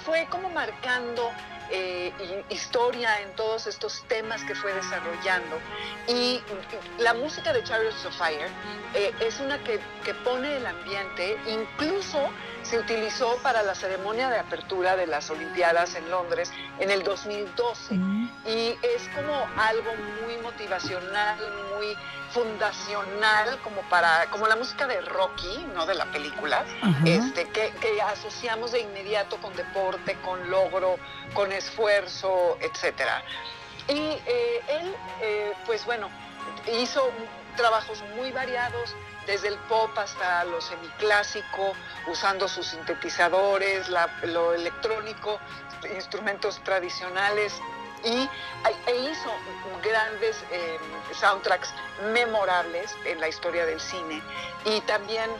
fue 0.04 0.26
como 0.28 0.50
marcando 0.50 1.30
eh, 1.70 2.12
hi- 2.18 2.52
historia 2.54 3.20
en 3.20 3.30
todos 3.36 3.68
estos 3.68 4.02
temas 4.08 4.42
que 4.42 4.56
fue 4.56 4.74
desarrollando. 4.74 5.56
Y 6.08 6.42
la 6.98 7.14
música 7.14 7.52
de 7.52 7.62
Chariots 7.62 8.04
of 8.04 8.16
Fire 8.18 8.50
eh, 8.94 9.14
es 9.20 9.38
una 9.38 9.62
que, 9.62 9.78
que 10.04 10.12
pone 10.14 10.56
el 10.56 10.66
ambiente, 10.66 11.38
incluso 11.46 12.28
se 12.62 12.78
utilizó 12.78 13.36
para 13.42 13.62
la 13.62 13.74
ceremonia 13.74 14.28
de 14.28 14.38
apertura 14.38 14.96
de 14.96 15.06
las 15.06 15.30
Olimpiadas 15.30 15.94
en 15.94 16.10
Londres 16.10 16.52
en 16.78 16.90
el 16.90 17.02
2012. 17.02 17.94
Y 18.46 18.76
es 18.82 19.08
como 19.14 19.34
algo 19.56 19.90
muy 20.24 20.36
motivacional, 20.38 21.38
muy 21.76 21.96
fundacional, 22.30 23.58
como 23.62 23.80
para, 23.82 24.26
como 24.30 24.46
la 24.46 24.56
música 24.56 24.86
de 24.86 25.00
Rocky, 25.00 25.66
no 25.74 25.86
de 25.86 25.94
la 25.94 26.06
película, 26.06 26.64
Ajá. 26.82 27.02
este, 27.04 27.48
que, 27.48 27.72
que 27.80 28.00
asociamos 28.02 28.72
de 28.72 28.80
inmediato 28.80 29.36
con 29.38 29.54
deporte, 29.56 30.16
con 30.24 30.48
logro, 30.50 30.96
con 31.34 31.52
esfuerzo, 31.52 32.56
etcétera. 32.60 33.22
Y 33.88 33.98
eh, 33.98 34.60
él, 34.68 34.94
eh, 35.22 35.52
pues 35.66 35.84
bueno, 35.84 36.08
hizo 36.78 37.10
trabajos 37.56 38.02
muy 38.16 38.30
variados, 38.30 38.94
desde 39.26 39.48
el 39.48 39.58
pop 39.68 39.90
hasta 39.96 40.44
lo 40.44 40.60
semiclásico, 40.60 41.74
usando 42.06 42.48
sus 42.48 42.66
sintetizadores, 42.66 43.88
lo 44.22 44.54
electrónico, 44.54 45.38
instrumentos 45.94 46.60
tradicionales. 46.64 47.60
Y 48.02 48.28
e 48.86 48.96
hizo 48.96 49.30
grandes 49.82 50.42
eh, 50.50 50.78
soundtracks 51.12 51.74
memorables 52.14 52.94
en 53.04 53.20
la 53.20 53.28
historia 53.28 53.66
del 53.66 53.78
cine. 53.78 54.22
Y 54.64 54.80
también 54.82 55.30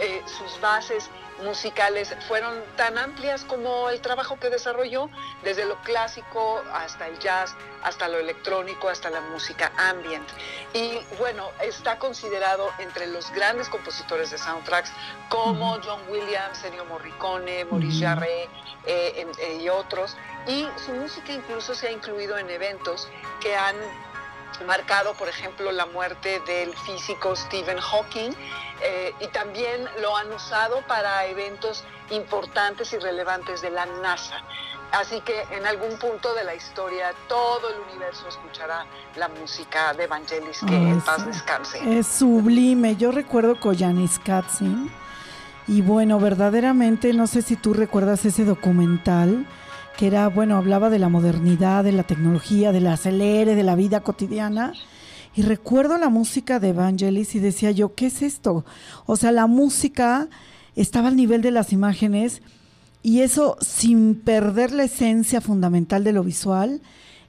eh, 0.00 0.22
sus 0.26 0.60
bases 0.60 1.08
musicales 1.42 2.14
fueron 2.26 2.62
tan 2.76 2.98
amplias 2.98 3.44
como 3.44 3.90
el 3.90 4.00
trabajo 4.00 4.38
que 4.38 4.50
desarrolló, 4.50 5.08
desde 5.42 5.64
lo 5.64 5.76
clásico 5.82 6.62
hasta 6.72 7.06
el 7.06 7.18
jazz, 7.18 7.54
hasta 7.82 8.08
lo 8.08 8.18
electrónico, 8.18 8.88
hasta 8.88 9.10
la 9.10 9.20
música 9.20 9.72
ambient. 9.76 10.28
Y 10.74 10.98
bueno, 11.18 11.50
está 11.62 11.98
considerado 11.98 12.68
entre 12.78 13.06
los 13.06 13.30
grandes 13.32 13.68
compositores 13.68 14.30
de 14.30 14.38
soundtracks 14.38 14.92
como 15.28 15.78
John 15.84 16.00
Williams, 16.08 16.62
Ennio 16.64 16.84
Morricone, 16.86 17.64
Maurice. 17.64 18.04
Jarre 18.04 18.44
eh, 18.86 19.26
eh, 19.38 19.58
y 19.60 19.68
otros. 19.68 20.16
Y 20.46 20.66
su 20.84 20.92
música 20.92 21.32
incluso 21.32 21.74
se 21.74 21.88
ha 21.88 21.90
incluido 21.90 22.38
en 22.38 22.48
eventos 22.50 23.08
que 23.40 23.56
han 23.56 23.76
marcado, 24.66 25.14
por 25.14 25.28
ejemplo, 25.28 25.70
la 25.72 25.86
muerte 25.86 26.40
del 26.46 26.74
físico 26.74 27.36
Stephen 27.36 27.78
Hawking 27.78 28.32
eh, 28.82 29.12
y 29.20 29.26
también 29.28 29.84
lo 30.00 30.16
han 30.16 30.32
usado 30.32 30.82
para 30.86 31.26
eventos 31.26 31.84
importantes 32.10 32.92
y 32.92 32.98
relevantes 32.98 33.60
de 33.60 33.70
la 33.70 33.86
NASA. 33.86 34.42
Así 34.92 35.20
que 35.20 35.42
en 35.54 35.66
algún 35.66 35.98
punto 35.98 36.32
de 36.34 36.44
la 36.44 36.54
historia 36.54 37.12
todo 37.28 37.68
el 37.68 37.80
universo 37.90 38.26
escuchará 38.28 38.86
la 39.16 39.28
música 39.28 39.92
de 39.92 40.06
Vangelis, 40.06 40.60
que 40.66 40.74
Ay, 40.74 40.90
en 40.90 41.00
paz 41.02 41.26
descanse. 41.26 41.98
Es 41.98 42.06
sublime. 42.06 42.96
Yo 42.96 43.12
recuerdo 43.12 43.60
Koyanis 43.60 44.18
Katzin. 44.18 44.90
Y 45.66 45.82
bueno, 45.82 46.18
verdaderamente, 46.18 47.12
no 47.12 47.26
sé 47.26 47.42
si 47.42 47.56
tú 47.56 47.74
recuerdas 47.74 48.24
ese 48.24 48.46
documental 48.46 49.46
que 49.98 50.06
era, 50.06 50.28
bueno, 50.28 50.56
hablaba 50.56 50.88
de 50.90 51.00
la 51.00 51.08
modernidad, 51.08 51.84
de 51.84 51.92
la 51.92 52.04
tecnología, 52.04 52.72
del 52.72 52.86
acelere, 52.86 53.56
de 53.56 53.64
la 53.64 53.74
vida 53.74 54.00
cotidiana. 54.00 54.72
Y 55.38 55.42
recuerdo 55.42 55.98
la 55.98 56.08
música 56.08 56.58
de 56.58 56.70
Evangelis 56.70 57.36
y 57.36 57.38
decía 57.38 57.70
yo, 57.70 57.94
¿qué 57.94 58.06
es 58.06 58.22
esto? 58.22 58.64
O 59.06 59.14
sea, 59.14 59.30
la 59.30 59.46
música 59.46 60.26
estaba 60.74 61.06
al 61.06 61.14
nivel 61.14 61.42
de 61.42 61.52
las 61.52 61.72
imágenes 61.72 62.42
y 63.04 63.20
eso 63.20 63.56
sin 63.60 64.16
perder 64.16 64.72
la 64.72 64.82
esencia 64.82 65.40
fundamental 65.40 66.02
de 66.02 66.12
lo 66.12 66.24
visual 66.24 66.80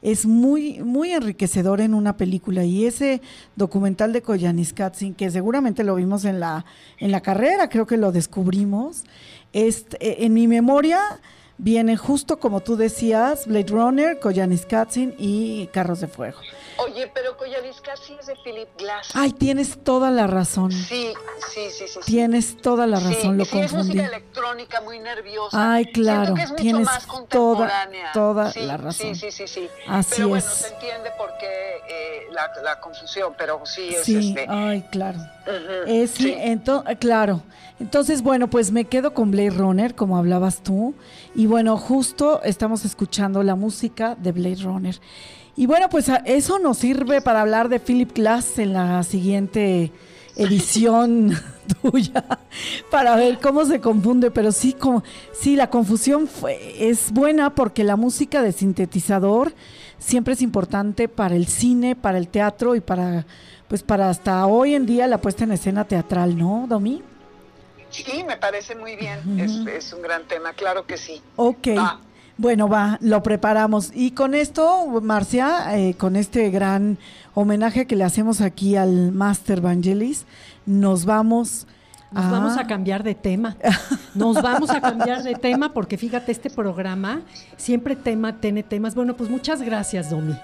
es 0.02 0.26
muy 0.26 0.80
muy 0.80 1.12
enriquecedor 1.12 1.82
en 1.82 1.94
una 1.94 2.18
película 2.18 2.66
y 2.66 2.86
ese 2.86 3.22
documental 3.56 4.12
de 4.12 4.24
Koyanis 4.24 4.74
Katzin 4.74 5.14
que 5.14 5.30
seguramente 5.30 5.84
lo 5.84 5.94
vimos 5.94 6.26
en 6.26 6.40
la 6.40 6.66
en 6.98 7.12
la 7.12 7.22
carrera 7.22 7.70
creo 7.70 7.86
que 7.86 7.98
lo 7.98 8.12
descubrimos 8.12 9.04
este, 9.54 9.98
eh, 10.04 10.26
en 10.26 10.34
mi 10.34 10.48
memoria 10.48 11.00
viene 11.60 11.98
justo 11.98 12.40
como 12.40 12.62
tú 12.62 12.76
decías 12.78 13.46
Blade 13.46 13.68
Runner 13.68 14.20
Koyanis 14.20 14.66
Katzin 14.66 15.14
y 15.20 15.68
Carros 15.68 16.00
de 16.00 16.08
Fuego 16.08 16.40
Oye, 16.78 17.12
pero 17.14 17.36
Koyaliska 17.36 17.92
sí 17.98 18.16
es 18.18 18.28
de 18.28 18.36
Philip 18.44 18.70
Glass. 18.78 19.10
ay 19.14 19.34
tienes 19.34 19.84
toda 19.84 20.10
la 20.12 20.26
razón 20.28 20.72
Sí, 20.72 21.14
sí, 21.54 21.68
sí, 21.70 21.86
sí. 21.88 22.00
tienes 22.06 22.56
toda 22.62 22.88
la 22.88 23.00
razón 23.02 23.34
sí, 23.34 23.38
lo 23.38 23.44
sí, 23.46 23.60
es 23.60 23.72
confundí 23.72 23.98
música 23.98 24.06
electrónica 24.08 24.82
muy 24.82 25.00
nerviosa. 25.00 25.74
Ay, 25.74 25.86
claro, 25.92 26.34
que 26.36 26.44
es 26.44 26.50
mucho 26.52 26.62
tienes 26.64 26.86
más 26.86 27.06
toda, 27.06 27.18
contemporánea. 27.18 28.12
toda 28.14 28.52
Sí, 28.52 28.62
la 28.62 28.78
razón. 28.78 29.16
Sí, 29.16 29.16
sí, 29.16 29.32
sí, 29.32 29.48
sí. 29.48 29.70
Así 29.88 30.12
pero 30.16 30.30
bueno, 30.30 30.46
es. 30.46 30.52
se 30.54 30.74
entiende 30.74 31.10
por 31.18 31.30
qué 31.38 31.48
eh, 31.90 32.22
la, 32.32 32.50
la 32.64 32.80
confusión, 32.80 33.34
pero 33.38 33.62
sí 33.66 33.90
es 33.94 34.06
Sí, 34.06 34.30
este. 34.30 34.46
ay, 34.48 34.84
claro. 34.92 35.20
Eh, 35.88 36.08
sí, 36.08 36.34
ento- 36.34 36.84
claro. 37.00 37.42
Entonces, 37.80 38.22
bueno, 38.22 38.50
pues 38.50 38.72
me 38.72 38.86
quedo 38.86 39.14
con 39.14 39.32
Blade 39.32 39.52
Runner, 39.52 39.96
como 39.96 40.18
hablabas 40.18 40.62
tú. 40.62 40.94
Y 41.36 41.46
bueno, 41.50 41.78
justo 41.78 42.44
estamos 42.44 42.86
escuchando 42.86 43.42
la 43.42 43.56
música 43.56 44.16
de 44.16 44.32
Blade 44.32 44.62
Runner. 44.62 44.96
Y 45.56 45.66
bueno, 45.66 45.90
pues 45.90 46.10
eso 46.26 46.60
nos 46.60 46.78
sirve 46.78 47.22
para 47.22 47.42
hablar 47.42 47.70
de 47.70 47.80
Philip 47.80 48.14
Glass 48.14 48.60
en 48.60 48.74
la 48.74 49.02
siguiente 49.02 49.92
edición 50.36 51.34
tuya, 51.82 52.24
para 52.92 53.16
ver 53.16 53.40
cómo 53.40 53.66
se 53.66 53.82
confunde. 53.82 54.30
Pero 54.30 54.52
sí, 54.52 54.74
como, 54.74 55.04
sí, 55.34 55.56
la 55.56 55.72
confusión 55.72 56.28
fue, 56.28 56.88
es 56.88 57.12
buena 57.12 57.56
porque 57.56 57.84
la 57.84 57.96
música 57.96 58.44
de 58.44 58.52
sintetizador 58.52 59.52
siempre 59.98 60.36
es 60.36 60.44
importante 60.44 61.08
para 61.08 61.36
el 61.36 61.48
cine, 61.48 61.96
para 61.96 62.20
el 62.20 62.28
teatro 62.28 62.76
y 62.76 62.80
para, 62.80 63.26
pues 63.68 63.82
para 63.82 64.12
hasta 64.12 64.46
hoy 64.46 64.76
en 64.76 64.86
día 64.86 65.08
la 65.08 65.20
puesta 65.20 65.46
en 65.46 65.54
escena 65.54 65.84
teatral, 65.86 66.38
¿no, 66.38 66.68
Domi? 66.70 67.02
Sí, 67.90 68.24
me 68.24 68.38
parece 68.38 68.76
muy 68.76 68.96
bien. 68.96 69.40
es, 69.40 69.52
es 69.68 69.94
un 69.94 70.02
gran 70.02 70.24
tema, 70.24 70.54
claro 70.54 70.86
que 70.86 70.98
sí. 70.98 71.22
Ok. 71.36 71.68
Va. 71.78 72.00
Bueno, 72.38 72.70
va, 72.70 72.98
lo 73.02 73.22
preparamos. 73.22 73.92
Y 73.94 74.12
con 74.12 74.34
esto, 74.34 74.88
Marcia, 75.02 75.78
eh, 75.78 75.96
con 75.96 76.16
este 76.16 76.50
gran 76.50 76.98
homenaje 77.34 77.86
que 77.86 77.98
le 77.98 78.06
hacemos 78.06 78.40
aquí 78.40 78.78
al 78.78 79.12
Master 79.12 79.60
Vangelis, 79.60 80.26
nos 80.66 81.04
vamos 81.04 81.68
Nos 82.12 82.32
vamos 82.32 82.58
a 82.58 82.66
cambiar 82.66 83.04
de 83.04 83.14
tema. 83.14 83.58
Nos 84.16 84.42
vamos 84.42 84.70
a 84.70 84.80
cambiar 84.82 85.22
de 85.22 85.36
tema 85.36 85.74
porque 85.74 85.98
fíjate, 85.98 86.32
este 86.32 86.50
programa 86.50 87.22
siempre 87.58 87.96
tema 87.96 88.40
tiene 88.40 88.64
temas. 88.64 88.96
Bueno, 88.96 89.16
pues 89.16 89.30
muchas 89.30 89.62
gracias, 89.62 90.10
Domi. 90.10 90.36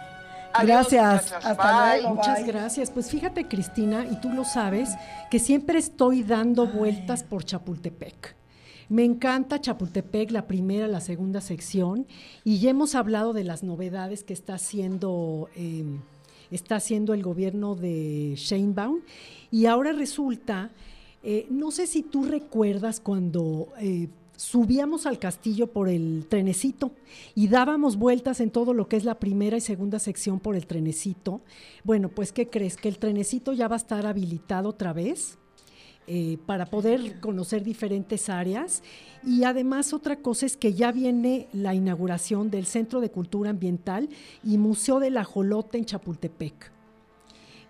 Gracias. 0.64 1.34
Hasta 1.34 1.98
luego. 1.98 2.16
Muchas 2.16 2.44
bye. 2.44 2.52
gracias. 2.52 2.92
Pues 2.92 3.10
fíjate, 3.10 3.48
Cristina, 3.48 4.06
y 4.10 4.20
tú 4.22 4.30
lo 4.30 4.44
sabes, 4.44 4.90
que 5.30 5.40
siempre 5.40 5.80
estoy 5.80 6.24
dando 6.24 6.68
vueltas 6.68 7.24
por 7.24 7.44
Chapultepec. 7.44 8.36
Me 8.88 9.04
encanta 9.04 9.60
Chapultepec, 9.60 10.32
la 10.32 10.46
primera, 10.46 10.88
la 10.88 11.02
segunda 11.02 11.42
sección, 11.42 12.06
y 12.44 12.60
ya 12.60 12.70
hemos 12.70 12.94
hablado 12.94 13.34
de 13.34 13.44
las 13.44 13.64
novedades 13.64 14.24
que 14.24 14.34
está 14.34 14.56
haciendo, 14.56 15.50
eh, 15.56 15.84
está 16.52 16.76
haciendo 16.76 17.16
el 17.16 17.24
gobierno 17.24 17.76
de 17.76 18.34
Sheinbaum, 18.38 19.00
y 19.50 19.66
ahora 19.66 19.92
resulta, 19.92 20.70
eh, 21.24 21.48
no 21.50 21.72
sé 21.72 21.88
si 21.88 22.04
tú 22.04 22.26
recuerdas 22.26 23.00
cuando 23.00 23.70
eh, 23.80 24.08
subíamos 24.36 25.06
al 25.06 25.20
castillo 25.20 25.68
por 25.68 25.90
el 25.90 26.26
trenecito 26.30 26.92
y 27.34 27.48
dábamos 27.48 27.98
vueltas 27.98 28.40
en 28.40 28.52
todo 28.52 28.74
lo 28.74 28.88
que 28.88 28.98
es 28.98 29.06
la 29.06 29.20
primera 29.20 29.58
y 29.58 29.62
segunda 29.62 30.00
sección 30.00 30.40
por 30.40 30.56
el 30.56 30.68
trenecito. 30.68 31.42
Bueno, 31.84 32.10
pues 32.10 32.32
¿qué 32.32 32.50
crees? 32.50 32.78
Que 32.78 32.90
el 32.90 32.98
trenecito 32.98 33.54
ya 33.54 33.68
va 33.68 33.76
a 33.76 33.78
estar 33.78 34.06
habilitado 34.06 34.70
otra 34.70 34.94
vez. 34.94 35.38
Eh, 36.08 36.38
para 36.46 36.68
poder 36.68 37.20
conocer 37.20 37.64
diferentes 37.64 38.30
áreas. 38.30 38.84
Y 39.26 39.44
además 39.44 39.92
otra 39.92 40.18
cosa 40.18 40.46
es 40.46 40.56
que 40.56 40.74
ya 40.74 40.92
viene 40.92 41.48
la 41.52 41.74
inauguración 41.74 42.52
del 42.52 42.68
Centro 42.68 43.02
de 43.02 43.10
Cultura 43.10 43.50
Ambiental 43.50 44.08
y 44.44 44.60
Museo 44.60 45.00
del 45.00 45.18
Ajolote 45.18 45.80
en 45.80 45.86
Chapultepec. 45.86 46.72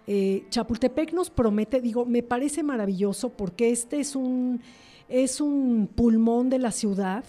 Eh, 0.08 0.44
Chapultepec 0.50 1.14
nos 1.14 1.30
promete, 1.30 1.80
digo, 1.80 2.06
me 2.06 2.24
parece 2.24 2.62
maravilloso 2.62 3.30
porque 3.30 3.72
este 3.72 4.02
es 4.02 4.18
un, 4.18 4.62
es 5.10 5.42
un 5.42 5.88
pulmón 5.94 6.50
de 6.50 6.60
la 6.60 6.72
ciudad 6.72 7.24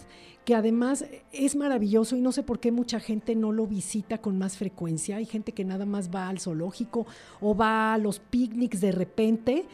que 0.47 0.55
además 0.55 1.05
es 1.33 1.57
maravilloso 1.57 2.16
y 2.16 2.20
no 2.20 2.31
sé 2.31 2.45
por 2.45 2.61
qué 2.61 2.70
mucha 2.70 3.01
gente 3.01 3.35
no 3.35 3.51
lo 3.51 3.66
visita 3.66 4.18
con 4.18 4.39
más 4.39 4.57
frecuencia. 4.57 5.16
Hay 5.16 5.27
gente 5.27 5.51
que 5.51 5.64
nada 5.64 5.87
más 5.87 6.09
va 6.14 6.29
al 6.29 6.39
zoológico 6.39 7.05
o 7.41 7.57
va 7.57 7.95
a 7.95 7.99
los 7.99 8.20
picnics 8.20 8.81
de 8.81 8.93
repente. 8.93 9.64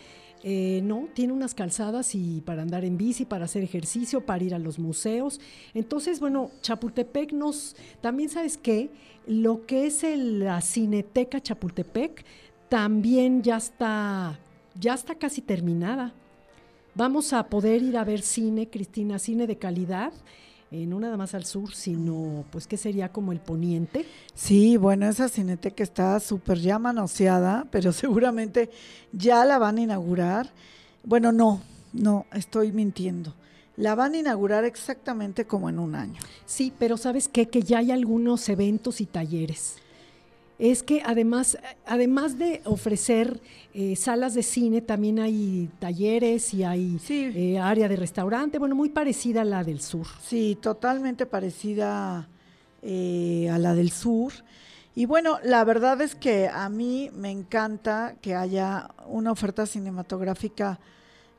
Eh, 0.45 0.81
no, 0.83 1.09
tiene 1.13 1.35
unas 1.35 1.55
calzadas 1.55 2.15
y 2.15 2.41
para 2.41 2.63
andar 2.63 2.87
en 2.87 2.97
bici, 2.97 3.27
para 3.27 3.45
hacer 3.45 3.63
ejercicio, 3.63 4.25
para 4.25 4.43
ir 4.43 4.55
a 4.55 4.59
los 4.59 4.79
museos. 4.79 5.41
Entonces, 5.75 6.21
bueno, 6.21 6.51
Chapultepec 6.63 7.33
nos, 7.33 7.77
también 8.01 8.31
sabes 8.31 8.57
qué, 8.57 8.91
lo 9.27 9.67
que 9.67 9.87
es 9.87 10.03
la 10.17 10.63
Cineteca 10.63 11.41
Chapultepec 11.41 12.25
también 12.71 13.43
ya 13.43 13.59
está, 13.59 14.41
ya 14.81 14.95
está 14.95 15.17
casi 15.17 15.43
terminada. 15.43 16.15
Vamos 16.95 17.33
a 17.33 17.45
poder 17.45 17.83
ir 17.83 17.97
a 17.97 18.05
ver 18.05 18.21
cine, 18.21 18.69
Cristina, 18.69 19.19
cine 19.19 19.47
de 19.47 19.57
calidad, 19.57 20.13
eh, 20.71 20.85
no 20.85 21.01
nada 21.01 21.17
más 21.17 21.35
al 21.35 21.47
sur, 21.47 21.75
sino 21.75 22.45
pues 22.51 22.67
que 22.67 22.77
sería 22.77 23.11
como 23.11 23.33
el 23.33 23.41
poniente. 23.41 24.05
Sí, 24.35 24.77
bueno, 24.77 25.09
esa 25.09 25.31
cineteca 25.31 25.83
está 25.83 26.21
súper 26.21 26.59
ya 26.59 26.79
manoseada, 26.79 27.67
pero 27.71 27.93
seguramente 27.93 28.71
ya 29.11 29.45
la 29.47 29.59
van 29.59 29.79
a 29.79 29.83
inaugurar. 29.83 30.51
Bueno, 31.03 31.33
no, 31.33 31.63
no, 31.95 32.27
estoy 32.33 32.73
mintiendo. 32.73 33.35
La 33.77 33.95
van 33.95 34.13
a 34.13 34.19
inaugurar 34.19 34.67
exactamente 34.67 35.47
como 35.47 35.71
en 35.71 35.79
un 35.79 35.95
año. 35.95 36.21
Sí, 36.45 36.75
pero 36.79 36.99
¿sabes 36.99 37.27
qué? 37.27 37.49
Que 37.49 37.63
ya 37.63 37.79
hay 37.79 37.91
algunos 37.91 38.47
eventos 38.51 39.01
y 39.01 39.07
talleres 39.07 39.82
es 40.71 40.85
que 40.85 41.03
además, 41.05 41.59
además 41.85 42.39
de 42.39 42.63
ofrecer 42.65 43.41
eh, 43.75 43.97
salas 43.97 44.35
de 44.35 44.45
cine, 44.45 44.81
también 44.81 45.19
hay 45.19 45.69
talleres 45.81 46.55
y 46.55 46.63
hay 46.63 47.01
eh, 47.09 47.59
área 47.59 47.89
de 47.89 47.97
restaurante, 47.97 48.61
bueno, 48.61 48.77
muy 48.77 48.89
parecida 48.89 49.41
a 49.41 49.45
la 49.45 49.65
del 49.65 49.81
sur. 49.81 50.07
Sí, 50.23 50.57
totalmente 50.63 51.27
parecida 51.27 52.29
eh, 52.81 53.51
a 53.51 53.59
la 53.59 53.75
del 53.75 53.91
sur. 53.91 54.33
Y 54.95 55.07
bueno, 55.07 55.41
la 55.43 55.65
verdad 55.65 56.01
es 56.01 56.15
que 56.15 56.47
a 56.47 56.69
mí 56.69 57.11
me 57.13 57.33
encanta 57.33 58.15
que 58.23 58.37
haya 58.37 58.89
una 59.09 59.33
oferta 59.33 59.67
cinematográfica, 59.67 60.79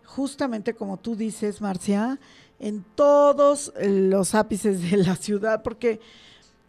justamente 0.03 0.73
como 0.73 0.97
tú 0.97 1.15
dices, 1.15 1.61
Marcia, 1.61 2.19
en 2.59 2.83
todos 2.93 3.71
los 3.81 4.35
ápices 4.35 4.91
de 4.91 4.97
la 4.97 5.15
ciudad, 5.15 5.63
porque 5.63 6.01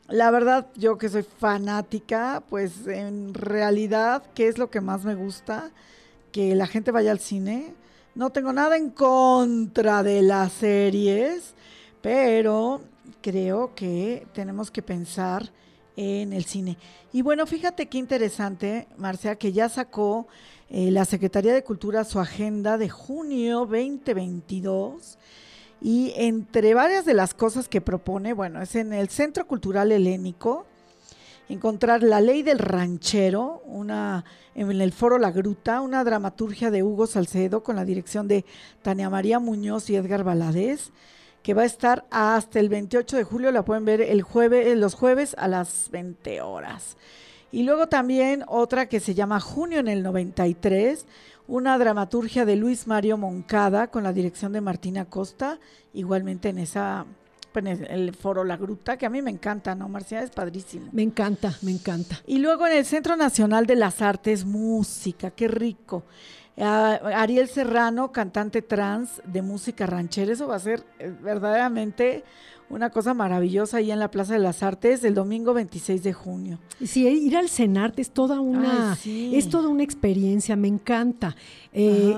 la 0.09 0.31
verdad, 0.31 0.67
yo 0.77 0.99
que 0.99 1.09
soy 1.09 1.23
fanática, 1.23 2.43
pues 2.51 2.87
en 2.87 3.33
realidad, 3.33 4.23
¿qué 4.35 4.49
es 4.49 4.59
lo 4.59 4.71
que 4.71 4.81
más 4.81 5.05
me 5.05 5.15
gusta? 5.15 5.71
Que 6.31 6.55
la 6.55 6.67
gente 6.67 6.91
vaya 6.91 7.11
al 7.11 7.21
cine. 7.21 7.75
No 8.15 8.31
tengo 8.31 8.53
nada 8.53 8.77
en 8.77 8.91
contra 8.91 10.03
de 10.03 10.21
las 10.23 10.53
series, 10.53 11.55
pero 12.03 12.83
creo 13.23 13.75
que 13.75 14.27
tenemos 14.35 14.71
que 14.71 14.83
pensar 14.83 15.51
en 15.97 16.33
el 16.33 16.45
cine. 16.45 16.77
Y 17.13 17.23
bueno, 17.23 17.47
fíjate 17.47 17.87
qué 17.87 17.97
interesante, 17.99 18.89
Marcia, 18.99 19.37
que 19.37 19.53
ya 19.53 19.69
sacó 19.71 20.27
eh, 20.69 20.91
la 20.91 21.07
Secretaría 21.07 21.55
de 21.55 21.65
Cultura 21.65 22.05
su 22.05 22.21
agenda 22.21 22.77
de 22.77 22.91
junio 22.91 23.61
2022 23.61 25.19
y 25.85 26.15
entre 26.17 26.73
varias 26.73 27.05
de 27.05 27.13
las 27.13 27.35
cosas 27.35 27.69
que 27.69 27.83
propone, 27.83 28.33
bueno, 28.33 28.63
es 28.63 28.75
en 28.75 28.95
el 28.95 29.11
Centro 29.11 29.47
Cultural 29.47 29.93
Helénico, 29.93 30.65
encontrar 31.51 32.03
La 32.03 32.23
Ley 32.23 32.43
del 32.43 32.59
Ranchero, 32.59 33.61
una, 33.67 34.25
en 34.55 34.81
el 34.81 34.93
Foro 34.95 35.19
La 35.19 35.31
Gruta, 35.31 35.83
una 35.83 36.03
dramaturgia 36.03 36.71
de 36.71 36.83
Hugo 36.83 37.07
Salcedo 37.07 37.63
con 37.63 37.77
la 37.77 37.85
dirección 37.85 38.29
de 38.29 38.47
Tania 38.81 39.11
María 39.11 39.41
Muñoz 39.41 39.91
y 39.91 39.97
Edgar 39.97 40.25
Valadez, 40.25 40.91
que 41.43 41.53
va 41.53 41.63
a 41.63 41.67
estar 41.67 42.07
hasta 42.11 42.61
el 42.61 42.71
28 42.71 43.19
de 43.19 43.25
julio, 43.25 43.53
la 43.53 43.67
pueden 43.67 43.85
ver 43.85 44.01
el 44.01 44.23
jueves, 44.23 44.75
los 44.79 44.95
jueves 44.95 45.37
a 45.37 45.49
las 45.49 45.91
20 45.91 46.41
horas. 46.41 46.97
Y 47.53 47.65
luego 47.65 47.89
también 47.89 48.43
otra 48.49 48.89
que 48.89 49.01
se 49.01 49.15
llama 49.15 49.39
Junio 49.39 49.81
en 49.81 49.89
el 49.89 50.03
93, 50.03 51.05
una 51.47 51.79
dramaturgia 51.79 52.45
de 52.45 52.57
Luis 52.57 52.87
Mario 52.87 53.17
Moncada 53.17 53.89
con 53.89 54.03
la 54.03 54.13
dirección 54.13 54.53
de 54.53 54.61
Martina 54.61 55.05
Costa, 55.05 55.59
igualmente 55.93 56.49
en 56.49 56.59
esa 56.59 57.07
en 57.57 57.69
el 57.69 58.15
foro 58.15 58.43
La 58.43 58.57
Gruta, 58.57 58.97
que 58.97 59.07
a 59.07 59.11
mí 59.11 59.23
me 59.23 59.31
encanta, 59.31 59.77
¿no, 59.77 59.89
Marcia? 59.89 60.23
Es 60.23 60.31
padrísimo. 60.31 60.89
Me 60.91 61.03
encanta, 61.03 61.55
me 61.63 61.71
encanta. 61.71 62.21
Y 62.27 62.39
luego 62.39 62.67
en 62.67 62.73
el 62.73 62.85
Centro 62.85 63.15
Nacional 63.17 63.67
de 63.67 63.77
las 63.77 64.03
Artes, 64.03 64.45
música, 64.45 65.31
qué 65.31 65.47
rico. 65.47 66.03
Ariel 66.57 67.49
Serrano, 67.49 68.13
cantante 68.13 68.63
trans 68.63 69.23
de 69.25 69.43
música 69.43 69.87
ranchera, 69.87 70.33
eso 70.33 70.47
va 70.47 70.57
a 70.57 70.61
ser 70.61 70.85
eh, 71.01 71.13
verdaderamente 71.21 72.25
una 72.71 72.91
cosa 72.91 73.15
maravillosa 73.15 73.77
ahí 73.77 73.91
en 73.91 73.99
la 73.99 74.11
Plaza 74.11 74.33
de 74.33 74.39
las 74.41 74.63
Artes 74.63 75.05
el 75.05 75.15
domingo 75.15 75.55
26 75.55 76.03
de 76.03 76.13
junio. 76.13 76.59
Sí, 76.85 77.07
ir 77.07 77.37
al 77.37 77.49
Cenarte 77.49 78.03
es 78.03 78.11
toda 78.11 78.41
una, 78.41 78.97
es 79.05 79.49
toda 79.49 79.69
una 79.69 79.83
experiencia, 79.83 80.57
me 80.57 80.69
encanta. 80.69 81.37
Eh, 81.73 82.17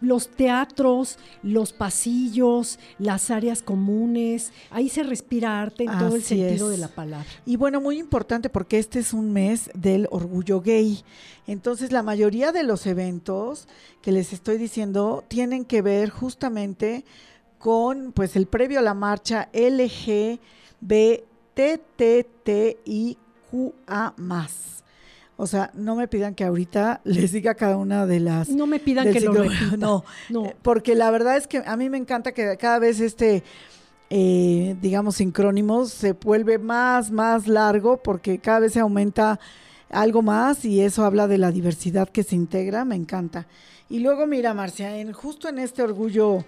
los 0.00 0.28
teatros, 0.28 1.18
los 1.42 1.72
pasillos, 1.72 2.78
las 2.98 3.30
áreas 3.30 3.62
comunes, 3.62 4.52
ahí 4.70 4.88
se 4.88 5.02
respira 5.02 5.60
arte 5.60 5.84
en 5.84 5.98
todo 5.98 6.16
el 6.16 6.22
sentido 6.22 6.68
de 6.68 6.78
la 6.78 6.88
palabra. 6.88 7.26
Y 7.46 7.56
bueno, 7.56 7.80
muy 7.80 7.98
importante 7.98 8.48
porque 8.50 8.78
este 8.78 8.98
es 8.98 9.12
un 9.12 9.32
mes 9.32 9.70
del 9.74 10.08
orgullo 10.10 10.60
gay. 10.60 11.02
Entonces, 11.46 11.90
la 11.90 12.02
mayoría 12.02 12.52
de 12.52 12.62
los 12.62 12.86
eventos 12.86 13.66
que 14.02 14.12
les 14.12 14.32
estoy 14.32 14.56
diciendo 14.56 15.24
tienen 15.28 15.64
que 15.64 15.82
ver 15.82 16.10
justamente 16.10 17.04
con 17.60 18.10
pues 18.12 18.34
el 18.34 18.46
previo 18.46 18.80
a 18.80 18.82
la 18.82 18.94
marcha 18.94 19.50
LGBTTIQA+. 19.52 20.40
O 25.36 25.46
sea, 25.46 25.70
no 25.74 25.94
me 25.94 26.08
pidan 26.08 26.34
que 26.34 26.44
ahorita 26.44 27.02
les 27.04 27.32
diga 27.32 27.54
cada 27.54 27.76
una 27.76 28.06
de 28.06 28.18
las... 28.20 28.48
No 28.48 28.66
me 28.66 28.80
pidan 28.80 29.12
que 29.12 29.20
lo 29.20 29.34
repita. 29.34 29.76
No, 29.78 30.04
no. 30.30 30.46
Eh, 30.46 30.56
porque 30.62 30.94
la 30.94 31.10
verdad 31.10 31.36
es 31.36 31.46
que 31.46 31.62
a 31.64 31.76
mí 31.76 31.90
me 31.90 31.98
encanta 31.98 32.32
que 32.32 32.56
cada 32.56 32.78
vez 32.78 32.98
este, 32.98 33.44
eh, 34.08 34.74
digamos, 34.80 35.16
sincrónimo 35.16 35.84
se 35.84 36.14
vuelve 36.14 36.58
más, 36.58 37.10
más 37.10 37.46
largo 37.46 38.02
porque 38.02 38.38
cada 38.38 38.60
vez 38.60 38.72
se 38.72 38.80
aumenta 38.80 39.38
algo 39.90 40.22
más 40.22 40.64
y 40.64 40.80
eso 40.80 41.04
habla 41.04 41.28
de 41.28 41.36
la 41.36 41.52
diversidad 41.52 42.08
que 42.08 42.22
se 42.22 42.36
integra, 42.36 42.86
me 42.86 42.96
encanta. 42.96 43.46
Y 43.90 43.98
luego 43.98 44.26
mira, 44.26 44.54
Marcia, 44.54 44.96
en, 44.96 45.12
justo 45.12 45.48
en 45.48 45.58
este 45.58 45.82
orgullo 45.82 46.44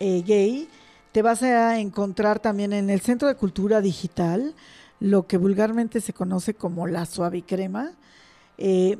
eh, 0.00 0.22
gay, 0.26 0.68
te 1.12 1.22
vas 1.22 1.42
a 1.42 1.78
encontrar 1.78 2.40
también 2.40 2.72
en 2.72 2.90
el 2.90 3.00
Centro 3.00 3.28
de 3.28 3.34
Cultura 3.34 3.80
Digital, 3.80 4.54
lo 5.00 5.26
que 5.26 5.36
vulgarmente 5.36 6.00
se 6.00 6.12
conoce 6.12 6.54
como 6.54 6.86
la 6.86 7.06
suavicrema, 7.06 7.92
eh, 8.58 8.98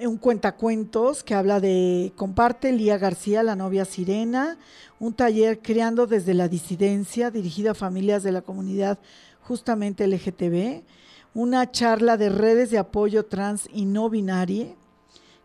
un 0.00 0.16
cuentacuentos 0.16 1.22
que 1.22 1.34
habla 1.34 1.60
de 1.60 2.12
comparte 2.16 2.72
Lía 2.72 2.98
García, 2.98 3.42
la 3.42 3.56
novia 3.56 3.84
sirena, 3.84 4.56
un 4.98 5.12
taller 5.12 5.60
creando 5.60 6.06
desde 6.06 6.34
la 6.34 6.48
disidencia 6.48 7.30
dirigido 7.30 7.72
a 7.72 7.74
familias 7.74 8.22
de 8.22 8.32
la 8.32 8.42
comunidad 8.42 8.98
justamente 9.42 10.06
LGTB, 10.06 10.82
una 11.34 11.70
charla 11.70 12.16
de 12.16 12.30
redes 12.30 12.70
de 12.70 12.78
apoyo 12.78 13.26
trans 13.26 13.68
y 13.72 13.84
no 13.84 14.08
binaria 14.08 14.74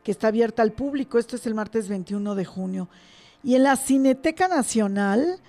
que 0.03 0.11
está 0.11 0.27
abierta 0.27 0.61
al 0.61 0.71
público. 0.71 1.17
Esto 1.17 1.35
es 1.35 1.45
el 1.47 1.55
martes 1.55 1.89
21 1.89 2.35
de 2.35 2.45
junio. 2.45 2.87
Y 3.45 3.53
en 3.53 3.61
la 3.61 3.75
Cineteca 3.75 4.47
Nacional, 4.47 5.39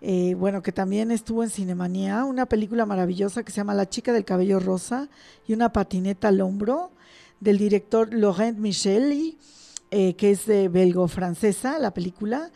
eh, 0.00 0.34
bueno, 0.38 0.62
que 0.62 0.72
también 0.72 1.10
estuvo 1.10 1.42
en 1.42 1.50
Cinemanía, 1.50 2.24
una 2.24 2.46
película 2.46 2.86
maravillosa 2.86 3.42
que 3.42 3.52
se 3.52 3.58
llama 3.58 3.74
La 3.74 3.90
chica 3.90 4.14
del 4.14 4.24
cabello 4.24 4.58
rosa 4.58 5.10
y 5.46 5.52
una 5.52 5.70
patineta 5.70 6.28
al 6.28 6.40
hombro, 6.40 6.92
del 7.40 7.58
director 7.58 8.14
Laurent 8.14 8.58
Micheli, 8.58 9.36
eh, 9.90 10.14
que 10.14 10.30
es 10.30 10.46
de 10.46 10.68
belgo-francesa, 10.68 11.78
la 11.78 11.92
película, 11.92 12.50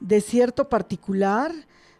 Desierto 0.00 0.70
Particular, 0.70 1.52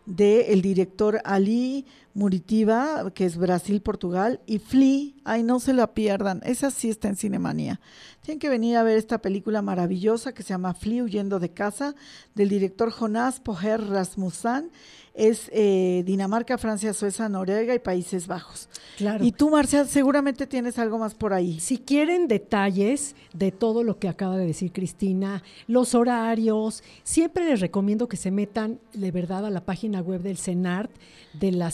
del 0.06 0.62
director 0.62 1.20
Ali 1.24 1.84
Muritiba, 2.18 3.10
que 3.14 3.24
es 3.24 3.36
Brasil, 3.36 3.80
Portugal, 3.80 4.40
y 4.44 4.58
Flea, 4.58 5.12
ay, 5.24 5.44
no 5.44 5.60
se 5.60 5.72
la 5.72 5.94
pierdan, 5.94 6.40
esa 6.44 6.72
sí 6.72 6.90
está 6.90 7.06
en 7.06 7.14
Cinemanía. 7.14 7.80
Tienen 8.22 8.40
que 8.40 8.48
venir 8.48 8.76
a 8.76 8.82
ver 8.82 8.98
esta 8.98 9.18
película 9.18 9.62
maravillosa 9.62 10.34
que 10.34 10.42
se 10.42 10.48
llama 10.48 10.74
Flea, 10.74 11.04
huyendo 11.04 11.38
de 11.38 11.50
casa, 11.50 11.94
del 12.34 12.48
director 12.48 12.90
Jonas 12.90 13.38
Poher 13.38 13.80
Rasmussen 13.86 14.72
es 15.18 15.50
eh, 15.52 16.04
Dinamarca, 16.06 16.56
Francia, 16.58 16.94
Suecia, 16.94 17.28
Noruega 17.28 17.74
y 17.74 17.80
Países 17.80 18.28
Bajos. 18.28 18.68
Claro. 18.96 19.24
Y 19.24 19.32
tú, 19.32 19.50
Marcia, 19.50 19.84
seguramente 19.84 20.46
tienes 20.46 20.78
algo 20.78 20.96
más 20.96 21.16
por 21.16 21.32
ahí. 21.32 21.58
Si 21.58 21.78
quieren 21.78 22.28
detalles 22.28 23.16
de 23.32 23.50
todo 23.50 23.82
lo 23.82 23.98
que 23.98 24.08
acaba 24.08 24.36
de 24.36 24.46
decir 24.46 24.70
Cristina, 24.70 25.42
los 25.66 25.96
horarios, 25.96 26.84
siempre 27.02 27.46
les 27.46 27.58
recomiendo 27.58 28.06
que 28.06 28.16
se 28.16 28.30
metan 28.30 28.78
de 28.94 29.10
verdad 29.10 29.44
a 29.44 29.50
la 29.50 29.64
página 29.64 30.00
web 30.00 30.22
del 30.22 30.38
CENART, 30.38 30.92
de 31.32 31.50
la 31.50 31.72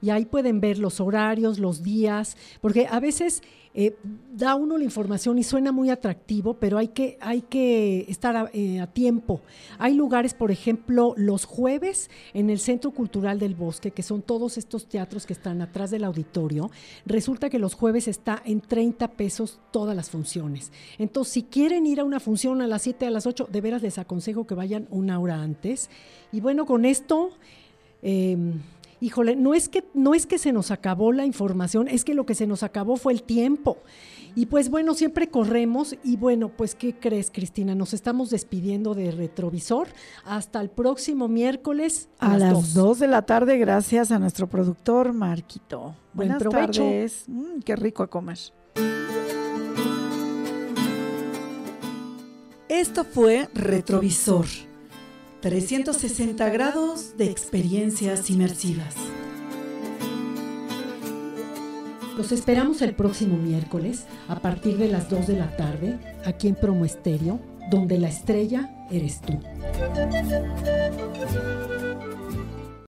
Y 0.00 0.10
ahí 0.10 0.24
pueden 0.24 0.60
ver 0.60 0.78
los 0.78 1.00
horarios, 1.00 1.58
los 1.58 1.82
días, 1.82 2.36
porque 2.60 2.86
a 2.90 3.00
veces 3.00 3.42
eh, 3.74 3.96
da 4.34 4.54
uno 4.54 4.76
la 4.76 4.84
información 4.84 5.38
y 5.38 5.42
suena 5.44 5.72
muy 5.72 5.88
atractivo, 5.88 6.54
pero 6.54 6.76
hay 6.76 6.88
que, 6.88 7.16
hay 7.20 7.40
que 7.40 8.04
estar 8.08 8.36
a, 8.36 8.50
eh, 8.52 8.80
a, 8.80 8.86
tiempo. 8.86 9.40
Hay 9.78 9.94
lugares, 9.94 10.34
por 10.34 10.50
ejemplo, 10.50 11.14
los 11.16 11.46
jueves 11.46 12.10
en 12.34 12.50
el 12.50 12.58
Centro 12.58 12.90
Cultural 12.90 13.38
del 13.38 13.54
Bosque, 13.54 13.90
que 13.90 14.02
son 14.02 14.20
todos 14.20 14.58
estos 14.58 14.86
teatros 14.86 15.24
que 15.24 15.32
están 15.32 15.62
atrás 15.62 15.90
del 15.90 16.04
auditorio. 16.04 16.70
Resulta 17.06 17.48
que 17.48 17.58
los 17.58 17.74
jueves 17.74 18.08
está 18.08 18.42
en 18.44 18.60
30 18.60 19.08
pesos 19.12 19.58
todas 19.70 19.96
las 19.96 20.10
funciones. 20.10 20.70
Entonces, 20.98 21.32
si 21.32 21.42
quieren 21.44 21.86
ir 21.86 22.00
a 22.00 22.04
una 22.04 22.20
función 22.20 22.60
a 22.60 22.66
las 22.66 22.82
7, 22.82 23.06
a 23.06 23.10
las 23.10 23.26
8, 23.26 23.48
de 23.50 23.60
veras 23.62 23.82
les 23.82 23.96
aconsejo 23.96 24.46
que 24.46 24.54
vayan 24.54 24.86
una 24.90 25.18
hora 25.18 25.42
antes. 25.42 25.88
Y 26.30 26.40
bueno, 26.40 26.66
con 26.66 26.84
esto... 26.84 27.30
Eh, 28.04 28.36
híjole, 29.02 29.34
no 29.34 29.52
es 29.52 29.68
que 29.68 29.84
no 29.94 30.14
es 30.14 30.26
que 30.26 30.38
se 30.38 30.52
nos 30.52 30.70
acabó 30.70 31.12
la 31.12 31.26
información, 31.26 31.88
es 31.88 32.04
que 32.04 32.14
lo 32.14 32.24
que 32.24 32.34
se 32.34 32.46
nos 32.46 32.62
acabó 32.62 32.96
fue 32.96 33.12
el 33.12 33.22
tiempo. 33.24 33.78
Y 34.34 34.46
pues 34.46 34.70
bueno, 34.70 34.94
siempre 34.94 35.28
corremos 35.28 35.96
y 36.02 36.16
bueno, 36.16 36.48
pues 36.48 36.74
¿qué 36.74 36.94
crees, 36.94 37.30
Cristina? 37.30 37.74
Nos 37.74 37.92
estamos 37.92 38.30
despidiendo 38.30 38.94
de 38.94 39.10
Retrovisor 39.10 39.88
hasta 40.24 40.60
el 40.60 40.70
próximo 40.70 41.28
miércoles 41.28 42.08
a, 42.18 42.34
a 42.34 42.38
las 42.38 42.72
2 42.72 43.00
de 43.00 43.08
la 43.08 43.22
tarde, 43.22 43.58
gracias 43.58 44.10
a 44.10 44.18
nuestro 44.18 44.48
productor 44.48 45.12
Marquito. 45.12 45.96
Buen 46.14 46.28
Buenas 46.28 46.38
provecho. 46.38 46.82
tardes. 46.82 47.24
Mm, 47.26 47.60
qué 47.64 47.76
rico 47.76 48.02
a 48.02 48.06
comer. 48.06 48.38
Esto 52.68 53.04
fue 53.04 53.50
Retrovisor. 53.52 54.46
360 55.42 56.50
grados 56.50 57.16
de 57.16 57.24
experiencias 57.24 58.30
inmersivas. 58.30 58.94
Los 62.16 62.30
esperamos 62.30 62.80
el 62.80 62.94
próximo 62.94 63.36
miércoles 63.36 64.04
a 64.28 64.38
partir 64.38 64.78
de 64.78 64.86
las 64.86 65.10
2 65.10 65.26
de 65.26 65.36
la 65.36 65.56
tarde 65.56 65.98
aquí 66.24 66.46
en 66.46 66.54
Promo 66.54 66.84
Estéreo, 66.84 67.40
donde 67.72 67.98
la 67.98 68.08
estrella 68.08 68.86
eres 68.88 69.20
tú. 69.20 69.40